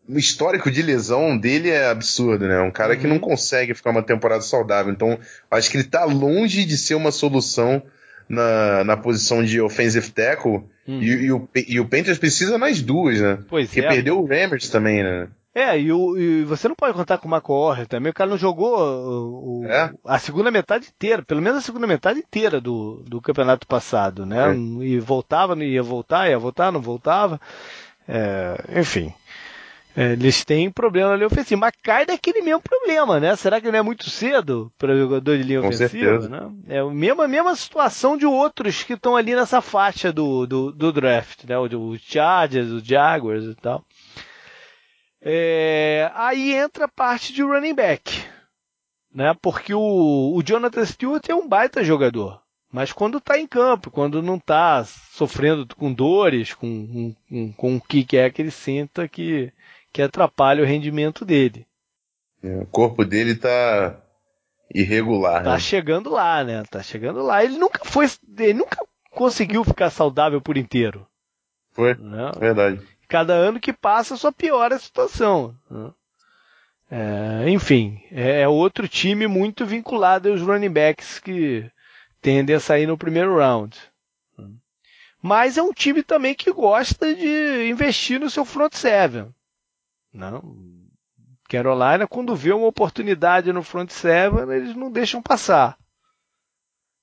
[0.07, 2.59] o histórico de lesão dele é absurdo, né?
[2.61, 2.99] Um cara uhum.
[2.99, 4.91] que não consegue ficar uma temporada saudável.
[4.91, 5.19] Então,
[5.51, 7.81] acho que ele tá longe de ser uma solução
[8.27, 10.63] na, na posição de offensive tackle.
[10.87, 11.01] Uhum.
[11.01, 13.37] E, e, o, e o Panthers precisa nas duas, né?
[13.47, 13.87] Pois Porque é.
[13.87, 15.27] perdeu o Rammers também, né?
[15.53, 18.11] É, e, o, e, você não pode contar com o McCorry também.
[18.11, 19.91] O cara não jogou o, é?
[20.05, 24.51] a segunda metade inteira, pelo menos a segunda metade inteira do, do campeonato passado, né?
[24.51, 24.55] É.
[24.55, 27.41] E voltava, não ia voltar, ia voltar, não voltava.
[28.07, 29.13] É, enfim.
[29.97, 33.35] É, eles têm problema ali ofensivo, mas cai daquele mesmo problema, né?
[33.35, 36.29] Será que não é muito cedo para jogador de linha Com ofensiva?
[36.29, 36.51] Né?
[36.69, 40.93] É a mesma, mesma situação de outros que estão ali nessa faixa do, do, do
[40.93, 41.57] draft, né?
[41.57, 43.83] O, o Chargers, o Jaguars e tal.
[45.21, 48.23] É, aí entra a parte de running back,
[49.13, 49.35] né?
[49.41, 52.41] Porque o, o Jonathan Stewart é um baita jogador.
[52.71, 57.81] Mas quando está em campo, quando não está sofrendo com dores, com, com, com o
[57.81, 59.51] que é que ele sinta que,
[59.91, 61.65] que atrapalha o rendimento dele.
[62.43, 63.99] É, o corpo dele tá
[64.73, 65.43] irregular.
[65.43, 65.59] Tá né?
[65.59, 66.63] chegando lá, né?
[66.69, 67.43] Tá chegando lá.
[67.43, 68.05] Ele nunca foi,
[68.37, 68.77] ele nunca
[69.09, 71.07] conseguiu ficar saudável por inteiro.
[71.71, 72.31] Foi, né?
[72.37, 72.79] verdade.
[73.09, 75.55] Cada ano que passa só piora a situação.
[76.89, 81.69] É, enfim, é, é outro time muito vinculado aos running backs que
[82.21, 83.77] tendem a sair no primeiro round.
[85.21, 89.33] Mas é um time também que gosta de investir no seu front seven.
[90.13, 90.55] Não.
[91.49, 95.77] Carolina, quando vê uma oportunidade no front seven, eles não deixam passar.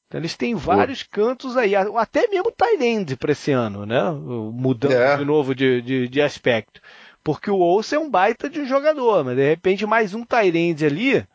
[0.06, 1.10] Então, eles têm vários Pô.
[1.10, 4.10] cantos aí, até mesmo Thailand para esse ano, né?
[4.10, 5.16] Mudando é.
[5.16, 6.80] de novo de, de, de, aspecto.
[7.24, 10.86] Porque o Olsen é um baita de um jogador, mas de repente mais um Thailand
[10.86, 11.26] ali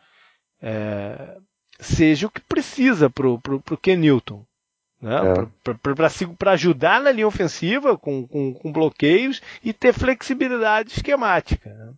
[0.62, 1.38] é,
[1.82, 4.46] seja o que precisa pro, pro, pro Ken Newton.
[5.02, 5.16] Né?
[5.16, 5.74] É.
[6.38, 11.70] Para ajudar na linha ofensiva com, com, com, bloqueios e ter flexibilidade esquemática.
[11.74, 11.94] Né?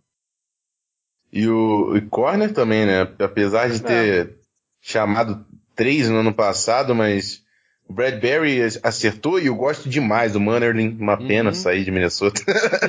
[1.30, 3.02] E o e corner também, né?
[3.18, 3.86] Apesar de é.
[3.86, 4.38] ter
[4.80, 5.44] chamado
[5.74, 7.42] três no ano passado, mas
[7.88, 10.96] o Bradbury acertou e eu gosto demais do Mannerlin.
[10.98, 11.54] Uma pena uhum.
[11.54, 12.40] sair de Minnesota.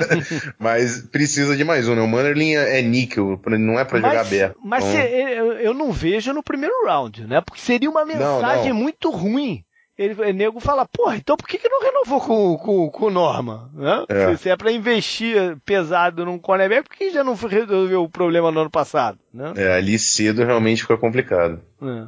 [0.58, 2.02] mas precisa de mais um, né?
[2.02, 4.58] O Mannerlin é, é níquel, não é para jogar aberto.
[4.64, 5.02] Mas então...
[5.02, 7.42] eu não vejo no primeiro round, né?
[7.42, 8.84] Porque seria uma mensagem não, não.
[8.84, 9.66] muito ruim
[9.98, 13.12] ele, o nego fala, porra, então por que, que não renovou com, com, com o
[13.12, 13.72] Norma?
[13.74, 14.06] Né?
[14.10, 14.36] É.
[14.36, 18.60] Se é para investir pesado num cornerback, por que já não resolveu o problema no
[18.60, 19.18] ano passado?
[19.34, 19.54] Né?
[19.56, 21.62] É, ali cedo realmente fica complicado.
[21.82, 22.08] É.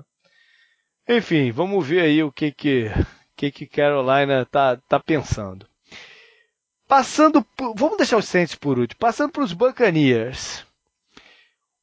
[1.07, 2.91] Enfim, vamos ver aí o que que,
[3.35, 5.65] que, que Carolina tá, tá pensando.
[6.85, 10.65] Passando, por, vamos deixar os Saints por último, passando para os Buccaneers.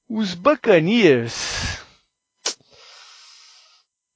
[0.09, 1.83] Os Buccaneers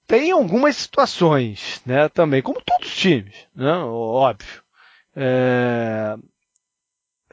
[0.07, 4.63] tem algumas situações, né, também, como todos os times, né, óbvio.
[5.15, 6.17] É...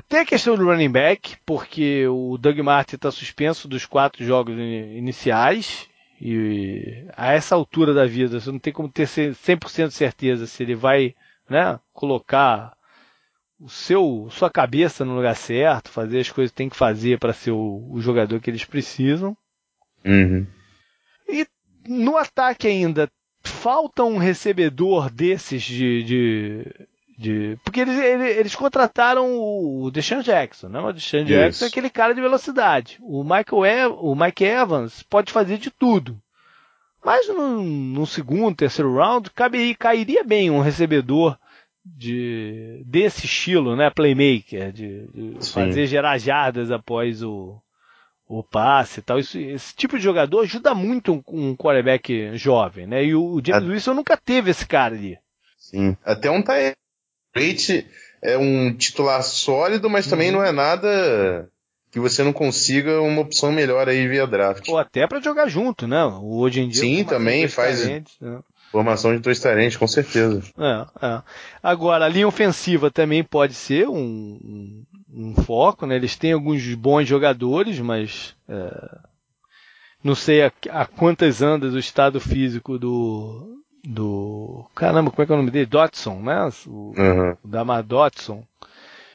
[0.10, 4.56] Tem a questão do running back, porque o Doug Martin está suspenso dos quatro jogos
[4.57, 5.89] iniciais,
[6.27, 10.64] e a essa altura da vida você não tem como ter 100% de certeza se
[10.64, 11.14] ele vai
[11.47, 12.76] né, colocar
[13.60, 17.31] o seu sua cabeça no lugar certo, fazer as coisas que tem que fazer para
[17.31, 19.38] ser o, o, jogador que eles precisam.
[20.03, 20.47] Uhum.
[21.30, 21.45] E
[21.88, 23.07] no ataque ainda
[23.43, 26.03] falta um recebedor desses de.
[26.03, 30.79] de, de porque eles, eles, eles, contrataram o Deshaun Jackson, né?
[30.79, 31.29] O Deshaun Isso.
[31.29, 32.97] Jackson é aquele cara de velocidade.
[33.01, 36.19] O Michael o Mike Evans pode fazer de tudo.
[37.03, 41.37] Mas no, no segundo, terceiro round, cabe, cairia bem um recebedor
[41.85, 43.91] de desse estilo, né?
[43.91, 47.61] Playmaker, de, de fazer gerar jardas após o,
[48.27, 49.19] o passe e tal.
[49.19, 53.05] Isso, esse tipo de jogador ajuda muito um, um quarterback jovem, né?
[53.05, 53.71] E o James A...
[53.71, 55.17] Wilson nunca teve esse cara ali.
[55.57, 56.41] Sim, até um
[57.36, 57.86] Tyrate
[58.22, 60.38] é um titular sólido, mas também uhum.
[60.38, 61.49] não é nada
[61.91, 64.68] que você não consiga uma opção melhor aí via draft.
[64.68, 66.03] Ou até para jogar junto, né?
[66.22, 66.82] Hoje em dia.
[66.82, 67.86] Sim, também faz.
[67.86, 68.03] Né?
[68.72, 70.41] Formação de dois tarentes, com certeza.
[70.57, 71.22] É, é.
[71.62, 74.84] Agora, a linha ofensiva também pode ser um,
[75.14, 75.95] um foco, né?
[75.95, 78.99] Eles têm alguns bons jogadores, mas é,
[80.03, 85.32] não sei a, a, quantas andas o estado físico do do caramba, como é que
[85.32, 85.66] é o nome dele?
[85.66, 86.49] Dotson, né?
[86.66, 87.38] O, uhum.
[87.44, 88.44] o Damar Dotson.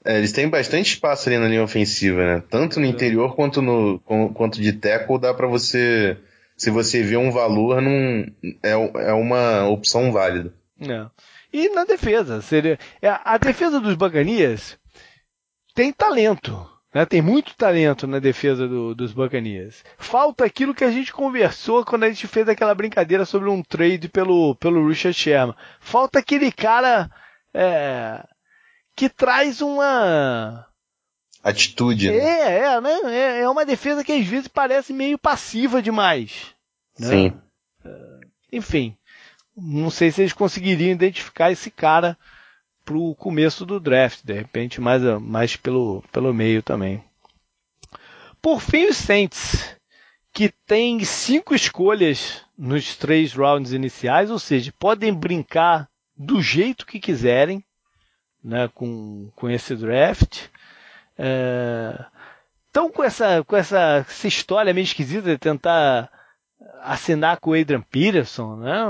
[0.05, 2.43] É, eles têm bastante espaço ali na linha ofensiva, né?
[2.49, 2.89] Tanto no é.
[2.89, 3.99] interior quanto no
[4.35, 6.17] quanto de tackle dá para você
[6.57, 8.27] se você vê um valor, não
[8.63, 8.73] é,
[9.09, 10.53] é uma opção válida.
[10.79, 11.07] É.
[11.51, 14.79] E na defesa, seria é, a defesa dos Buccaneers
[15.75, 16.69] tem talento.
[16.93, 17.07] Né?
[17.07, 19.85] Tem muito talento na defesa do, dos Buccaneers.
[19.97, 24.09] Falta aquilo que a gente conversou quando a gente fez aquela brincadeira sobre um trade
[24.09, 25.55] pelo, pelo Richard Sherman.
[25.79, 27.11] Falta aquele cara
[27.55, 28.25] é,
[28.97, 30.67] que traz uma
[31.43, 32.11] atitude.
[32.11, 32.17] Né?
[32.17, 33.01] É, é, né?
[33.05, 36.55] É, é uma defesa que às vezes parece meio passiva demais.
[36.99, 37.07] Né?
[37.07, 37.41] Sim.
[37.85, 38.21] É,
[38.53, 38.97] enfim,
[39.57, 42.19] não sei se eles conseguiriam identificar esse cara
[42.85, 47.03] pro começo do draft, de repente mais, mais pelo, pelo meio também.
[48.43, 49.77] Por fim, os Saints,
[50.33, 57.01] que tem cinco escolhas nos três rounds iniciais, ou seja, podem brincar do jeito que
[57.01, 57.65] quiserem
[58.43, 60.47] né, com, com esse draft.
[61.19, 62.05] É...
[62.71, 66.11] Então, com essa, com essa, essa história meio esquisita de tentar
[66.83, 68.81] assinar com o Adrian Peterson, né?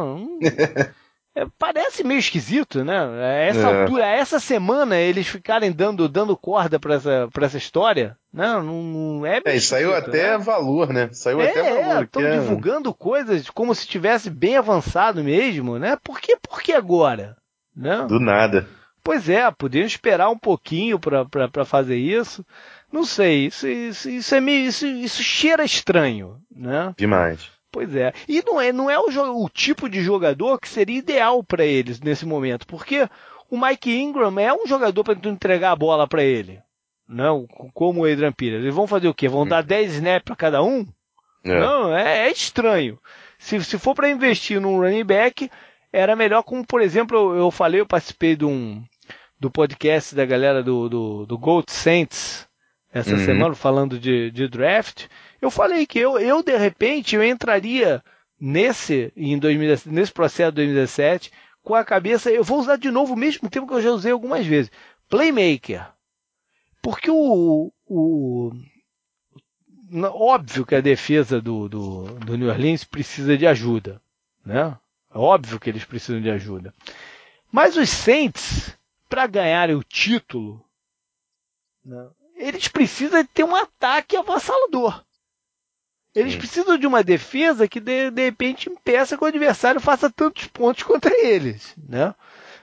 [1.35, 2.99] É, parece meio esquisito, né?
[2.99, 3.83] A essa é.
[3.83, 8.47] altura, essa semana, eles ficarem dando, dando corda para essa, pra essa história, né?
[8.47, 10.39] Não, não é É, saiu até né?
[10.39, 11.09] valor, né?
[11.13, 12.05] Saiu é, até valor.
[12.05, 12.33] Estão é...
[12.33, 15.97] divulgando coisas como se tivesse bem avançado mesmo, né?
[16.03, 17.37] Por que, por que agora?
[17.77, 18.05] Né?
[18.09, 18.67] Do nada.
[19.03, 22.45] Pois é, podiam esperar um pouquinho para fazer isso.
[22.93, 24.67] Não sei, isso, isso, isso é meio.
[24.67, 26.93] Isso, isso cheira estranho, né?
[26.99, 27.49] Demais.
[27.73, 28.13] Pois é.
[28.29, 32.01] E não é, não é o, o tipo de jogador que seria ideal para eles
[32.01, 33.09] nesse momento, porque
[33.49, 36.61] o Mike Ingram é um jogador para entregar a bola para ele.
[37.09, 38.61] Não, como o Adrian Pires.
[38.61, 39.29] Eles vão fazer o quê?
[39.29, 40.87] Vão dar 10 snaps para cada um?
[41.45, 41.59] É.
[41.59, 42.99] Não, é, é, estranho.
[43.39, 45.51] Se, se for para investir num running back,
[45.93, 48.85] era melhor como, por exemplo, eu, eu falei, eu participei de um,
[49.41, 52.47] do podcast da galera do, do, do Gold Saints
[52.93, 53.25] essa uhum.
[53.25, 55.07] semana, falando de, de draft.
[55.41, 58.03] Eu falei que eu, eu de repente, eu entraria
[58.41, 63.15] nesse, em 2017, nesse processo de 2017 com a cabeça, eu vou usar de novo
[63.15, 64.71] o mesmo tempo que eu já usei algumas vezes.
[65.09, 65.87] Playmaker.
[66.83, 68.53] Porque o, o
[70.05, 74.01] óbvio que a defesa do, do, do New Orleans precisa de ajuda,
[74.45, 74.77] né?
[75.13, 76.73] É óbvio que eles precisam de ajuda.
[77.51, 78.77] Mas os Saints,
[79.09, 80.65] para ganharem o título,
[81.85, 85.05] né, eles precisam ter um ataque avassalador.
[86.15, 86.39] Eles Sim.
[86.39, 90.83] precisam de uma defesa que de, de repente impeça que o adversário faça tantos pontos
[90.83, 92.15] contra eles, né?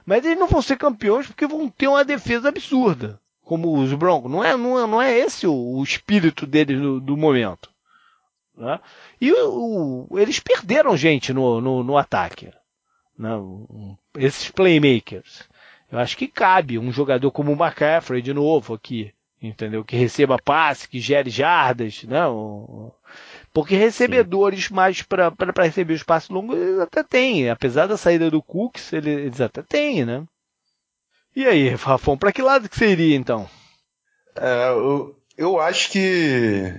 [0.06, 4.32] Mas eles não vão ser campeões porque vão ter uma defesa absurda, como os Broncos.
[4.32, 7.70] Não é, não é, não é esse o, o espírito deles do, do momento.
[8.56, 8.80] Né?
[9.20, 12.52] E o, o, eles perderam gente no, no, no ataque.
[13.18, 13.32] Né?
[14.18, 15.44] Esses playmakers.
[15.92, 19.86] Eu acho que cabe um jogador como o McCaffrey de novo aqui, entendeu?
[19.86, 22.22] Que receba passe, que gere jardas, né?
[23.58, 24.76] Porque recebedores Sim.
[24.76, 27.50] mais para receber os passos longos eles até têm.
[27.50, 30.24] Apesar da saída do Cooks, eles, eles até têm, né?
[31.36, 33.50] E aí, Rafão, para que lado que você iria então?
[34.36, 36.72] É, eu, eu acho que,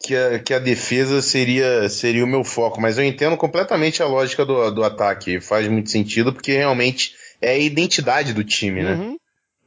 [0.00, 4.06] que, a, que a defesa seria, seria o meu foco, mas eu entendo completamente a
[4.06, 5.40] lógica do, do ataque.
[5.40, 8.94] Faz muito sentido, porque realmente é a identidade do time, né?
[8.94, 9.18] Uhum.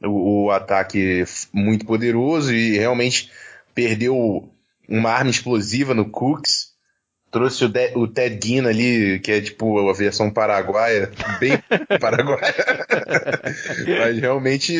[0.02, 3.30] O, o ataque muito poderoso e realmente
[3.74, 4.50] perdeu
[4.92, 6.70] uma arma explosiva no Cooks.
[7.30, 11.10] Trouxe o, De o Ted Guina ali, que é tipo a versão paraguaia,
[11.40, 11.52] bem
[11.98, 12.54] paraguaia.
[13.88, 14.74] Mas realmente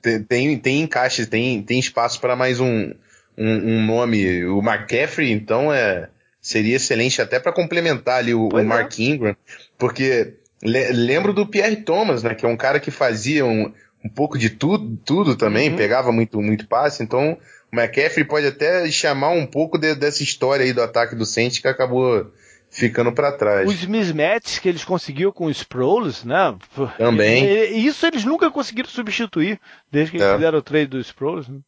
[0.00, 2.94] tem, tem, tem encaixe, tem, tem espaço para mais um,
[3.36, 4.42] um, um, nome.
[4.46, 6.08] O McCaffrey, então, é,
[6.40, 9.02] seria excelente até para complementar ali o, o Mark é.
[9.02, 9.36] Ingram,
[9.76, 13.70] porque le, lembro do Pierre Thomas, né, que é um cara que fazia um,
[14.02, 15.76] um pouco de tudo, tudo também, uhum.
[15.76, 17.36] pegava muito, muito passe, então
[17.72, 21.58] o McCaffrey pode até chamar um pouco de, dessa história aí do ataque do Saints
[21.58, 22.30] que acabou
[22.70, 23.68] ficando para trás.
[23.68, 26.56] Os mismatches que eles conseguiram com os Sproles, né?
[26.98, 27.76] Também.
[27.76, 29.58] Isso eles nunca conseguiram substituir
[29.90, 30.34] desde que eles é.
[30.34, 31.48] fizeram o trade dos Sproles.
[31.48, 31.60] Né?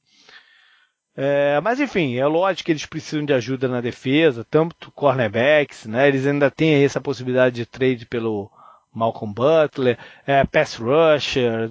[1.16, 6.09] É, mas enfim, é lógico que eles precisam de ajuda na defesa, tanto cornerbacks, né?
[6.09, 8.51] Eles ainda têm essa possibilidade de trade pelo
[8.93, 11.70] Malcolm Butler, é, pass rusher,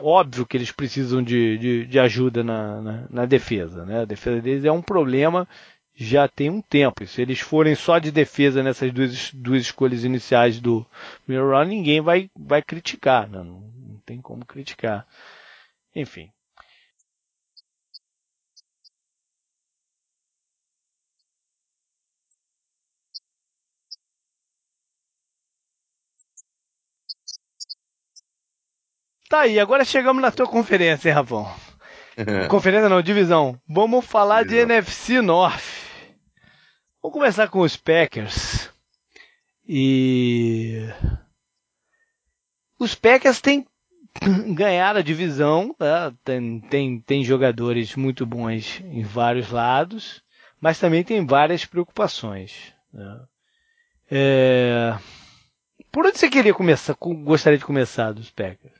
[0.00, 4.02] óbvio que eles precisam de, de, de ajuda na, na, na, defesa, né?
[4.02, 5.48] A defesa deles é um problema
[5.94, 7.06] já tem um tempo.
[7.06, 10.86] Se eles forem só de defesa nessas duas, duas escolhas iniciais do
[11.26, 13.38] Miron, ninguém vai, vai criticar, né?
[13.38, 15.06] não, não tem como criticar.
[15.94, 16.30] Enfim,
[29.30, 31.48] Tá aí, agora chegamos na tua conferência, hein, Rafão?
[32.50, 33.56] conferência não, divisão.
[33.64, 34.66] Vamos falar divisão.
[34.66, 35.62] de NFC North.
[37.00, 38.68] Vamos começar com os Packers.
[39.68, 40.80] E
[42.76, 43.64] os Packers têm
[44.52, 46.12] ganhar a divisão, né?
[46.24, 50.24] tem, tem, tem jogadores muito bons em vários lados,
[50.60, 52.74] mas também tem várias preocupações.
[52.92, 53.20] Né?
[54.10, 54.98] É...
[55.92, 56.96] Por onde você queria começar?
[56.98, 58.79] Gostaria de começar dos Packers?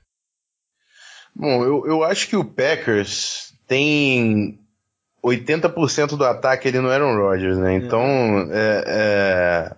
[1.35, 4.59] Bom, eu, eu acho que o Packers tem
[5.25, 7.75] 80% do ataque ele não Aaron Rodgers, né?
[7.75, 9.75] Então, é, é,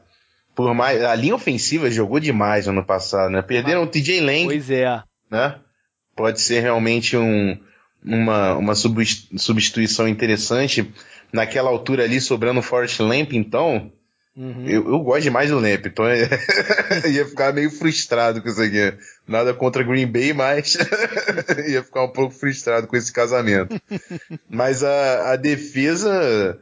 [0.54, 3.42] por mais a linha ofensiva jogou demais no ano passado, né?
[3.42, 4.44] Perderam Mas, o TJ Lang.
[4.46, 5.02] Pois é
[5.32, 5.56] né?
[6.14, 7.58] Pode ser realmente um,
[8.04, 10.92] uma, uma substituição interessante.
[11.32, 13.90] Naquela altura ali, sobrando o Forrest Lamp, então,
[14.36, 14.68] uhum.
[14.68, 16.04] eu, eu gosto demais do Lamp, então
[17.10, 18.94] ia ficar meio frustrado com isso aqui.
[19.26, 20.76] Nada contra Green Bay, mas
[21.68, 23.80] ia ficar um pouco frustrado com esse casamento.
[24.48, 26.58] mas a, a defesa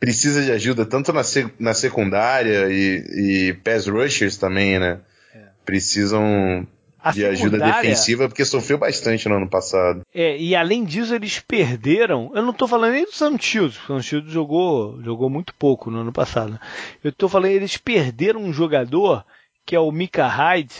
[0.00, 5.00] precisa de ajuda, tanto na, sec, na secundária e, e pass rushers também, né?
[5.34, 5.40] É.
[5.64, 6.66] Precisam
[7.08, 10.02] a de ajuda defensiva, porque sofreu bastante no ano passado.
[10.14, 12.30] É, e além disso, eles perderam.
[12.34, 13.54] Eu não estou falando nem do Santos,
[13.88, 16.58] o Santos jogou, jogou muito pouco no ano passado.
[17.02, 19.24] Eu estou falando, eles perderam um jogador
[19.64, 20.74] que é o Mika Hyde,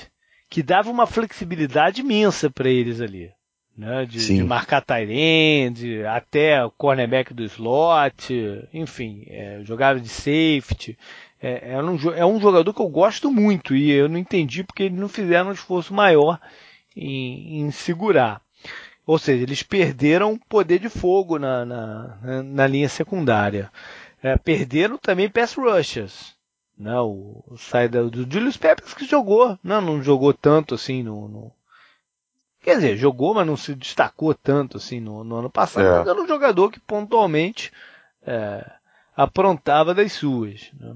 [0.48, 3.30] que dava uma flexibilidade imensa para eles ali.
[3.76, 8.34] Né, de, de marcar Tyrande, até o cornerback do slot,
[8.74, 10.98] enfim, é, jogava de safety.
[11.40, 14.84] É, é, um, é um jogador que eu gosto muito e eu não entendi porque
[14.84, 16.40] eles não fizeram um esforço maior
[16.96, 18.40] em, em segurar.
[19.06, 23.70] Ou seja, eles perderam poder de fogo na, na, na linha secundária.
[24.22, 26.36] É, perderam também pass rushers.
[26.76, 31.26] Né, o, o saída do Julius Peppers que jogou, não, não jogou tanto assim no,
[31.26, 31.52] no,
[32.60, 35.86] Quer dizer, jogou, mas não se destacou tanto assim no, no ano passado.
[35.86, 35.98] É.
[35.98, 37.72] Mas era um jogador que pontualmente
[38.22, 38.70] é,
[39.16, 40.70] aprontava das suas.
[40.78, 40.94] Né?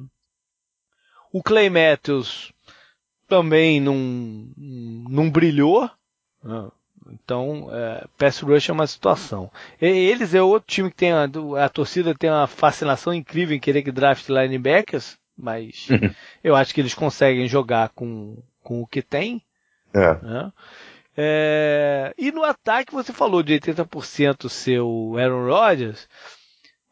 [1.32, 2.52] O Clay Matthews
[3.26, 3.94] também não,
[5.08, 5.90] não brilhou.
[7.10, 9.50] Então, é, Pass Rush é uma situação.
[9.80, 11.24] E, eles é outro time que tem a,
[11.64, 15.88] a torcida tem uma fascinação incrível em querer que draft linebackers, mas
[16.44, 19.42] eu acho que eles conseguem jogar com, com o que tem.
[19.94, 20.14] É.
[20.22, 20.52] Né?
[21.16, 26.08] É, e no ataque você falou de 80% seu Aaron Rodgers,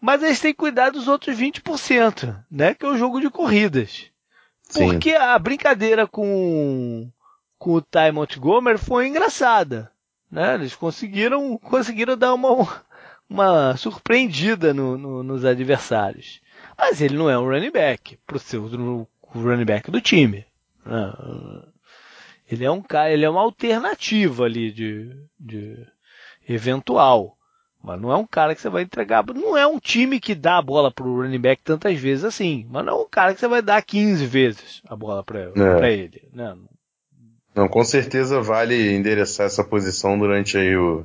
[0.01, 2.75] mas eles têm que cuidar dos outros 20%, né?
[2.75, 4.10] Que é o jogo de corridas.
[4.73, 7.11] Porque a brincadeira com,
[7.59, 9.91] com o Ty Montgomery foi engraçada.
[10.31, 10.55] Né?
[10.55, 12.83] Eles conseguiram, conseguiram dar uma,
[13.29, 16.41] uma surpreendida no, no, nos adversários.
[16.79, 20.45] Mas ele não é um running back seu o running back do time.
[20.85, 21.13] Né?
[22.51, 25.87] Ele é um cara, ele é uma alternativa ali de, de
[26.49, 27.37] eventual.
[27.83, 29.25] Mas não é um cara que você vai entregar.
[29.35, 32.67] Não é um time que dá a bola pro running back tantas vezes assim.
[32.71, 35.93] Mas não é um cara que você vai dar 15 vezes a bola para é.
[35.93, 36.29] ele.
[36.33, 36.55] Né?
[37.55, 41.05] Não, com certeza vale endereçar essa posição durante aí o,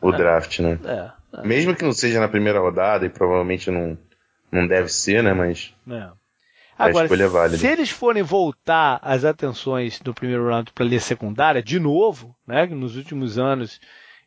[0.00, 0.16] o é.
[0.16, 0.78] draft, né?
[0.84, 1.46] É, é.
[1.46, 3.98] Mesmo que não seja na primeira rodada, e provavelmente não,
[4.50, 5.34] não deve ser, né?
[5.34, 5.74] Mas.
[5.90, 6.08] É.
[6.76, 11.62] Agora, é se eles forem voltar as atenções do primeiro round para a linha secundária,
[11.62, 12.66] de novo, né?
[12.66, 13.80] Nos últimos anos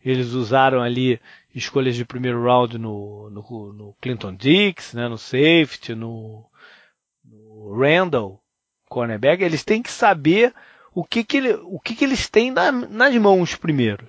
[0.04, 1.20] eles usaram ali
[1.58, 6.46] escolhas de primeiro round no, no, no Clinton Dix, né, no safety, no,
[7.26, 8.40] no Randall,
[8.88, 9.44] cornerback.
[9.44, 10.54] Eles têm que saber
[10.94, 14.08] o que, que, ele, o que, que eles têm na, nas mãos primeiro.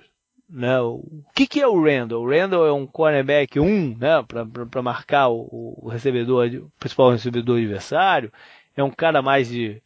[0.49, 0.79] Né?
[0.79, 2.23] O que, que é o Randall?
[2.23, 4.23] O Randall é um cornerback 1 um, né,
[4.69, 8.31] para marcar o, o recebedor, o principal recebedor adversário.
[8.75, 9.81] É um cara mais de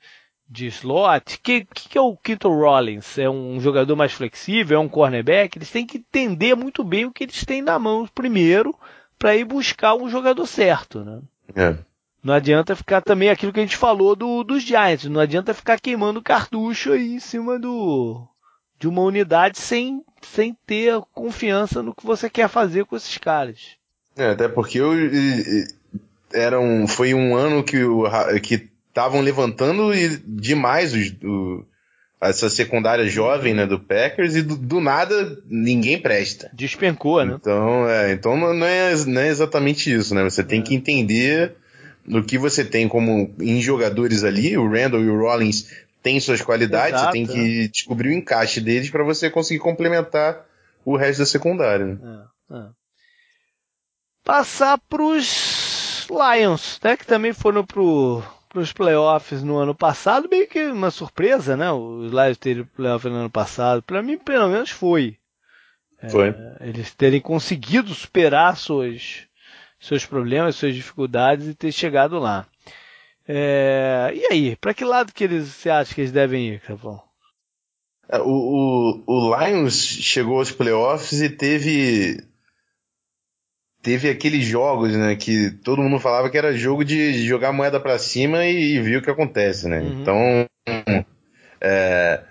[0.49, 1.35] de slot.
[1.35, 3.17] O que, que, é o Quinto Rollins?
[3.17, 4.77] É um jogador mais flexível?
[4.77, 5.57] É um cornerback?
[5.57, 8.75] Eles têm que entender muito bem o que eles têm na mão primeiro
[9.17, 11.21] para ir buscar um jogador certo, né?
[11.55, 11.77] É.
[12.23, 15.05] Não adianta ficar também aquilo que a gente falou do, dos Giants.
[15.05, 18.27] Não adianta ficar queimando cartucho aí em cima do
[18.79, 23.77] de uma unidade sem, sem ter confiança no que você quer fazer com esses caras.
[24.17, 24.91] É, até porque eu,
[26.33, 28.03] era um, foi um ano que, o,
[28.41, 29.91] que estavam levantando
[30.27, 31.65] demais os, o,
[32.21, 36.51] essa secundária jovem né, do Packers e do, do, nada ninguém presta.
[36.53, 37.35] Despencou, né?
[37.35, 40.23] Então, é, então não, é, não é exatamente isso, né?
[40.23, 40.63] Você tem é.
[40.63, 41.55] que entender
[42.05, 45.67] no que você tem como em jogadores ali, o Randall e o Rollins
[46.03, 47.67] têm suas qualidades, Exato, você tem que é.
[47.67, 50.45] descobrir o encaixe deles para você conseguir complementar
[50.85, 51.85] o resto da secundária.
[51.85, 51.97] Né?
[52.51, 52.65] É, é.
[54.23, 56.95] Passar pros Lions, né?
[56.95, 58.21] Que também foram pro
[58.53, 61.71] para os playoffs no ano passado, meio que uma surpresa, né?
[61.71, 63.81] Os Lions terem playoff no ano passado.
[63.81, 65.17] Para mim, pelo menos, foi.
[65.99, 66.29] É, foi.
[66.29, 69.27] É, eles terem conseguido superar suas,
[69.79, 72.45] seus problemas, suas dificuldades e ter chegado lá.
[73.27, 77.01] É, e aí, para que lado que eles você acha que eles devem ir, Capão?
[78.07, 82.23] É, o, o, o Lions chegou aos playoffs e teve
[83.83, 87.99] teve aqueles jogos, né, que todo mundo falava que era jogo de jogar moeda para
[87.99, 89.81] cima e, e ver o que acontece, né?
[89.81, 90.01] Uhum.
[90.01, 90.49] Então,
[91.59, 92.21] é,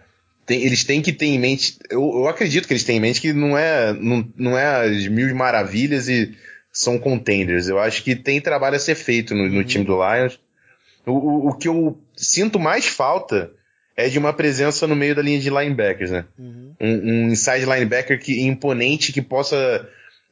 [0.46, 3.20] tem, eles têm que ter em mente, eu, eu, acredito que eles têm em mente
[3.20, 6.34] que não é, não, não é as mil maravilhas e
[6.72, 7.68] são contenders.
[7.68, 9.64] Eu acho que tem trabalho a ser feito no, no uhum.
[9.64, 10.40] time do Lions.
[11.04, 13.50] O, o, o, que eu sinto mais falta
[13.94, 16.24] é de uma presença no meio da linha de linebackers, né?
[16.38, 16.74] Uhum.
[16.80, 19.86] Um, um, inside linebacker que, imponente que possa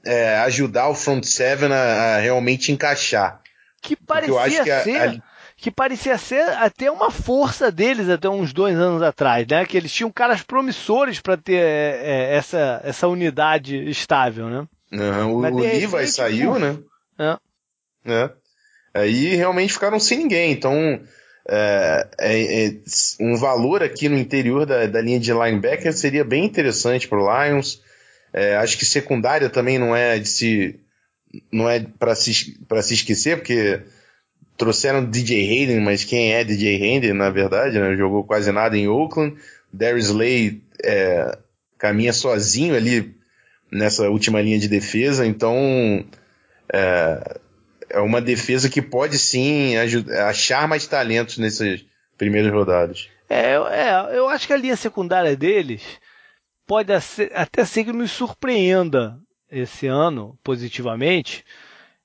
[0.04, 1.76] é, ajudar o front seven a,
[2.16, 3.40] a, realmente encaixar.
[3.82, 5.08] Que parecia que ser.
[5.08, 9.66] A, que parecia ser até uma força deles até uns dois anos atrás, né?
[9.66, 14.66] Que eles tinham caras promissores para ter é, é, essa, essa unidade estável, né?
[15.26, 16.78] O, o Levi saiu, né?
[17.18, 17.38] É.
[18.06, 18.30] é.
[18.94, 20.50] Aí realmente ficaram sem ninguém.
[20.50, 20.98] Então,
[21.46, 22.72] é, é, é,
[23.20, 27.44] um valor aqui no interior da, da linha de linebacker seria bem interessante para o
[27.44, 27.82] Lions.
[28.32, 30.80] É, acho que secundária também não é de se
[31.52, 33.82] não é para se se esquecer porque
[34.56, 37.96] trouxeram DJ Hayden, mas quem é DJ Hayden na verdade, né?
[37.96, 39.36] Jogou quase nada em Oakland.
[39.72, 41.38] Darius Slay é,
[41.78, 43.14] caminha sozinho ali
[43.70, 46.04] nessa última linha de defesa, então
[46.72, 47.38] é,
[47.88, 49.76] é uma defesa que pode sim
[50.28, 51.84] achar mais talentos nessas
[52.18, 53.08] primeiras rodadas.
[53.28, 55.82] É, é, eu acho que a linha secundária deles
[56.70, 56.92] pode
[57.34, 59.18] até ser que nos surpreenda
[59.50, 61.44] esse ano positivamente.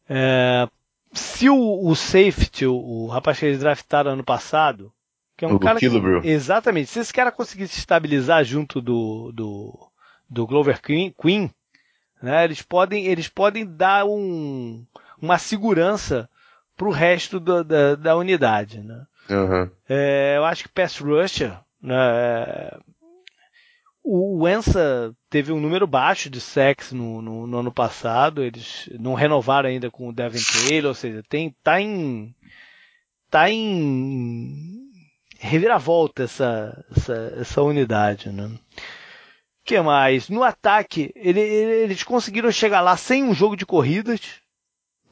[0.09, 0.67] É,
[1.13, 4.91] se o, o safety, o, rapaz que eles draftaram ano passado,
[5.37, 5.85] que é um o cara que,
[6.23, 9.91] exatamente, se esse cara conseguisse estabilizar junto do, do,
[10.27, 11.53] do Glover Queen, Queen
[12.19, 14.83] né, eles podem eles podem dar um,
[15.21, 16.27] uma segurança
[16.75, 19.05] para o resto do, da, da unidade, né?
[19.29, 19.69] Uhum.
[19.87, 22.77] É, eu acho que pass rusher, né, é,
[24.06, 28.44] o Ensa teve um número baixo de sacks no, no, no, ano passado.
[28.44, 32.36] Eles não renovaram ainda com o Devin Taylor, ou seja, tem, tá em.
[33.32, 34.86] tá em
[35.40, 38.49] reviravolta essa, essa, essa unidade, né?
[39.64, 40.30] que mais?
[40.30, 44.22] No ataque, ele, eles conseguiram chegar lá sem um jogo de corridas.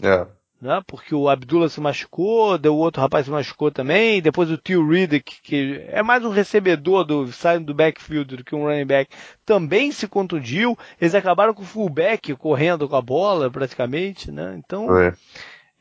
[0.01, 0.27] É
[0.63, 0.81] né?
[0.87, 5.41] Porque o Abdullah se machucou, o outro rapaz se machucou também, depois o Tio Riddick,
[5.41, 9.13] que é mais um recebedor do saindo do backfield do que um running back,
[9.45, 10.77] também se contundiu.
[11.01, 14.55] Eles acabaram com o fullback correndo com a bola praticamente, né?
[14.57, 14.87] Então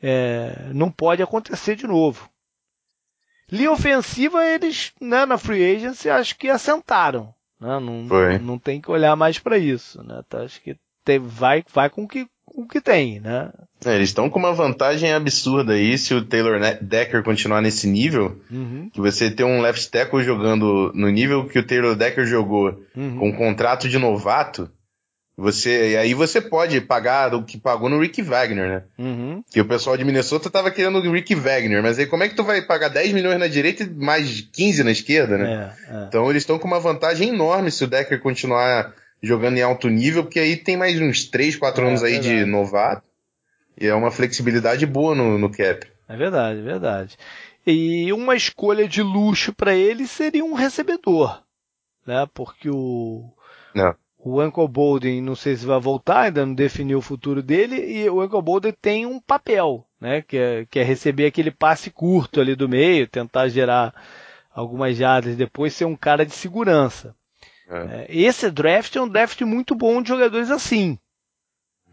[0.01, 2.29] é, não pode acontecer de novo.
[3.49, 7.33] Linha ofensiva, eles, né, na free agency, acho que assentaram.
[7.57, 7.79] Né?
[7.79, 8.03] Não,
[8.39, 10.03] não tem que olhar mais para isso.
[10.03, 10.21] Né?
[10.25, 13.51] Então, acho que te, vai, vai com que, o que tem, né?
[13.85, 18.39] É, eles estão com uma vantagem absurda aí se o Taylor Decker continuar nesse nível,
[18.49, 18.89] uhum.
[18.93, 23.17] que você tem um left tackle jogando no nível que o Taylor Decker jogou, uhum.
[23.17, 24.69] com um contrato de novato,
[25.35, 28.83] você, e aí você pode pagar o que pagou no Rick Wagner, né?
[28.99, 29.43] Uhum.
[29.51, 32.35] Que o pessoal de Minnesota tava querendo o Rick Wagner, mas aí como é que
[32.35, 35.73] tu vai pagar 10 milhões na direita e mais 15 na esquerda, né?
[35.89, 36.05] É, é.
[36.07, 38.93] Então eles estão com uma vantagem enorme se o Decker continuar
[39.23, 42.45] jogando em alto nível, porque aí tem mais uns 3, 4 é, anos aí de
[42.45, 43.07] novato.
[43.79, 45.87] E é uma flexibilidade boa no, no cap.
[46.07, 47.17] É verdade, é verdade.
[47.65, 51.41] E uma escolha de luxo para ele seria um recebedor,
[52.05, 52.27] né?
[52.33, 53.31] Porque o
[53.73, 53.95] não.
[54.19, 58.09] o Uncle Bolden, não sei se vai voltar, ainda não definiu o futuro dele, e
[58.09, 60.21] o Uncle Bolden tem um papel, né?
[60.21, 63.95] Que é, que é receber aquele passe curto ali do meio, tentar gerar
[64.53, 67.15] algumas jardas, depois ser um cara de segurança.
[67.73, 68.05] É.
[68.05, 68.05] é.
[68.09, 70.97] Esse draft é um draft muito bom de jogadores assim.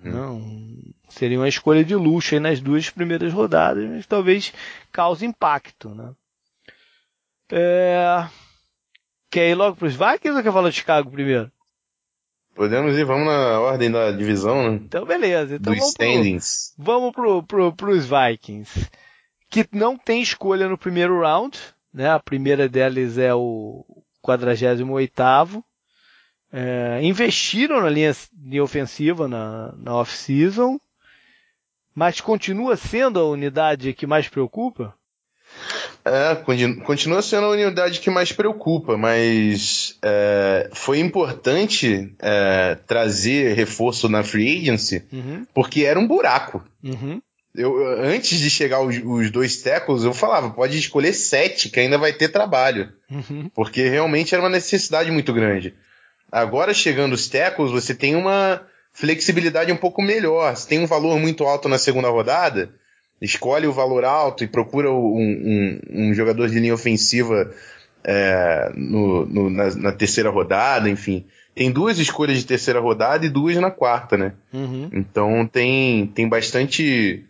[0.05, 0.11] Hum.
[0.11, 4.53] Não, seria uma escolha de luxo aí nas duas primeiras rodadas, mas talvez
[4.93, 5.89] cause impacto.
[5.91, 6.13] Né?
[7.51, 8.29] É...
[9.31, 11.51] Quer ir logo para os Vikings ou quer falar de Chicago primeiro?
[12.55, 14.81] Podemos ir, vamos na ordem da divisão, né?
[14.85, 15.55] Então, beleza.
[15.55, 16.75] Então, vamos standings.
[16.77, 18.91] Pro, vamos pro, pro, pros Vikings.
[19.49, 21.59] Que não tem escolha no primeiro round,
[21.95, 22.11] né?
[22.11, 23.85] A primeira deles é o
[24.23, 25.63] 48º.
[26.53, 30.81] É, investiram na linha, linha ofensiva na, na off-season,
[31.95, 34.95] mas continua sendo a unidade que mais preocupa?
[36.05, 36.35] É,
[36.85, 44.23] continua sendo a unidade que mais preocupa, mas é, foi importante é, trazer reforço na
[44.23, 45.47] free agency uhum.
[45.53, 46.65] porque era um buraco.
[46.83, 47.21] Uhum.
[47.55, 51.99] Eu, antes de chegar os, os, dois tackles, eu falava, pode escolher sete, que ainda
[51.99, 52.93] vai ter trabalho.
[53.11, 53.51] Uhum.
[53.53, 55.75] Porque realmente era uma necessidade muito grande.
[56.31, 58.63] Agora, chegando os tackles, você tem uma
[58.93, 60.55] flexibilidade um pouco melhor.
[60.55, 62.71] Você tem um valor muito alto na segunda rodada,
[63.21, 67.53] escolhe o valor alto e procura um, um, um jogador de linha ofensiva
[68.05, 71.27] é, no, no, na, na, terceira rodada, enfim.
[71.55, 74.33] Tem duas escolhas de terceira rodada e duas na quarta, né?
[74.53, 74.89] Uhum.
[74.93, 77.25] Então tem, tem bastante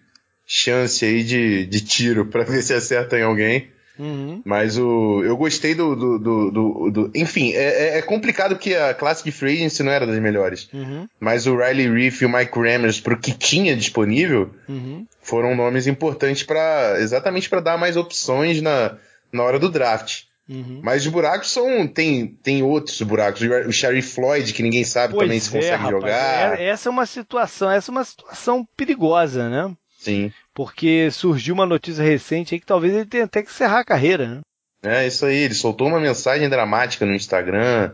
[0.47, 3.69] chance aí de, de tiro para ver se acerta em alguém.
[4.01, 4.41] Uhum.
[4.47, 5.95] Mas o, eu gostei do.
[5.95, 9.83] do, do, do, do enfim, é, é, é complicado porque a classe de free agency
[9.83, 10.71] não era das melhores.
[10.73, 11.07] Uhum.
[11.21, 15.07] Mas o Riley Reef e o Mike Rammers, pro que tinha disponível, uhum.
[15.21, 18.97] foram nomes importantes para exatamente para dar mais opções na,
[19.31, 20.23] na hora do draft.
[20.49, 20.81] Uhum.
[20.83, 21.87] Mas os buracos são.
[21.87, 23.43] Tem, tem outros buracos.
[23.43, 26.59] O Sherry Floyd, que ninguém sabe pois também se é, consegue rapaz, jogar.
[26.59, 29.77] É, essa é uma situação, essa é uma situação perigosa, né?
[29.99, 30.33] Sim.
[30.55, 34.27] Porque surgiu uma notícia recente aí que talvez ele tenha até que encerrar a carreira,
[34.27, 34.41] né?
[34.83, 35.37] É, isso aí.
[35.37, 37.93] Ele soltou uma mensagem dramática no Instagram,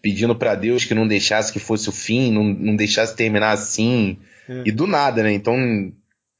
[0.00, 4.18] pedindo para Deus que não deixasse que fosse o fim, não, não deixasse terminar assim.
[4.48, 4.62] É.
[4.66, 5.32] E do nada, né?
[5.32, 5.56] Então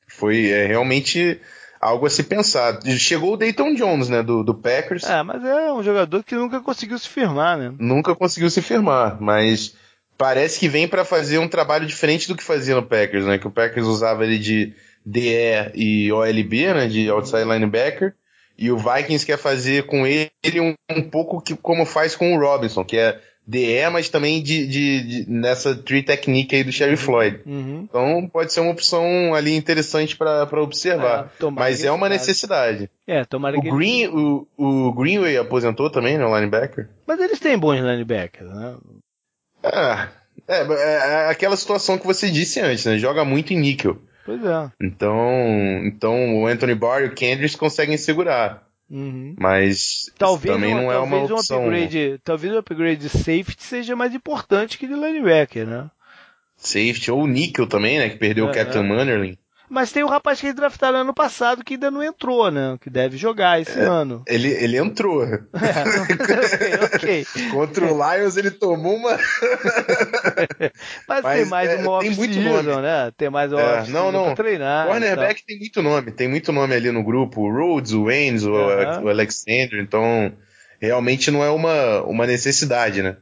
[0.06, 1.40] foi é, realmente
[1.80, 2.80] algo a se pensar.
[2.98, 5.04] Chegou o Dayton Jones, né, do, do Packers.
[5.04, 7.72] É, mas é um jogador que nunca conseguiu se firmar, né?
[7.78, 9.74] Nunca conseguiu se firmar, mas
[10.16, 13.38] parece que vem para fazer um trabalho diferente do que fazia no Packers, né?
[13.38, 14.74] Que o Packers usava ele de
[15.06, 18.14] DE e OLB, né, de outside linebacker,
[18.58, 22.40] e o Vikings quer fazer com ele um, um pouco que, como faz com o
[22.40, 26.92] Robinson, que é DE, mas também de, de, de nessa tree technique aí do Sherry
[26.92, 26.96] uhum.
[26.96, 27.40] Floyd.
[27.46, 27.86] Uhum.
[27.88, 31.30] Então pode ser uma opção ali interessante para observar.
[31.40, 32.90] É, mas é uma necessidade.
[33.06, 36.88] É, tomara o que Green, o, o Greenway aposentou também, né, o linebacker?
[37.06, 38.76] Mas eles têm bons linebackers, né?
[39.62, 40.08] É,
[40.48, 42.98] é, é, aquela situação que você disse antes, né?
[42.98, 43.98] Joga muito em níquel.
[44.26, 44.70] Pois é.
[44.82, 45.22] Então,
[45.84, 48.66] então o Anthony Barr e o Kendricks conseguem segurar.
[48.90, 49.34] Uhum.
[49.38, 51.62] Mas talvez também não é uma opção.
[51.62, 55.88] Um upgrade, talvez o upgrade de safety seja mais importante que de linebacker, né?
[56.56, 58.08] Safety ou o Nickel também, né?
[58.08, 58.88] Que perdeu é, o Captain é.
[58.88, 59.38] Mannerlin.
[59.68, 62.78] Mas tem o rapaz que eles draftaram ano passado que ainda não entrou, né?
[62.80, 64.22] Que deve jogar esse é, ano.
[64.26, 65.24] Ele, ele entrou.
[65.24, 65.42] É,
[66.94, 67.26] okay, okay.
[67.50, 69.18] Contra o Lions ele tomou uma.
[71.08, 73.12] Mas, Mas, tem mais é, uma off-season, né?
[73.16, 74.26] Tem mais uma é, não, não.
[74.26, 74.86] pra treinar.
[74.86, 76.12] Cornerback tem muito nome.
[76.12, 77.42] Tem muito nome ali no grupo.
[77.42, 79.80] O Rhodes, o Waynes, o, o Alexander.
[79.80, 80.32] Então,
[80.80, 83.16] realmente não é uma, uma necessidade, né?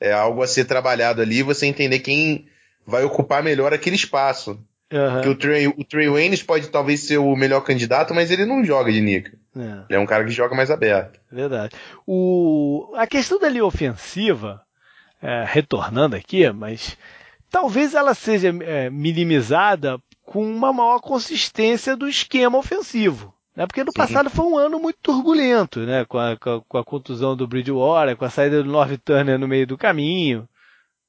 [0.00, 2.46] É algo a ser trabalhado ali você entender quem
[2.86, 4.58] vai ocupar melhor aquele espaço.
[4.92, 5.20] Uhum.
[5.20, 8.64] Que o Trey, o Trey Waynes pode talvez ser o melhor candidato, mas ele não
[8.64, 9.32] joga de nica.
[9.56, 9.84] É.
[9.88, 11.20] Ele é um cara que joga mais aberto.
[11.30, 11.76] Verdade.
[12.06, 14.60] O, a questão da linha ofensiva,
[15.22, 16.96] é, retornando aqui, mas
[17.48, 23.32] talvez ela seja é, minimizada com uma maior consistência do esquema ofensivo.
[23.54, 23.66] Né?
[23.66, 23.98] Porque no Sim.
[23.98, 26.04] passado foi um ano muito turbulento, né?
[26.04, 29.38] Com a, com a, com a contusão do Bridgewater, com a saída do North Turner
[29.38, 30.48] no meio do caminho.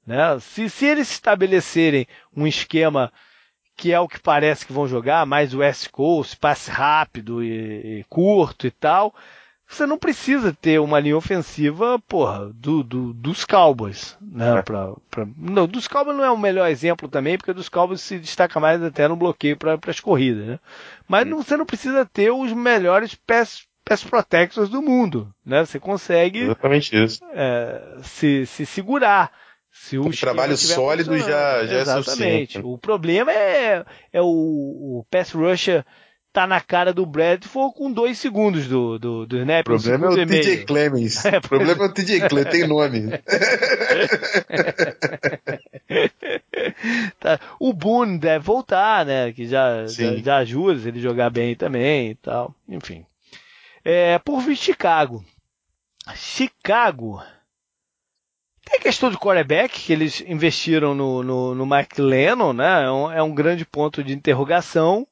[0.05, 0.39] Né?
[0.39, 3.11] Se, se eles estabelecerem um esquema
[3.81, 8.05] que é o que parece que vão jogar, mais West Coast, passe rápido e, e
[8.07, 9.11] curto e tal,
[9.67, 14.59] você não precisa ter uma linha ofensiva, porra, do, do dos Cowboys, né?
[14.59, 14.61] É.
[14.61, 18.19] Pra, pra, não, dos Cowboys não é o melhor exemplo também, porque dos Cowboys se
[18.19, 20.59] destaca mais até no bloqueio para as corridas, né?
[21.07, 25.65] Mas não, você não precisa ter os melhores pass, pass protectors do mundo, né?
[25.65, 27.19] Você consegue Exatamente isso.
[27.33, 29.31] É, se, se segurar.
[29.71, 32.59] Se o um trabalho sólido já, já é suficiente.
[32.63, 35.85] O problema é, é o, o pass rusher
[36.33, 39.61] tá na cara do Bradford com dois segundos do, do, do snap.
[39.61, 41.23] O problema um é o TJ Clemens.
[41.31, 43.11] É, o problema é o TJ Clemens, tem nome.
[47.19, 47.39] tá.
[47.59, 49.31] O Boone deve voltar, né?
[49.31, 52.55] Que já, já, já, ajuda se ele jogar bem também e tal.
[52.67, 53.05] Enfim.
[53.83, 55.23] É, por vir Chicago.
[56.15, 57.21] Chicago
[58.71, 62.85] tem a questão de quarterback, que eles investiram no, no, no Mike Lennon, né?
[62.85, 65.05] É um, é um, grande ponto de interrogação.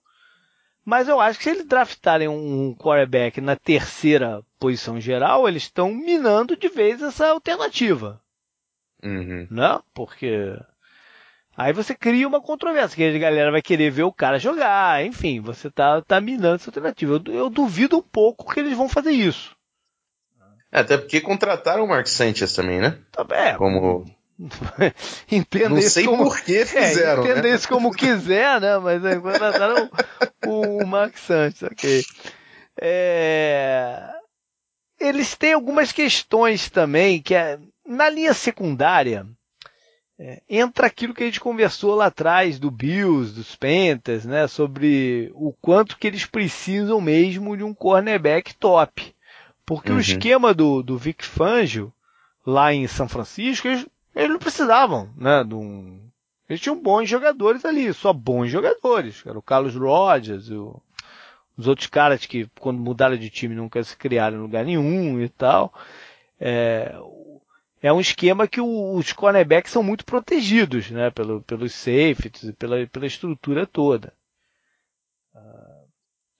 [0.85, 5.93] Mas eu acho que se eles draftarem um quarterback na terceira posição geral, eles estão
[5.93, 8.21] minando de vez essa alternativa.
[9.03, 9.47] Uhum.
[9.51, 9.79] Né?
[9.93, 10.57] Porque
[11.55, 15.41] aí você cria uma controvérsia, que a galera vai querer ver o cara jogar, enfim,
[15.41, 17.21] você tá, tá minando essa alternativa.
[17.25, 19.55] Eu, eu duvido um pouco que eles vão fazer isso.
[20.71, 22.97] É, até porque contrataram o Mark Sanchez também, né?
[23.11, 23.55] Tá bem.
[23.57, 24.05] Como.
[25.31, 26.23] entenda Não sei como...
[26.25, 27.23] por que é, fizeram.
[27.23, 27.55] É, entenda né?
[27.55, 28.77] isso como quiser, né?
[28.77, 29.89] Mas é, contrataram
[30.45, 32.03] o, o Mark Sanchez, ok.
[32.81, 34.09] É...
[34.99, 39.25] Eles têm algumas questões também, que é, na linha secundária,
[40.19, 44.47] é, entra aquilo que a gente conversou lá atrás do Bills, dos Panthers, né?
[44.47, 49.15] Sobre o quanto que eles precisam mesmo de um cornerback top.
[49.69, 49.97] Porque uhum.
[49.97, 51.93] o esquema do, do Vic Fangio,
[52.43, 53.85] lá em São Francisco, eles,
[54.15, 56.09] eles não precisavam, né, de um...
[56.49, 59.23] Eles tinham bons jogadores ali, só bons jogadores.
[59.23, 60.81] Era o Carlos Rogers, o,
[61.55, 65.29] os outros caras que quando mudaram de time nunca se criaram em lugar nenhum e
[65.29, 65.71] tal.
[66.41, 66.95] É,
[67.79, 73.05] é um esquema que os cornerbacks são muito protegidos, né, pelo, pelos safeties, pela, pela
[73.05, 74.11] estrutura toda.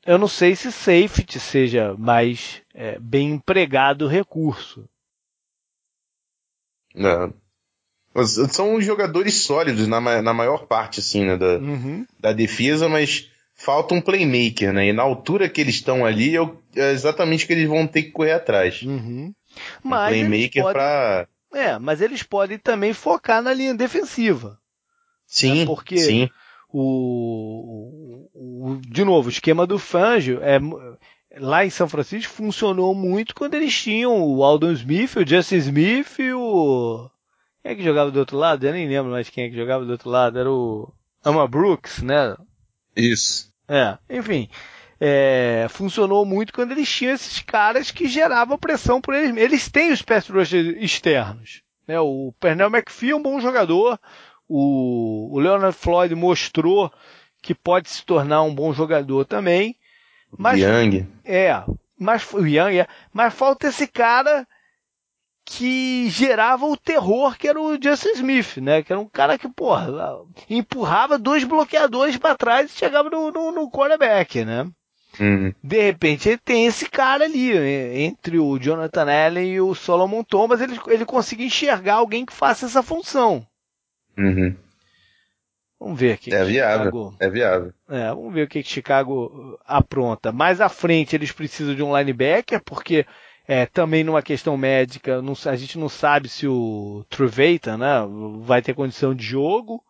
[0.05, 4.87] Eu não sei se safety seja mais é, bem empregado recurso.
[6.95, 7.33] Não.
[8.49, 12.07] São jogadores sólidos na, na maior parte, assim, né, da, uhum.
[12.17, 14.87] da defesa, mas falta um playmaker, né?
[14.87, 18.03] E na altura que eles estão ali, é, é exatamente o que eles vão ter
[18.03, 18.81] que correr atrás.
[18.81, 19.33] Uhum.
[19.83, 20.73] Mas um playmaker podem...
[20.73, 21.27] pra.
[21.53, 24.57] É, mas eles podem também focar na linha defensiva.
[25.27, 25.65] Sim, né?
[25.65, 26.29] porque sim.
[26.71, 30.59] O, o, o, de novo, o esquema do Fangio é,
[31.37, 36.19] lá em São Francisco funcionou muito quando eles tinham o Aldon Smith, o Justin Smith
[36.19, 37.09] e o
[37.61, 38.65] quem é que jogava do outro lado?
[38.65, 40.39] Eu nem lembro mais quem é que jogava do outro lado.
[40.39, 40.91] Era o
[41.23, 42.35] Ama Brooks, né?
[42.95, 43.51] Isso.
[43.67, 44.49] É, enfim.
[44.99, 49.35] É, funcionou muito quando eles tinham esses caras que geravam pressão por eles.
[49.37, 51.61] Eles têm os pass rushers externos.
[51.87, 51.99] Né?
[51.99, 53.99] O Pernell McPhee é um bom jogador.
[54.47, 56.91] O, o Leonard Floyd mostrou
[57.41, 59.75] que pode se tornar um bom jogador também.
[60.37, 61.07] Mas, Young.
[61.25, 61.63] É,
[61.97, 64.47] mas o Young é, mas falta esse cara
[65.45, 68.83] que gerava o terror que era o Justin Smith, né?
[68.83, 69.87] Que era um cara que, porra,
[70.49, 74.69] empurrava dois bloqueadores para trás e chegava no, no, no quarterback, né?
[75.19, 75.53] Uhum.
[75.63, 77.51] De repente ele tem esse cara ali,
[77.97, 82.67] entre o Jonathan Allen e o Solomon Thomas, ele, ele consegue enxergar alguém que faça
[82.67, 83.45] essa função.
[84.17, 84.55] Uhum.
[85.79, 86.33] Vamos ver aqui.
[86.33, 86.85] É viável.
[86.85, 87.73] Chicago, é viável.
[87.89, 90.31] É, vamos ver o que, que Chicago apronta.
[90.31, 93.05] Mais à frente eles precisam de um linebacker, porque
[93.47, 98.05] é, também numa questão médica, não, a gente não sabe se o Truveita né,
[98.41, 99.81] vai ter condição de jogo.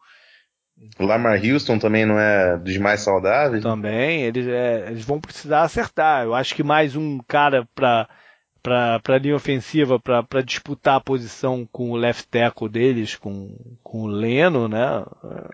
[0.97, 3.63] O Lamar Houston também não é dos mais saudáveis?
[3.63, 6.23] Também, eles, é, eles vão precisar acertar.
[6.23, 8.07] Eu acho que mais um cara para
[8.69, 14.03] para a linha ofensiva para disputar a posição com o left tackle deles, com, com
[14.03, 15.05] o Leno, né?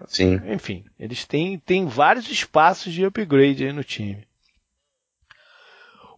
[0.08, 0.40] Sim.
[0.52, 4.28] Enfim, eles têm, têm vários espaços de upgrade aí no time.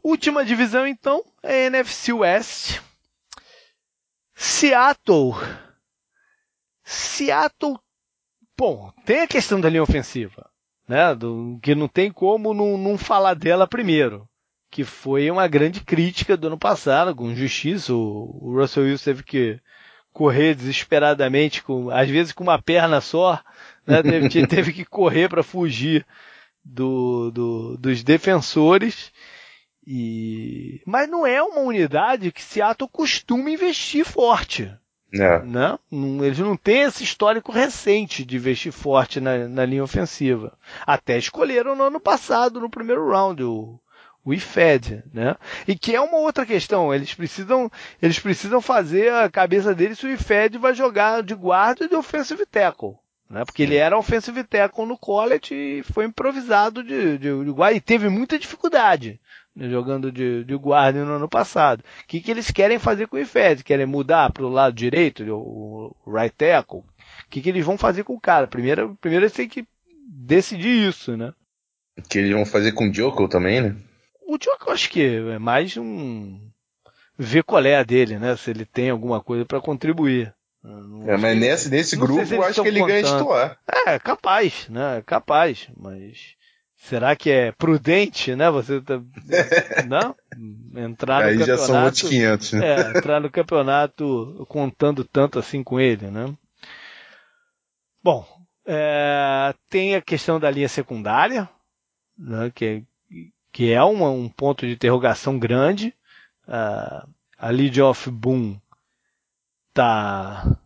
[0.03, 2.79] Última divisão, então, é NFC West.
[4.33, 5.33] Seattle.
[6.83, 7.77] Seattle.
[8.57, 10.49] Bom, tem a questão da linha ofensiva,
[10.87, 11.13] né?
[11.13, 14.27] Do, que não tem como não, não falar dela primeiro.
[14.77, 17.91] Que foi uma grande crítica do ano passado, com justiça.
[17.95, 19.59] O, o Russell Wilson teve que
[20.13, 23.41] correr desesperadamente, com, às vezes com uma perna só,
[23.87, 24.03] né?
[24.29, 26.05] teve, teve que correr para fugir
[26.63, 29.11] do, do, dos defensores.
[29.83, 30.79] E...
[30.85, 34.71] Mas não é uma unidade que Seattle costuma investir forte.
[35.11, 35.41] É.
[35.41, 35.79] Né?
[36.23, 40.55] Eles não têm esse histórico recente de investir forte na, na, linha ofensiva.
[40.85, 43.79] Até escolheram no ano passado, no primeiro round, o,
[44.27, 45.37] o IFED, né?
[45.65, 46.93] E que é uma outra questão.
[46.93, 47.71] Eles precisam,
[48.01, 51.95] eles precisam fazer a cabeça deles se o IFED vai jogar de guarda e de
[51.95, 52.95] offensive tackle.
[53.29, 53.45] Né?
[53.45, 57.81] Porque ele era offensive tackle no college e foi improvisado de, de, de guarda e
[57.81, 59.17] teve muita dificuldade
[59.55, 61.79] jogando de, de guarda no ano passado.
[61.79, 63.63] O que, que eles querem fazer com o Ifed?
[63.63, 66.79] Querem mudar para o lado direito, o, right tackle?
[66.79, 66.83] O
[67.29, 68.45] que, que eles vão fazer com o cara?
[68.45, 69.65] Primeiro, primeiro eles têm que
[70.05, 71.33] decidir isso, né?
[71.97, 73.75] O que eles vão fazer com o Joko também, né?
[74.27, 76.39] O Joko acho que é mais um
[77.17, 78.35] ver qual é a dele, né?
[78.35, 80.33] Se ele tem alguma coisa para contribuir.
[81.07, 83.01] É, mas nesse, nesse grupo eu acho que ele contando.
[83.01, 83.59] ganha titular.
[83.87, 85.01] É, capaz, né?
[85.05, 86.37] Capaz, mas
[86.77, 88.49] Será que é prudente, né?
[88.51, 89.01] Você tá,
[89.87, 90.15] não
[90.81, 91.45] entrar no Aí campeonato.
[91.45, 92.67] já são outros 500, né?
[92.67, 96.33] É, entrar no campeonato contando tanto assim com ele, né?
[98.01, 98.25] Bom,
[98.65, 101.49] é, tem a questão da linha secundária,
[102.17, 102.51] né?
[102.53, 102.83] Que,
[103.57, 105.91] que é uma, um ponto de interrogação grande.
[106.47, 108.55] Uh, a Lead of Boom
[109.73, 110.59] tá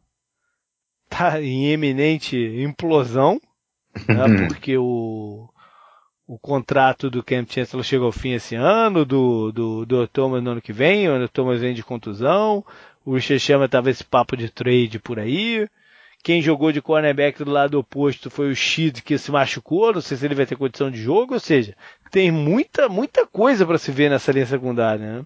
[1.07, 3.39] tá em eminente implosão,
[4.09, 4.45] né?
[4.49, 5.47] porque o
[6.27, 10.51] o contrato do Camp Chancellor chega ao fim esse ano, do, do, do Thomas no
[10.51, 12.61] ano que vem, o Thomas vem de contusão,
[13.05, 15.65] o Richard Chama tava esse papo de trade por aí.
[16.23, 20.17] Quem jogou de cornerback do lado oposto foi o Shid que se machucou, não sei
[20.17, 21.75] se ele vai ter condição de jogo, ou seja,
[22.11, 25.25] tem muita, muita coisa para se ver nessa linha secundária, né?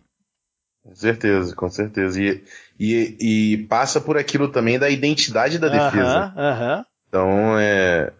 [0.83, 2.21] Com certeza, com certeza.
[2.21, 2.43] E,
[2.79, 6.31] e, e passa por aquilo também da identidade da defesa.
[6.35, 6.85] Uh -huh, uh -huh.
[7.09, 8.13] Então, é,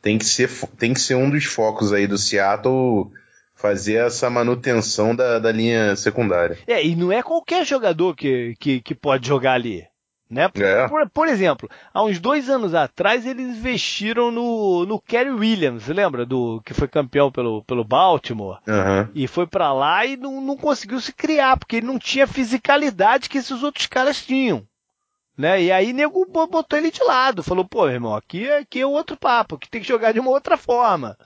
[0.00, 0.48] tem que ser,
[0.78, 3.10] tem que ser um dos focos aí do Seattle
[3.54, 6.56] fazer essa manutenção da, da linha secundária.
[6.66, 9.84] É, e não é qualquer jogador que, que, que pode jogar ali.
[10.30, 10.50] Né?
[10.56, 10.86] É.
[10.88, 16.26] Por, por, exemplo, há uns dois anos atrás eles investiram no, no Kerry Williams, lembra?
[16.26, 18.58] Do que foi campeão pelo, pelo Baltimore.
[18.66, 19.08] Uhum.
[19.14, 23.28] E foi para lá e não, não conseguiu se criar, porque ele não tinha fisicalidade
[23.28, 24.66] que esses outros caras tinham.
[25.36, 25.62] Né?
[25.62, 29.56] E aí nego botou ele de lado, falou, pô, irmão, aqui, aqui é outro papo,
[29.56, 31.16] que tem que jogar de uma outra forma.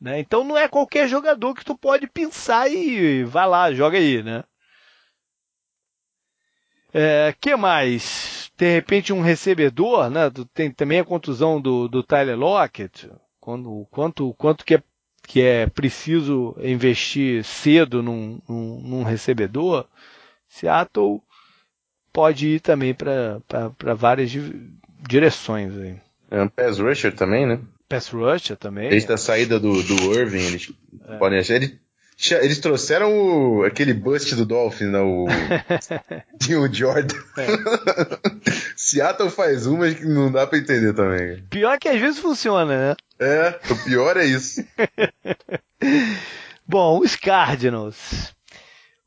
[0.00, 0.18] Né?
[0.18, 4.42] Então não é qualquer jogador que tu pode pensar e vai lá, joga aí, né?
[6.92, 8.39] É, que mais?
[8.60, 10.30] De repente um recebedor, né?
[10.52, 13.10] Tem também a contusão do, do Tyler Lockett.
[13.40, 14.82] Quando, quanto, quanto que é,
[15.26, 19.86] que é preciso investir cedo num, num, num recebedor?
[20.46, 21.22] Seattle
[22.12, 24.30] pode ir também para várias
[25.08, 25.96] direções aí.
[26.30, 27.60] É um pass rusher também, né?
[27.88, 28.90] Pass rusher também.
[28.90, 30.70] Desde a saída do, do Irving, eles
[31.08, 31.16] é.
[31.16, 31.54] podem achar.
[31.54, 31.80] Ele
[32.42, 35.00] eles trouxeram o, aquele bust do Dolphin, né?
[35.00, 35.26] O,
[36.60, 37.16] o Jordan.
[37.38, 37.46] É.
[38.76, 41.42] Seattle faz uma que não dá pra entender também.
[41.48, 42.96] Pior que às vezes funciona, né?
[43.18, 44.64] É, o pior é isso.
[46.66, 48.34] Bom, os Cardinals.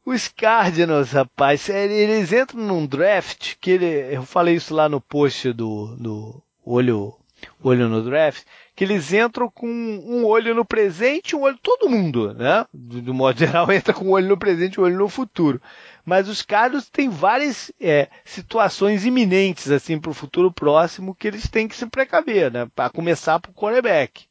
[0.06, 5.54] Os Cardinals, rapaz, eles entram num draft que ele, eu falei isso lá no post
[5.54, 7.16] do, do olho,
[7.62, 8.44] olho no draft
[8.76, 11.58] que eles entram com um olho no presente e um olho.
[11.62, 12.66] Todo mundo, né?
[12.74, 15.62] Do, modo geral, entra com um olho no presente e um olho no futuro.
[16.04, 21.48] Mas os caras têm várias é, situações iminentes assim para o futuro próximo que eles
[21.48, 22.68] têm que se precaver, né?
[22.76, 24.26] Para começar para o quarterback.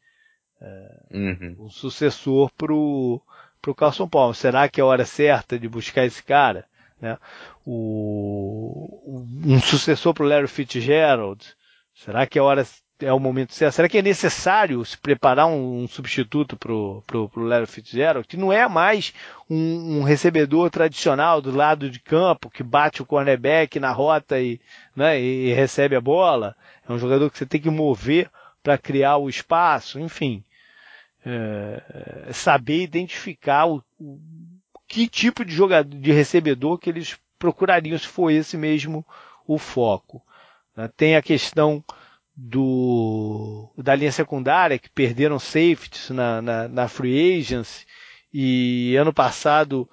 [0.61, 1.57] É, uhum.
[1.59, 3.21] O sucessor para o
[3.77, 4.35] Carlson Palmer.
[4.35, 6.67] Será que é a hora certa de buscar esse cara?
[7.01, 7.17] Né?
[7.65, 11.45] O, um sucessor para o Larry Fitzgerald.
[11.95, 12.67] Será que é a hora
[13.03, 13.75] é o momento certo?
[13.75, 18.53] Será que é necessário se preparar um, um substituto pro, pro Larry Fitzgerald, que não
[18.53, 19.13] é mais
[19.49, 24.61] um, um, recebedor tradicional do lado de campo, que bate o cornerback na rota e,
[24.95, 26.57] né, e recebe a bola.
[26.89, 28.31] É um jogador que você tem que mover
[28.63, 30.45] para criar o espaço, enfim.
[31.25, 34.19] É, é, saber identificar o, o,
[34.89, 39.07] que tipo de jogador, de recebedor que eles procurariam se for esse mesmo
[39.47, 40.23] o foco.
[40.77, 40.91] Né?
[40.97, 41.83] Tem a questão
[42.35, 47.87] do da linha secundária que perderam safeties na, na, na free agency
[48.33, 49.89] e ano passado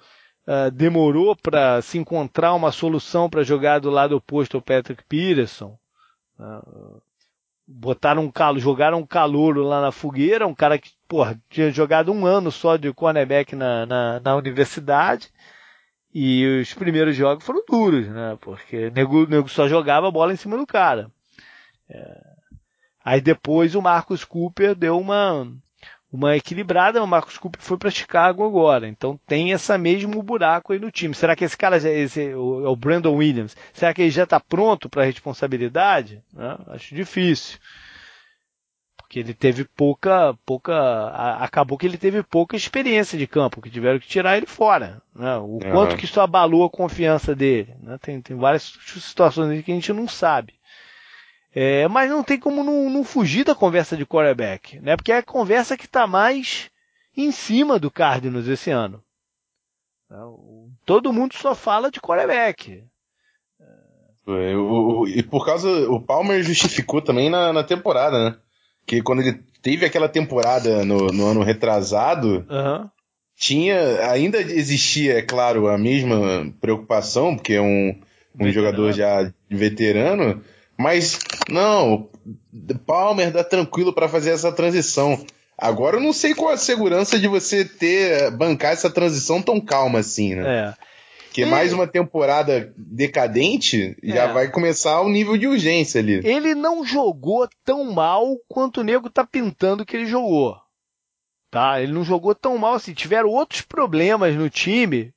[0.46, 5.78] uh, demorou para se encontrar uma solução para jogar do lado oposto ao Patrick Peterson.
[6.38, 7.02] Uh,
[7.66, 12.12] botaram um calo, jogaram um calouro lá na fogueira, um cara que porra, tinha jogado
[12.12, 15.30] um ano só de cornerback na, na, na universidade.
[16.12, 18.36] E os primeiros jogos foram duros, né?
[18.40, 21.10] Porque o nego, nego só jogava a bola em cima do cara.
[21.90, 22.30] É,
[23.04, 25.50] Aí depois o Marcus Cooper deu uma,
[26.12, 28.86] uma equilibrada, o Marcus Cooper foi para Chicago agora.
[28.86, 31.14] Então tem essa mesmo buraco aí no time.
[31.14, 34.88] Será que esse cara, esse, é o Brandon Williams, será que ele já está pronto
[34.88, 36.22] para a responsabilidade?
[36.32, 36.58] Né?
[36.68, 37.58] Acho difícil.
[38.98, 41.08] Porque ele teve pouca, pouca,
[41.40, 45.02] acabou que ele teve pouca experiência de campo, que tiveram que tirar ele fora.
[45.12, 45.36] Né?
[45.38, 45.58] O uhum.
[45.72, 47.74] quanto que isso abalou a confiança dele.
[47.82, 47.98] Né?
[48.00, 50.59] Tem, tem várias situações que a gente não sabe.
[51.54, 54.96] É, mas não tem como não, não, fugir da conversa de quarterback, né?
[54.96, 56.70] Porque é a conversa que está mais
[57.16, 59.02] em cima do Cardinals esse ano.
[60.84, 62.84] Todo mundo só fala de quarterback.
[64.26, 65.68] É, o, o, e por causa.
[65.90, 68.36] O Palmer justificou também na, na, temporada, né?
[68.86, 72.88] Que quando ele teve aquela temporada no, no ano retrasado, uhum.
[73.36, 74.10] tinha.
[74.10, 78.00] Ainda existia, é claro, a mesma preocupação, porque é um,
[78.38, 80.42] um jogador já veterano
[80.80, 82.08] mas, não,
[82.86, 85.22] Palmer dá tranquilo para fazer essa transição.
[85.56, 89.98] Agora eu não sei qual a segurança de você ter, bancar essa transição tão calma
[89.98, 90.68] assim, né?
[90.68, 90.90] É.
[91.26, 94.32] Porque mais uma temporada decadente já é.
[94.32, 96.20] vai começar o nível de urgência ali.
[96.24, 100.56] Ele não jogou tão mal quanto o nego tá pintando que ele jogou.
[101.50, 101.80] Tá?
[101.80, 102.94] Ele não jogou tão mal assim.
[102.94, 105.12] Tiveram outros problemas no time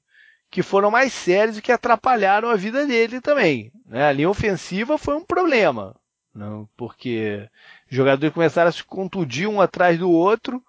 [0.53, 3.71] que foram mais sérios e que atrapalharam a vida dele também.
[3.88, 4.05] Né?
[4.05, 5.95] A linha ofensiva foi um problema,
[6.31, 7.49] não, porque
[7.89, 10.63] os jogadores começaram a se contundir um atrás do outro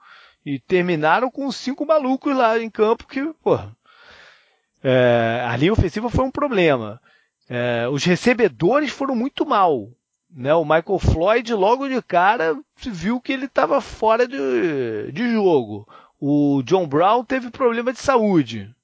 [0.45, 3.77] e terminaram com cinco malucos lá em campo que, porra,
[4.83, 6.99] é, a linha ofensiva foi um problema.
[7.47, 9.91] É, os recebedores foram muito mal.
[10.35, 10.55] Né?
[10.55, 15.87] O Michael Floyd, logo de cara, viu que ele estava fora de, de jogo.
[16.19, 18.75] O John Brown teve problema de saúde.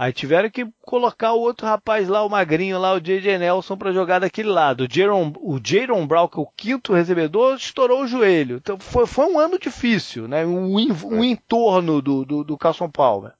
[0.00, 3.36] Aí tiveram que colocar o outro rapaz lá, o magrinho lá, o J.J.
[3.36, 4.84] Nelson, para jogar daquele lado.
[4.84, 8.56] O Jaron, Brown, que é o quinto recebedor, estourou o joelho.
[8.56, 10.46] Então foi, foi um ano difícil, né?
[10.46, 10.74] Um,
[11.04, 13.34] um entorno do, do, do Carson Palmer.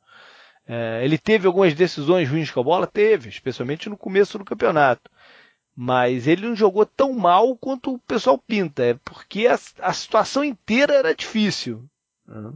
[0.68, 2.86] É, ele teve algumas decisões ruins com a bola?
[2.86, 5.10] Teve, especialmente no começo do campeonato.
[5.74, 10.44] Mas ele não jogou tão mal quanto o pessoal pinta, é porque a, a situação
[10.44, 11.88] inteira era difícil.
[12.26, 12.52] Né?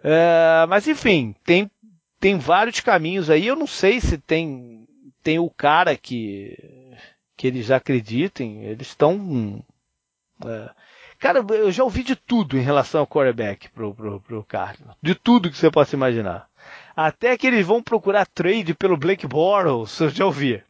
[0.00, 1.68] É, mas enfim, tem,
[2.20, 3.46] tem vários caminhos aí.
[3.46, 4.86] Eu não sei se tem,
[5.22, 6.56] tem o cara que,
[7.36, 8.64] que eles acreditem.
[8.64, 9.64] Eles estão.
[10.44, 10.70] É,
[11.18, 14.96] cara, eu já ouvi de tudo em relação ao quarterback pro, pro, pro Cardinals.
[15.02, 16.48] De tudo que você possa imaginar.
[16.94, 20.62] Até que eles vão procurar trade pelo Blake Bortles, eu já ouvi.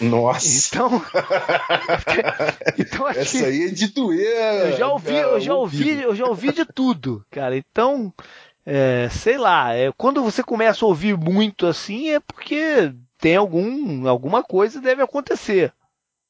[0.00, 0.68] Nossa.
[0.68, 1.02] Então,
[2.78, 4.70] então essa aí é de doer.
[4.70, 7.56] Eu já ouvi, cara, eu já ouvi, eu já ouvi de tudo, cara.
[7.56, 8.12] Então,
[8.66, 14.08] é, sei lá, é, quando você começa a ouvir muito assim é porque tem algum,
[14.08, 15.72] alguma coisa deve acontecer.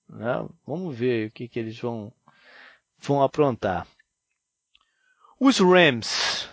[0.09, 0.47] Né?
[0.67, 2.13] Vamos ver o que, que eles vão,
[2.99, 3.87] vão aprontar.
[5.39, 6.49] Os Rams.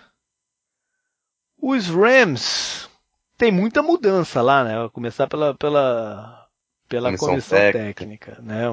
[1.57, 2.89] Os Rams
[3.37, 4.79] tem muita mudança lá, né?
[4.79, 6.40] Vou começar pela, pela,
[6.91, 8.05] pela comissão, comissão técnica.
[8.05, 8.37] técnica.
[8.41, 8.63] né?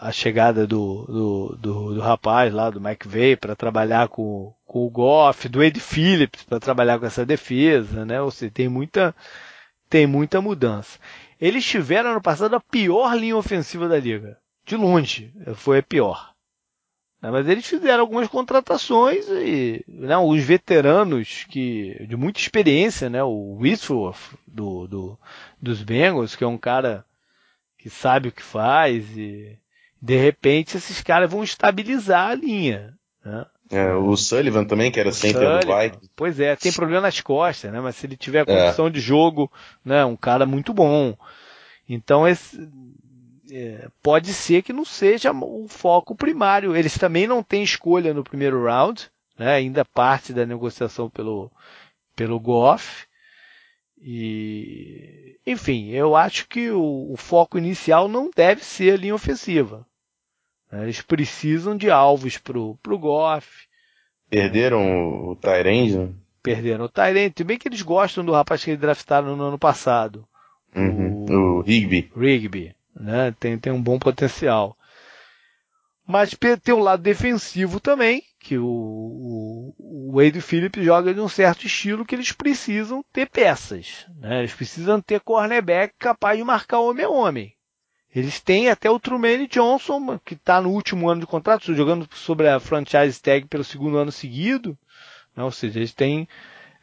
[0.00, 4.90] A chegada do, do, do, do rapaz lá, do McVeigh, para trabalhar com, com o
[4.90, 8.22] Goff, do Ed Phillips para trabalhar com essa defesa, né?
[8.22, 9.14] Ou seja, tem muita,
[9.90, 10.98] tem muita mudança.
[11.38, 14.38] Eles tiveram no passado a pior linha ofensiva da liga.
[14.64, 16.32] De longe, foi a pior.
[17.20, 17.30] Né?
[17.30, 23.22] Mas eles fizeram algumas contratações e né, os veteranos que de muita experiência, né?
[23.22, 25.18] O Whitworth do, do,
[25.60, 27.04] dos Bengals, que é um cara
[27.88, 29.58] que sabe o que faz e
[30.00, 32.94] de repente esses caras vão estabilizar a linha.
[33.24, 33.46] Né?
[33.70, 35.92] É, o Sullivan também, que era sempre o vai.
[36.14, 37.80] Pois é, tem problema nas costas, né?
[37.80, 38.90] Mas se ele tiver condição é.
[38.90, 39.50] de jogo,
[39.84, 40.04] né?
[40.04, 41.16] Um cara muito bom.
[41.88, 42.68] Então esse,
[43.50, 46.76] é, pode ser que não seja o foco primário.
[46.76, 49.54] Eles também não têm escolha no primeiro round, né?
[49.54, 51.50] Ainda parte da negociação pelo
[52.16, 53.06] pelo Goff.
[54.00, 59.86] E enfim, eu acho que o, o foco inicial não deve ser a linha ofensiva.
[60.70, 60.84] Né?
[60.84, 63.66] Eles precisam de alvos pro, pro Goff.
[64.28, 66.10] Perderam o Tyrande, né?
[66.42, 67.44] Perderam o Tyrande.
[67.44, 70.28] Bem que eles gostam do rapaz que eles draftaram no ano passado.
[70.76, 71.24] Uhum.
[71.28, 72.10] O, o Rigby.
[72.14, 72.74] Rigby.
[72.94, 73.34] Né?
[73.40, 74.76] Tem, tem um bom potencial.
[76.06, 81.66] Mas tem o lado defensivo também, que o, o, Wade Phillips joga de um certo
[81.66, 84.06] estilo que eles precisam ter peças.
[84.16, 84.40] Né?
[84.40, 87.54] Eles precisam ter cornerback capaz de marcar homem a homem.
[88.14, 92.48] Eles têm até o Truman Johnson, que está no último ano de contrato, jogando sobre
[92.48, 94.78] a franchise tag pelo segundo ano seguido.
[95.36, 95.42] Né?
[95.44, 96.26] Ou seja, eles têm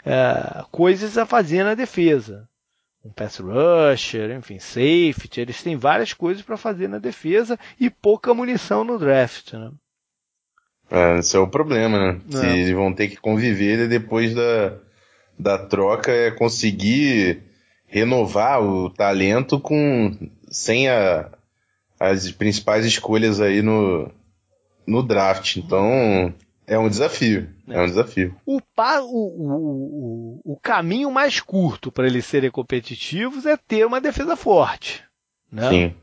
[0.06, 2.48] é, coisas a fazer na defesa.
[3.04, 5.42] Um pass rusher, enfim, safety.
[5.42, 9.54] Eles têm várias coisas para fazer na defesa e pouca munição no draft.
[9.54, 9.72] Né?
[10.90, 12.22] É, esse é o problema, né?
[12.34, 12.38] É.
[12.38, 14.78] Se eles vão ter que conviver depois da,
[15.38, 17.44] da troca é conseguir
[17.88, 20.18] renovar o talento com
[20.50, 21.30] sem a,
[22.00, 24.12] as principais escolhas aí no,
[24.86, 25.58] no draft.
[25.58, 26.34] Então,
[26.68, 27.50] é um desafio.
[27.68, 28.36] É, é um desafio.
[28.46, 34.02] O, pa, o, o, o, caminho mais curto para eles serem competitivos é ter uma
[34.02, 35.04] defesa forte.
[35.52, 35.70] Né?
[35.70, 35.96] Sim.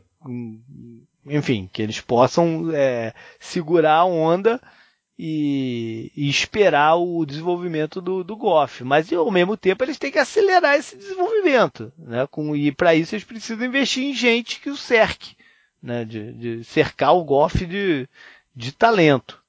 [1.34, 4.60] Enfim, que eles possam é, segurar a onda
[5.18, 8.84] e, e, esperar o desenvolvimento do, do Goff.
[8.84, 11.90] Mas ao mesmo tempo eles têm que acelerar esse desenvolvimento.
[11.96, 12.26] Né?
[12.30, 15.34] Com, e para isso eles precisam investir em gente que o cerque,
[15.82, 16.04] né?
[16.04, 18.06] de, de cercar o Goff de,
[18.54, 19.42] de talento.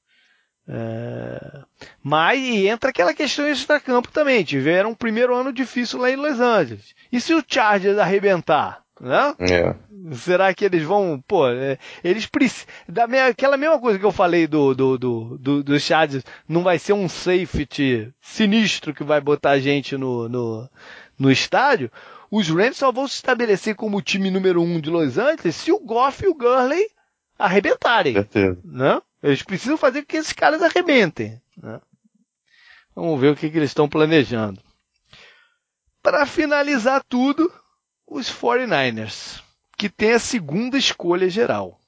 [0.65, 1.63] É...
[2.01, 4.43] Mas entra aquela questão extra-campo também.
[4.45, 6.95] Tiveram um primeiro ano difícil lá em Los Angeles.
[7.11, 8.82] E se o Chargers arrebentar?
[8.99, 9.35] Né?
[9.39, 9.75] É.
[10.15, 12.67] Será que eles vão, pô, é, eles precisam,
[13.27, 16.93] aquela mesma coisa que eu falei do, do, do, do, do Chargers, não vai ser
[16.93, 20.69] um safety sinistro que vai botar a gente no, no,
[21.17, 21.89] no estádio,
[22.29, 25.71] os Rams só vão se estabelecer como o time número um de Los Angeles se
[25.71, 26.89] o Goff e o Gurley
[27.37, 28.15] arrebentarem.
[28.63, 29.01] Né?
[29.21, 31.41] Eles precisam fazer com que esses caras arrebentem.
[31.55, 31.79] Né?
[32.95, 34.59] Vamos ver o que, que eles estão planejando.
[36.01, 37.51] Para finalizar tudo,
[38.07, 39.41] os 49ers,
[39.77, 41.79] que tem a segunda escolha geral.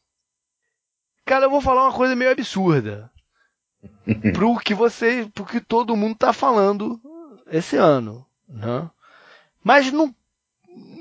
[1.25, 3.11] Cara, eu vou falar uma coisa meio absurda.
[4.33, 6.99] pro que você, pro que todo mundo tá falando
[7.47, 8.89] esse ano, né?
[9.63, 10.13] Mas não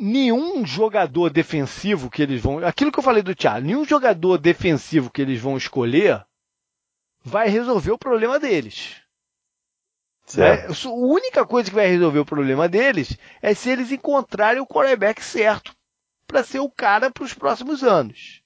[0.01, 2.59] nenhum jogador defensivo que eles vão.
[2.59, 6.25] Aquilo que eu falei do Thiago, nenhum jogador defensivo que eles vão escolher
[7.23, 8.97] vai resolver o problema deles.
[10.39, 14.67] É, a única coisa que vai resolver o problema deles é se eles encontrarem o
[14.67, 15.77] quarterback certo
[16.27, 18.43] para ser o cara para os próximos anos.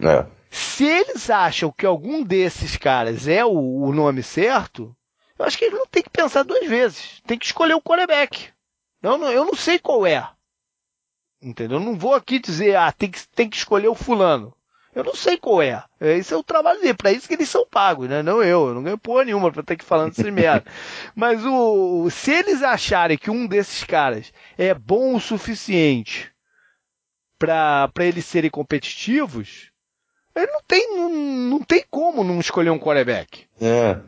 [0.00, 0.26] É.
[0.50, 4.94] Se eles acham que algum desses caras é o, o nome certo,
[5.38, 7.20] eu acho que eles não tem que pensar duas vezes.
[7.26, 8.50] Tem que escolher o quarterback.
[9.02, 10.28] Eu não, eu não sei qual é.
[11.40, 11.78] Entendeu?
[11.78, 14.56] Eu não vou aqui dizer, ah, tem que, tem que escolher o fulano.
[14.94, 15.82] Eu não sei qual é.
[16.00, 18.22] Esse é o trabalho dele, para isso que eles são pagos, né?
[18.22, 20.64] Não eu, eu não ganho porra nenhuma pra estar aqui falando essas merda.
[21.14, 26.32] Mas o, se eles acharem que um desses caras é bom o suficiente
[27.38, 29.70] para eles serem competitivos,
[30.34, 33.46] ele não tem, não, não tem como não escolher um quarterback.
[33.60, 33.98] É.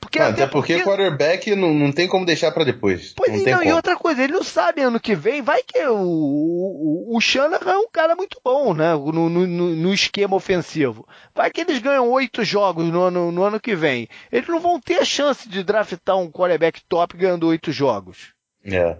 [0.00, 3.12] Porque, até, até porque, porque quarterback não, não tem como deixar para depois.
[3.12, 5.96] Pois não, não e outra coisa, ele não sabe ano que vem, vai que o,
[5.96, 8.92] o, o Shanahan é um cara muito bom, né?
[8.94, 11.06] No, no, no, esquema ofensivo.
[11.32, 14.08] Vai que eles ganham oito jogos no ano, no ano que vem.
[14.32, 18.32] Eles não vão ter a chance de draftar um quarterback top ganhando oito jogos.
[18.64, 18.96] É.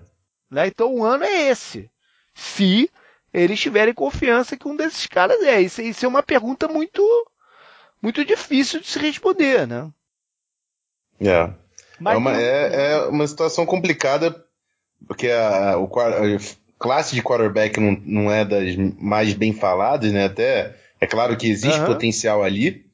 [0.48, 0.68] Né?
[0.68, 1.90] Então o ano é esse.
[2.32, 2.88] Se
[3.32, 5.60] eles tiverem confiança que um desses caras é.
[5.60, 7.02] Isso, isso é uma pergunta muito,
[8.00, 9.90] muito difícil de se responder, né?
[11.20, 11.50] É.
[12.04, 14.34] é, uma, é, é uma situação complicada,
[15.06, 16.38] porque a, o, a
[16.78, 20.24] classe de quarterback não, não é das mais bem faladas, né?
[20.24, 21.86] Até é claro que existe uhum.
[21.86, 22.86] potencial ali,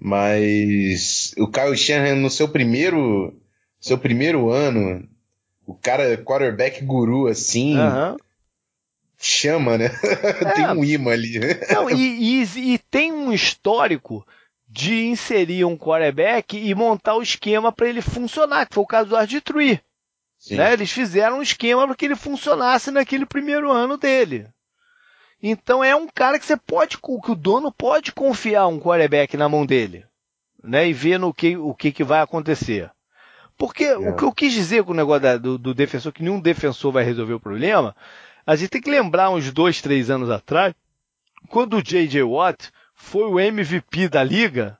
[0.00, 3.34] mas o Kyle Shanahan no seu primeiro
[3.80, 5.06] seu primeiro ano,
[5.66, 8.16] o cara quarterback guru assim, uhum.
[9.18, 9.90] chama, né?
[10.44, 10.52] É.
[10.52, 11.38] tem um imã ali.
[11.70, 14.26] Não, e, e, e tem um histórico
[14.68, 19.10] de inserir um quarterback e montar o esquema para ele funcionar, que foi o caso
[19.10, 19.80] do Arditree.
[20.50, 20.72] Né?
[20.72, 24.46] Eles fizeram um esquema para que ele funcionasse naquele primeiro ano dele.
[25.42, 29.48] Então é um cara que você pode, que o dono pode confiar um quarterback na
[29.48, 30.04] mão dele,
[30.62, 30.88] né?
[30.88, 32.90] E ver no que, o que, que vai acontecer.
[33.56, 33.96] Porque é.
[33.96, 36.92] o que eu quis dizer com o negócio da, do, do defensor, que nenhum defensor
[36.92, 37.94] vai resolver o problema,
[38.46, 40.74] a gente tem que lembrar uns dois, três anos atrás,
[41.48, 42.22] quando o J.J.
[42.22, 44.78] Watt foi o MVP da liga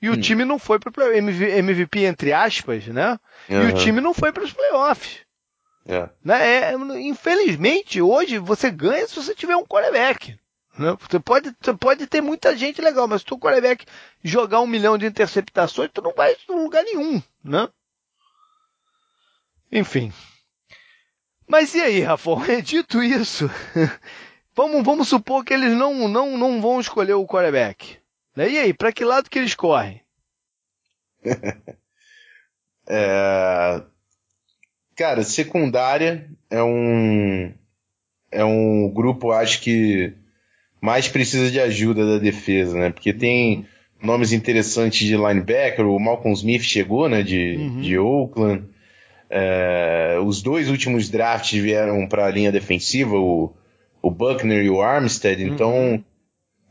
[0.00, 0.20] e o hum.
[0.20, 3.18] time não foi para MVP entre aspas, né?
[3.50, 3.68] Uhum.
[3.68, 5.18] E o time não foi para os playoffs.
[5.84, 6.08] É.
[6.24, 6.48] Né?
[6.48, 10.38] É, infelizmente, hoje você ganha se você tiver um quarterback.
[10.78, 10.96] Né?
[11.00, 13.84] Você, pode, você pode ter muita gente legal, mas se o quarterback
[14.22, 17.20] jogar um milhão de interceptações, tu não vai em lugar nenhum.
[17.42, 17.68] Né?
[19.72, 20.12] Enfim.
[21.46, 22.30] Mas e aí, Rafa?
[22.62, 23.50] Dito isso,
[24.58, 27.98] Vamos, vamos supor que eles não, não, não vão escolher o quarterback.
[28.34, 28.50] Né?
[28.50, 30.00] E aí, para que lado que eles correm?
[32.90, 33.80] é...
[34.96, 37.54] Cara, secundária é um
[38.32, 40.12] é um grupo, acho que
[40.80, 42.90] mais precisa de ajuda da defesa, né?
[42.90, 43.64] Porque tem
[44.02, 47.22] nomes interessantes de linebacker, o Malcolm Smith chegou, né?
[47.22, 47.80] De, uhum.
[47.80, 48.64] de Oakland.
[49.30, 50.18] É...
[50.20, 53.54] os dois últimos drafts vieram para a linha defensiva, o
[54.02, 56.04] o Buckner e o Armstead, então uhum.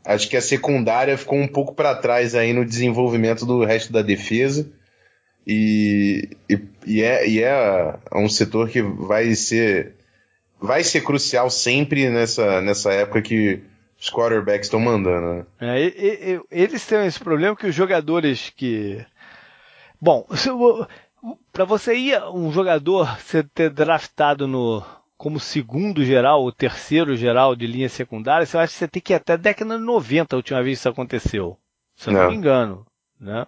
[0.04, 4.02] acho que a secundária ficou um pouco para trás aí no desenvolvimento do resto da
[4.02, 4.70] defesa.
[5.46, 9.94] E, e, e, é, e é um setor que vai ser
[10.60, 13.62] vai ser crucial sempre nessa, nessa época que
[13.98, 15.46] os quarterbacks estão mandando.
[15.60, 15.86] Né?
[15.86, 19.04] É, eles têm esse problema que os jogadores que.
[20.00, 20.26] Bom,
[21.52, 24.84] para você ir um jogador ser ter draftado no,
[25.18, 29.12] como segundo geral ou terceiro geral de linha secundária, você acha que você tem que
[29.12, 31.58] ir até a década de 90 a última vez que isso aconteceu.
[31.96, 32.86] Se eu não, não me engano.
[33.20, 33.44] Né?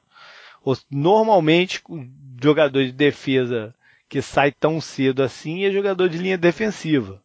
[0.91, 2.05] Normalmente, o
[2.43, 3.73] jogador de defesa
[4.09, 7.23] que sai tão cedo assim é jogador de linha defensiva.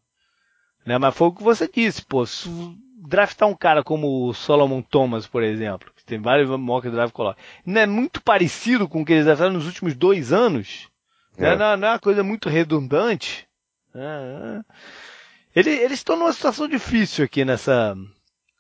[0.86, 1.00] Né?
[1.00, 2.24] Mas foi o que você disse, pô.
[3.02, 7.42] draftar um cara como o Solomon Thomas, por exemplo, que tem vários mock draft coloca,
[7.66, 10.88] não é muito parecido com o que eles draftaram nos últimos dois anos.
[11.36, 11.54] Né?
[11.54, 11.56] É.
[11.56, 13.48] Não, não é uma coisa muito redundante.
[13.96, 14.62] É, é.
[15.56, 17.96] Ele, eles estão numa situação difícil aqui nessa,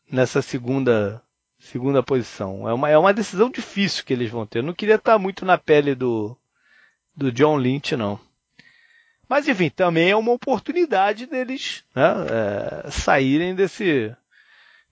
[0.10, 1.22] nessa segunda,
[1.60, 2.68] segunda posição.
[2.68, 4.60] É uma, é uma decisão difícil que eles vão ter.
[4.60, 6.38] Eu não queria estar muito na pele do,
[7.16, 8.20] do John Lynch, não.
[9.28, 12.04] Mas enfim, também é uma oportunidade deles né,
[12.86, 14.16] é, saírem desse,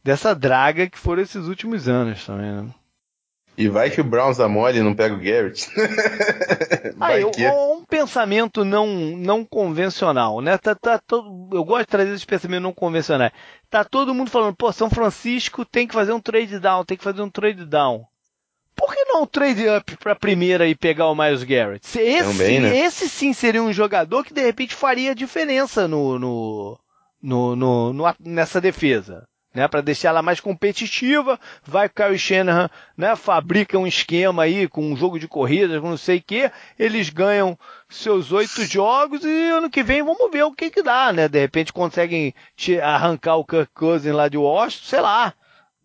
[0.03, 2.51] dessa draga que foram esses últimos anos também.
[2.51, 2.73] Né?
[3.55, 5.69] E vai que o Browns dá mole e não pega o Garrett.
[6.99, 7.31] ah, eu,
[7.77, 10.57] um pensamento não, não convencional, né?
[10.57, 13.31] Tá, tá todo, eu gosto de trazer esses pensamentos não convencionais.
[13.69, 17.03] Tá todo mundo falando, pô, São Francisco tem que fazer um trade down, tem que
[17.03, 18.05] fazer um trade down.
[18.75, 21.85] Por que não um trade up pra primeira e pegar o Miles Garrett?
[21.99, 22.75] Esse, Também, né?
[22.75, 26.79] esse sim seria um jogador que de repente faria diferença no, no,
[27.21, 32.69] no, no, no nessa defesa né, para deixar ela mais competitiva, vai o Kyle Shanahan,
[32.97, 37.09] né, fabrica um esquema aí com um jogo de corridas, não sei o que, eles
[37.09, 37.57] ganham
[37.87, 41.39] seus oito jogos e ano que vem vamos ver o que que dá, né, de
[41.39, 42.33] repente conseguem
[42.81, 45.33] arrancar o Kirk Cousins lá de Washington, sei lá,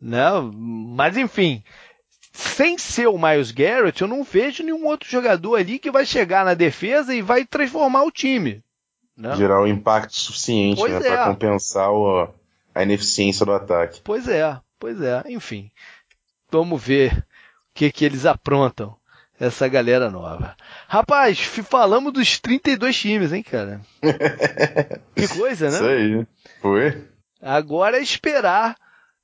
[0.01, 1.63] né, mas enfim,
[2.33, 6.45] sem ser o Miles Garrett, eu não vejo nenhum outro jogador ali que vai chegar
[6.45, 8.63] na defesa e vai transformar o time.
[9.17, 9.35] Né?
[9.35, 11.25] Gerar um impacto suficiente né, para é.
[11.25, 12.29] compensar o,
[12.79, 14.01] a ineficiência do ataque.
[14.05, 15.25] Pois é, pois é.
[15.27, 15.69] Enfim,
[16.49, 17.25] vamos ver o
[17.75, 18.97] que, que eles aprontam,
[19.39, 20.57] essa galera nova.
[20.87, 23.81] Rapaz, falamos dos 32 times, hein, cara?
[25.13, 25.75] que coisa, né?
[25.75, 26.27] Isso aí,
[26.63, 27.05] foi.
[27.43, 28.77] Agora é esperar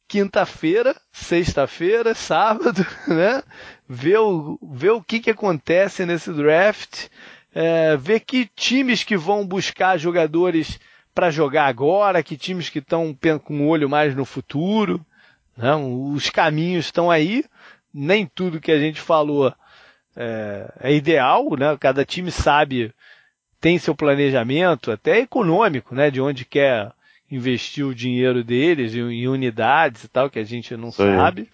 [0.09, 3.41] quinta-feira, sexta-feira, sábado, né?
[3.89, 7.07] Ver o, ver o que, que acontece nesse draft,
[7.55, 10.81] é, ver que times que vão buscar jogadores
[11.15, 15.05] para jogar agora, que times que estão com o olho mais no futuro.
[15.57, 15.74] Né?
[15.74, 17.45] Os caminhos estão aí,
[17.93, 19.55] nem tudo que a gente falou
[20.16, 21.77] é, é ideal, né?
[21.78, 22.93] cada time sabe,
[23.61, 26.11] tem seu planejamento, até econômico, né?
[26.11, 26.93] de onde quer
[27.31, 31.16] investir o dinheiro deles em, unidades e tal, que a gente não Sim.
[31.16, 31.49] sabe.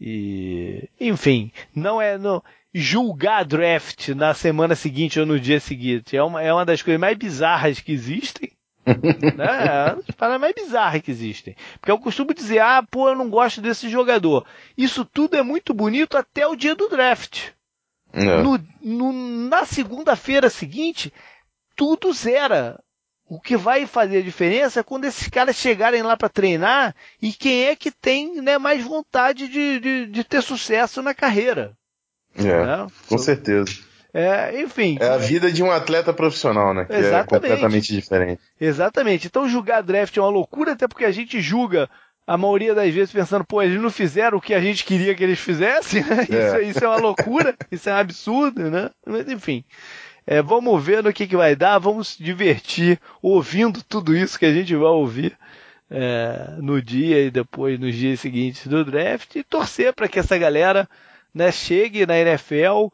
[0.00, 2.42] E, enfim, não é no,
[2.72, 6.16] julgar draft na semana seguinte ou no dia seguinte.
[6.16, 8.50] É uma, é uma das coisas mais bizarras que existem.
[9.36, 9.66] né?
[9.66, 11.56] É uma das paradas mais bizarras que existem.
[11.80, 14.46] Porque eu costumo dizer, ah, pô, eu não gosto desse jogador.
[14.78, 17.50] Isso tudo é muito bonito até o dia do draft.
[18.12, 18.42] É.
[18.42, 21.12] No, no, na segunda-feira seguinte,
[21.74, 22.80] tudo zera.
[23.28, 27.32] O que vai fazer a diferença é quando esses caras chegarem lá para treinar e
[27.32, 31.76] quem é que tem né, mais vontade de, de, de ter sucesso na carreira.
[32.36, 32.86] É, né?
[33.08, 33.85] com certeza.
[34.18, 34.96] É, enfim.
[34.98, 36.86] É a vida de um atleta profissional, né?
[36.86, 37.26] Que é exatamente.
[37.26, 38.42] é completamente diferente.
[38.58, 39.26] Exatamente.
[39.26, 41.86] Então julgar draft é uma loucura, até porque a gente julga
[42.26, 45.22] a maioria das vezes pensando, pô, eles não fizeram o que a gente queria que
[45.22, 46.26] eles fizessem, né?
[46.30, 46.62] É.
[46.62, 48.88] Isso, isso, é uma loucura, isso é um absurdo, né?
[49.06, 49.62] Mas enfim.
[50.26, 54.46] É, vamos ver no que, que vai dar, vamos se divertir ouvindo tudo isso que
[54.46, 55.36] a gente vai ouvir
[55.90, 60.38] é, no dia e depois nos dias seguintes do draft e torcer para que essa
[60.38, 60.88] galera
[61.34, 62.88] né, chegue na NFL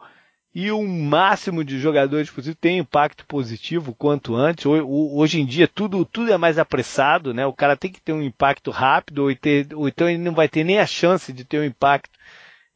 [0.54, 4.66] e o máximo de jogadores possível tenha impacto positivo quanto antes.
[4.66, 7.46] Hoje em dia tudo, tudo é mais apressado, né?
[7.46, 10.48] O cara tem que ter um impacto rápido ou, ter, ou então ele não vai
[10.48, 12.18] ter nem a chance de ter um impacto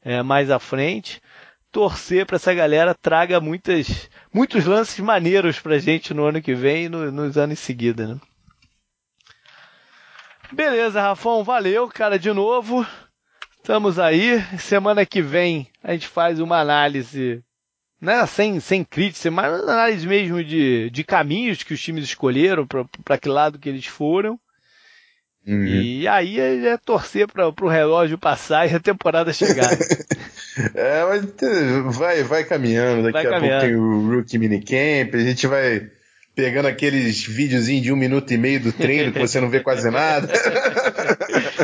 [0.03, 1.20] é, mais à frente
[1.77, 6.85] torcer para essa galera traga muitas, muitos lances maneiros pra gente no ano que vem
[6.85, 8.20] e no, nos anos em seguida, né?
[10.51, 12.86] Beleza, Rafão, valeu, cara, de novo.
[13.59, 14.40] Estamos aí.
[14.59, 17.44] Semana que vem a gente faz uma análise,
[18.01, 23.18] né, sem, sem crítica, mas análise mesmo de, de caminhos que os times escolheram, para
[23.18, 24.39] que lado que eles foram.
[25.47, 25.64] Uhum.
[25.64, 29.70] E aí é, é torcer para o relógio passar e a temporada chegar.
[30.74, 33.05] é, mas vai, vai caminhando.
[33.05, 33.60] Daqui vai a caminhando.
[33.60, 35.89] pouco tem o Rookie Minicamp, a gente vai
[36.35, 39.90] pegando aqueles videozinhos de um minuto e meio do treino que você não vê quase
[39.90, 40.28] nada.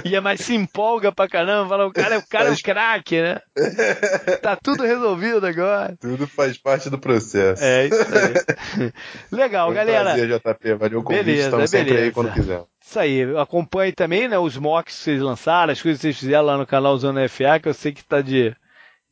[0.04, 2.58] e é mais se empolga pra caramba, fala, o cara, o cara faz...
[2.58, 3.40] é um craque, né?
[4.42, 5.96] Tá tudo resolvido agora.
[6.00, 7.62] Tudo faz parte do processo.
[7.62, 8.92] É, isso aí.
[9.30, 10.14] Legal, Foi um galera.
[10.14, 10.74] Prazer, JP.
[10.74, 11.90] Valeu o convite, beleza, estamos beleza.
[11.90, 12.64] sempre aí quando quiser.
[12.80, 16.44] Isso aí, acompanhe também, né, os mocks que vocês lançaram, as coisas que vocês fizeram
[16.44, 18.54] lá no canal Zona FA, que eu sei que tá de,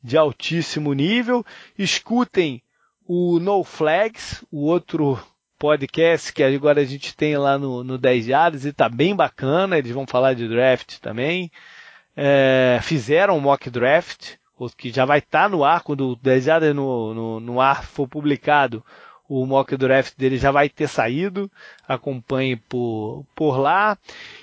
[0.02, 1.44] de altíssimo nível.
[1.78, 2.62] Escutem
[3.06, 5.18] o No Flags, o outro
[5.60, 9.76] podcast que agora a gente tem lá no, no 10 Yards e tá bem bacana,
[9.76, 11.52] eles vão falar de draft também.
[12.16, 14.36] É, fizeram um mock draft,
[14.76, 17.84] que já vai estar tá no ar, quando o 10 Yards no, no, no ar
[17.84, 18.82] for publicado,
[19.28, 21.50] o mock draft dele já vai ter saído,
[21.86, 23.98] acompanhe por, por lá.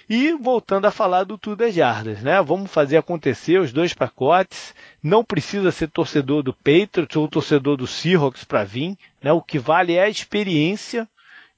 [0.07, 2.41] E voltando a falar do Tudo das Jardas, né?
[2.43, 4.73] Vamos fazer acontecer os dois pacotes.
[5.01, 9.31] Não precisa ser torcedor do Patriots ou torcedor do Seahawks para vir, né?
[9.31, 11.07] O que vale é a experiência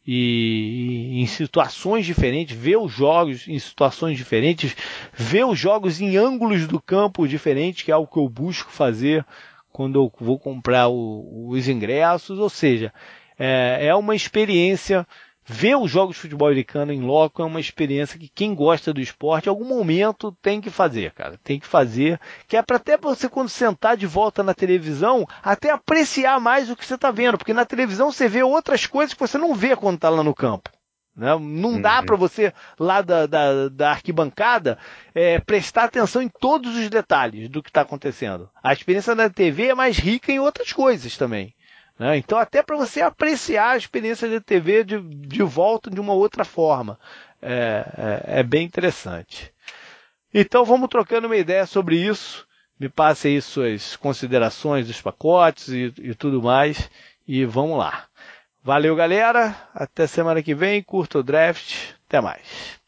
[0.06, 4.76] e, e em situações diferentes, ver os jogos em situações diferentes,
[5.14, 9.26] ver os jogos em ângulos do campo diferentes, que é algo que eu busco fazer
[9.72, 12.94] quando eu vou comprar o, os ingressos, ou seja,
[13.38, 15.07] é, é uma experiência
[15.50, 19.02] ver os jogos de futebol americano em loco é uma experiência que quem gosta do
[19.02, 21.40] esporte, em algum momento tem que fazer, cara.
[21.44, 25.72] Tem que fazer, que é para até você quando sentar de volta na televisão, até
[25.72, 29.20] apreciar mais o que você está vendo, porque na televisão você vê outras coisas que
[29.20, 30.70] você não vê quando está lá no campo.
[31.16, 31.38] Né?
[31.38, 32.06] Não dá uhum.
[32.06, 34.78] para você, lá da, da, da arquibancada,
[35.14, 38.50] é, prestar atenção em todos os detalhes do que está acontecendo.
[38.64, 41.54] A experiência da TV é mais rica em outras coisas também.
[42.00, 42.18] Né?
[42.18, 46.46] Então, até para você apreciar a experiência de TV de, de volta de uma outra
[46.46, 46.98] forma.
[47.42, 49.54] É, é, é, bem interessante.
[50.34, 52.48] Então, vamos trocando uma ideia sobre isso.
[52.80, 56.90] Me passe aí suas considerações dos pacotes e, e tudo mais.
[57.28, 58.06] E vamos lá.
[58.64, 59.54] Valeu, galera.
[59.74, 60.82] Até semana que vem.
[60.82, 61.92] Curta o draft.
[62.08, 62.79] Até mais.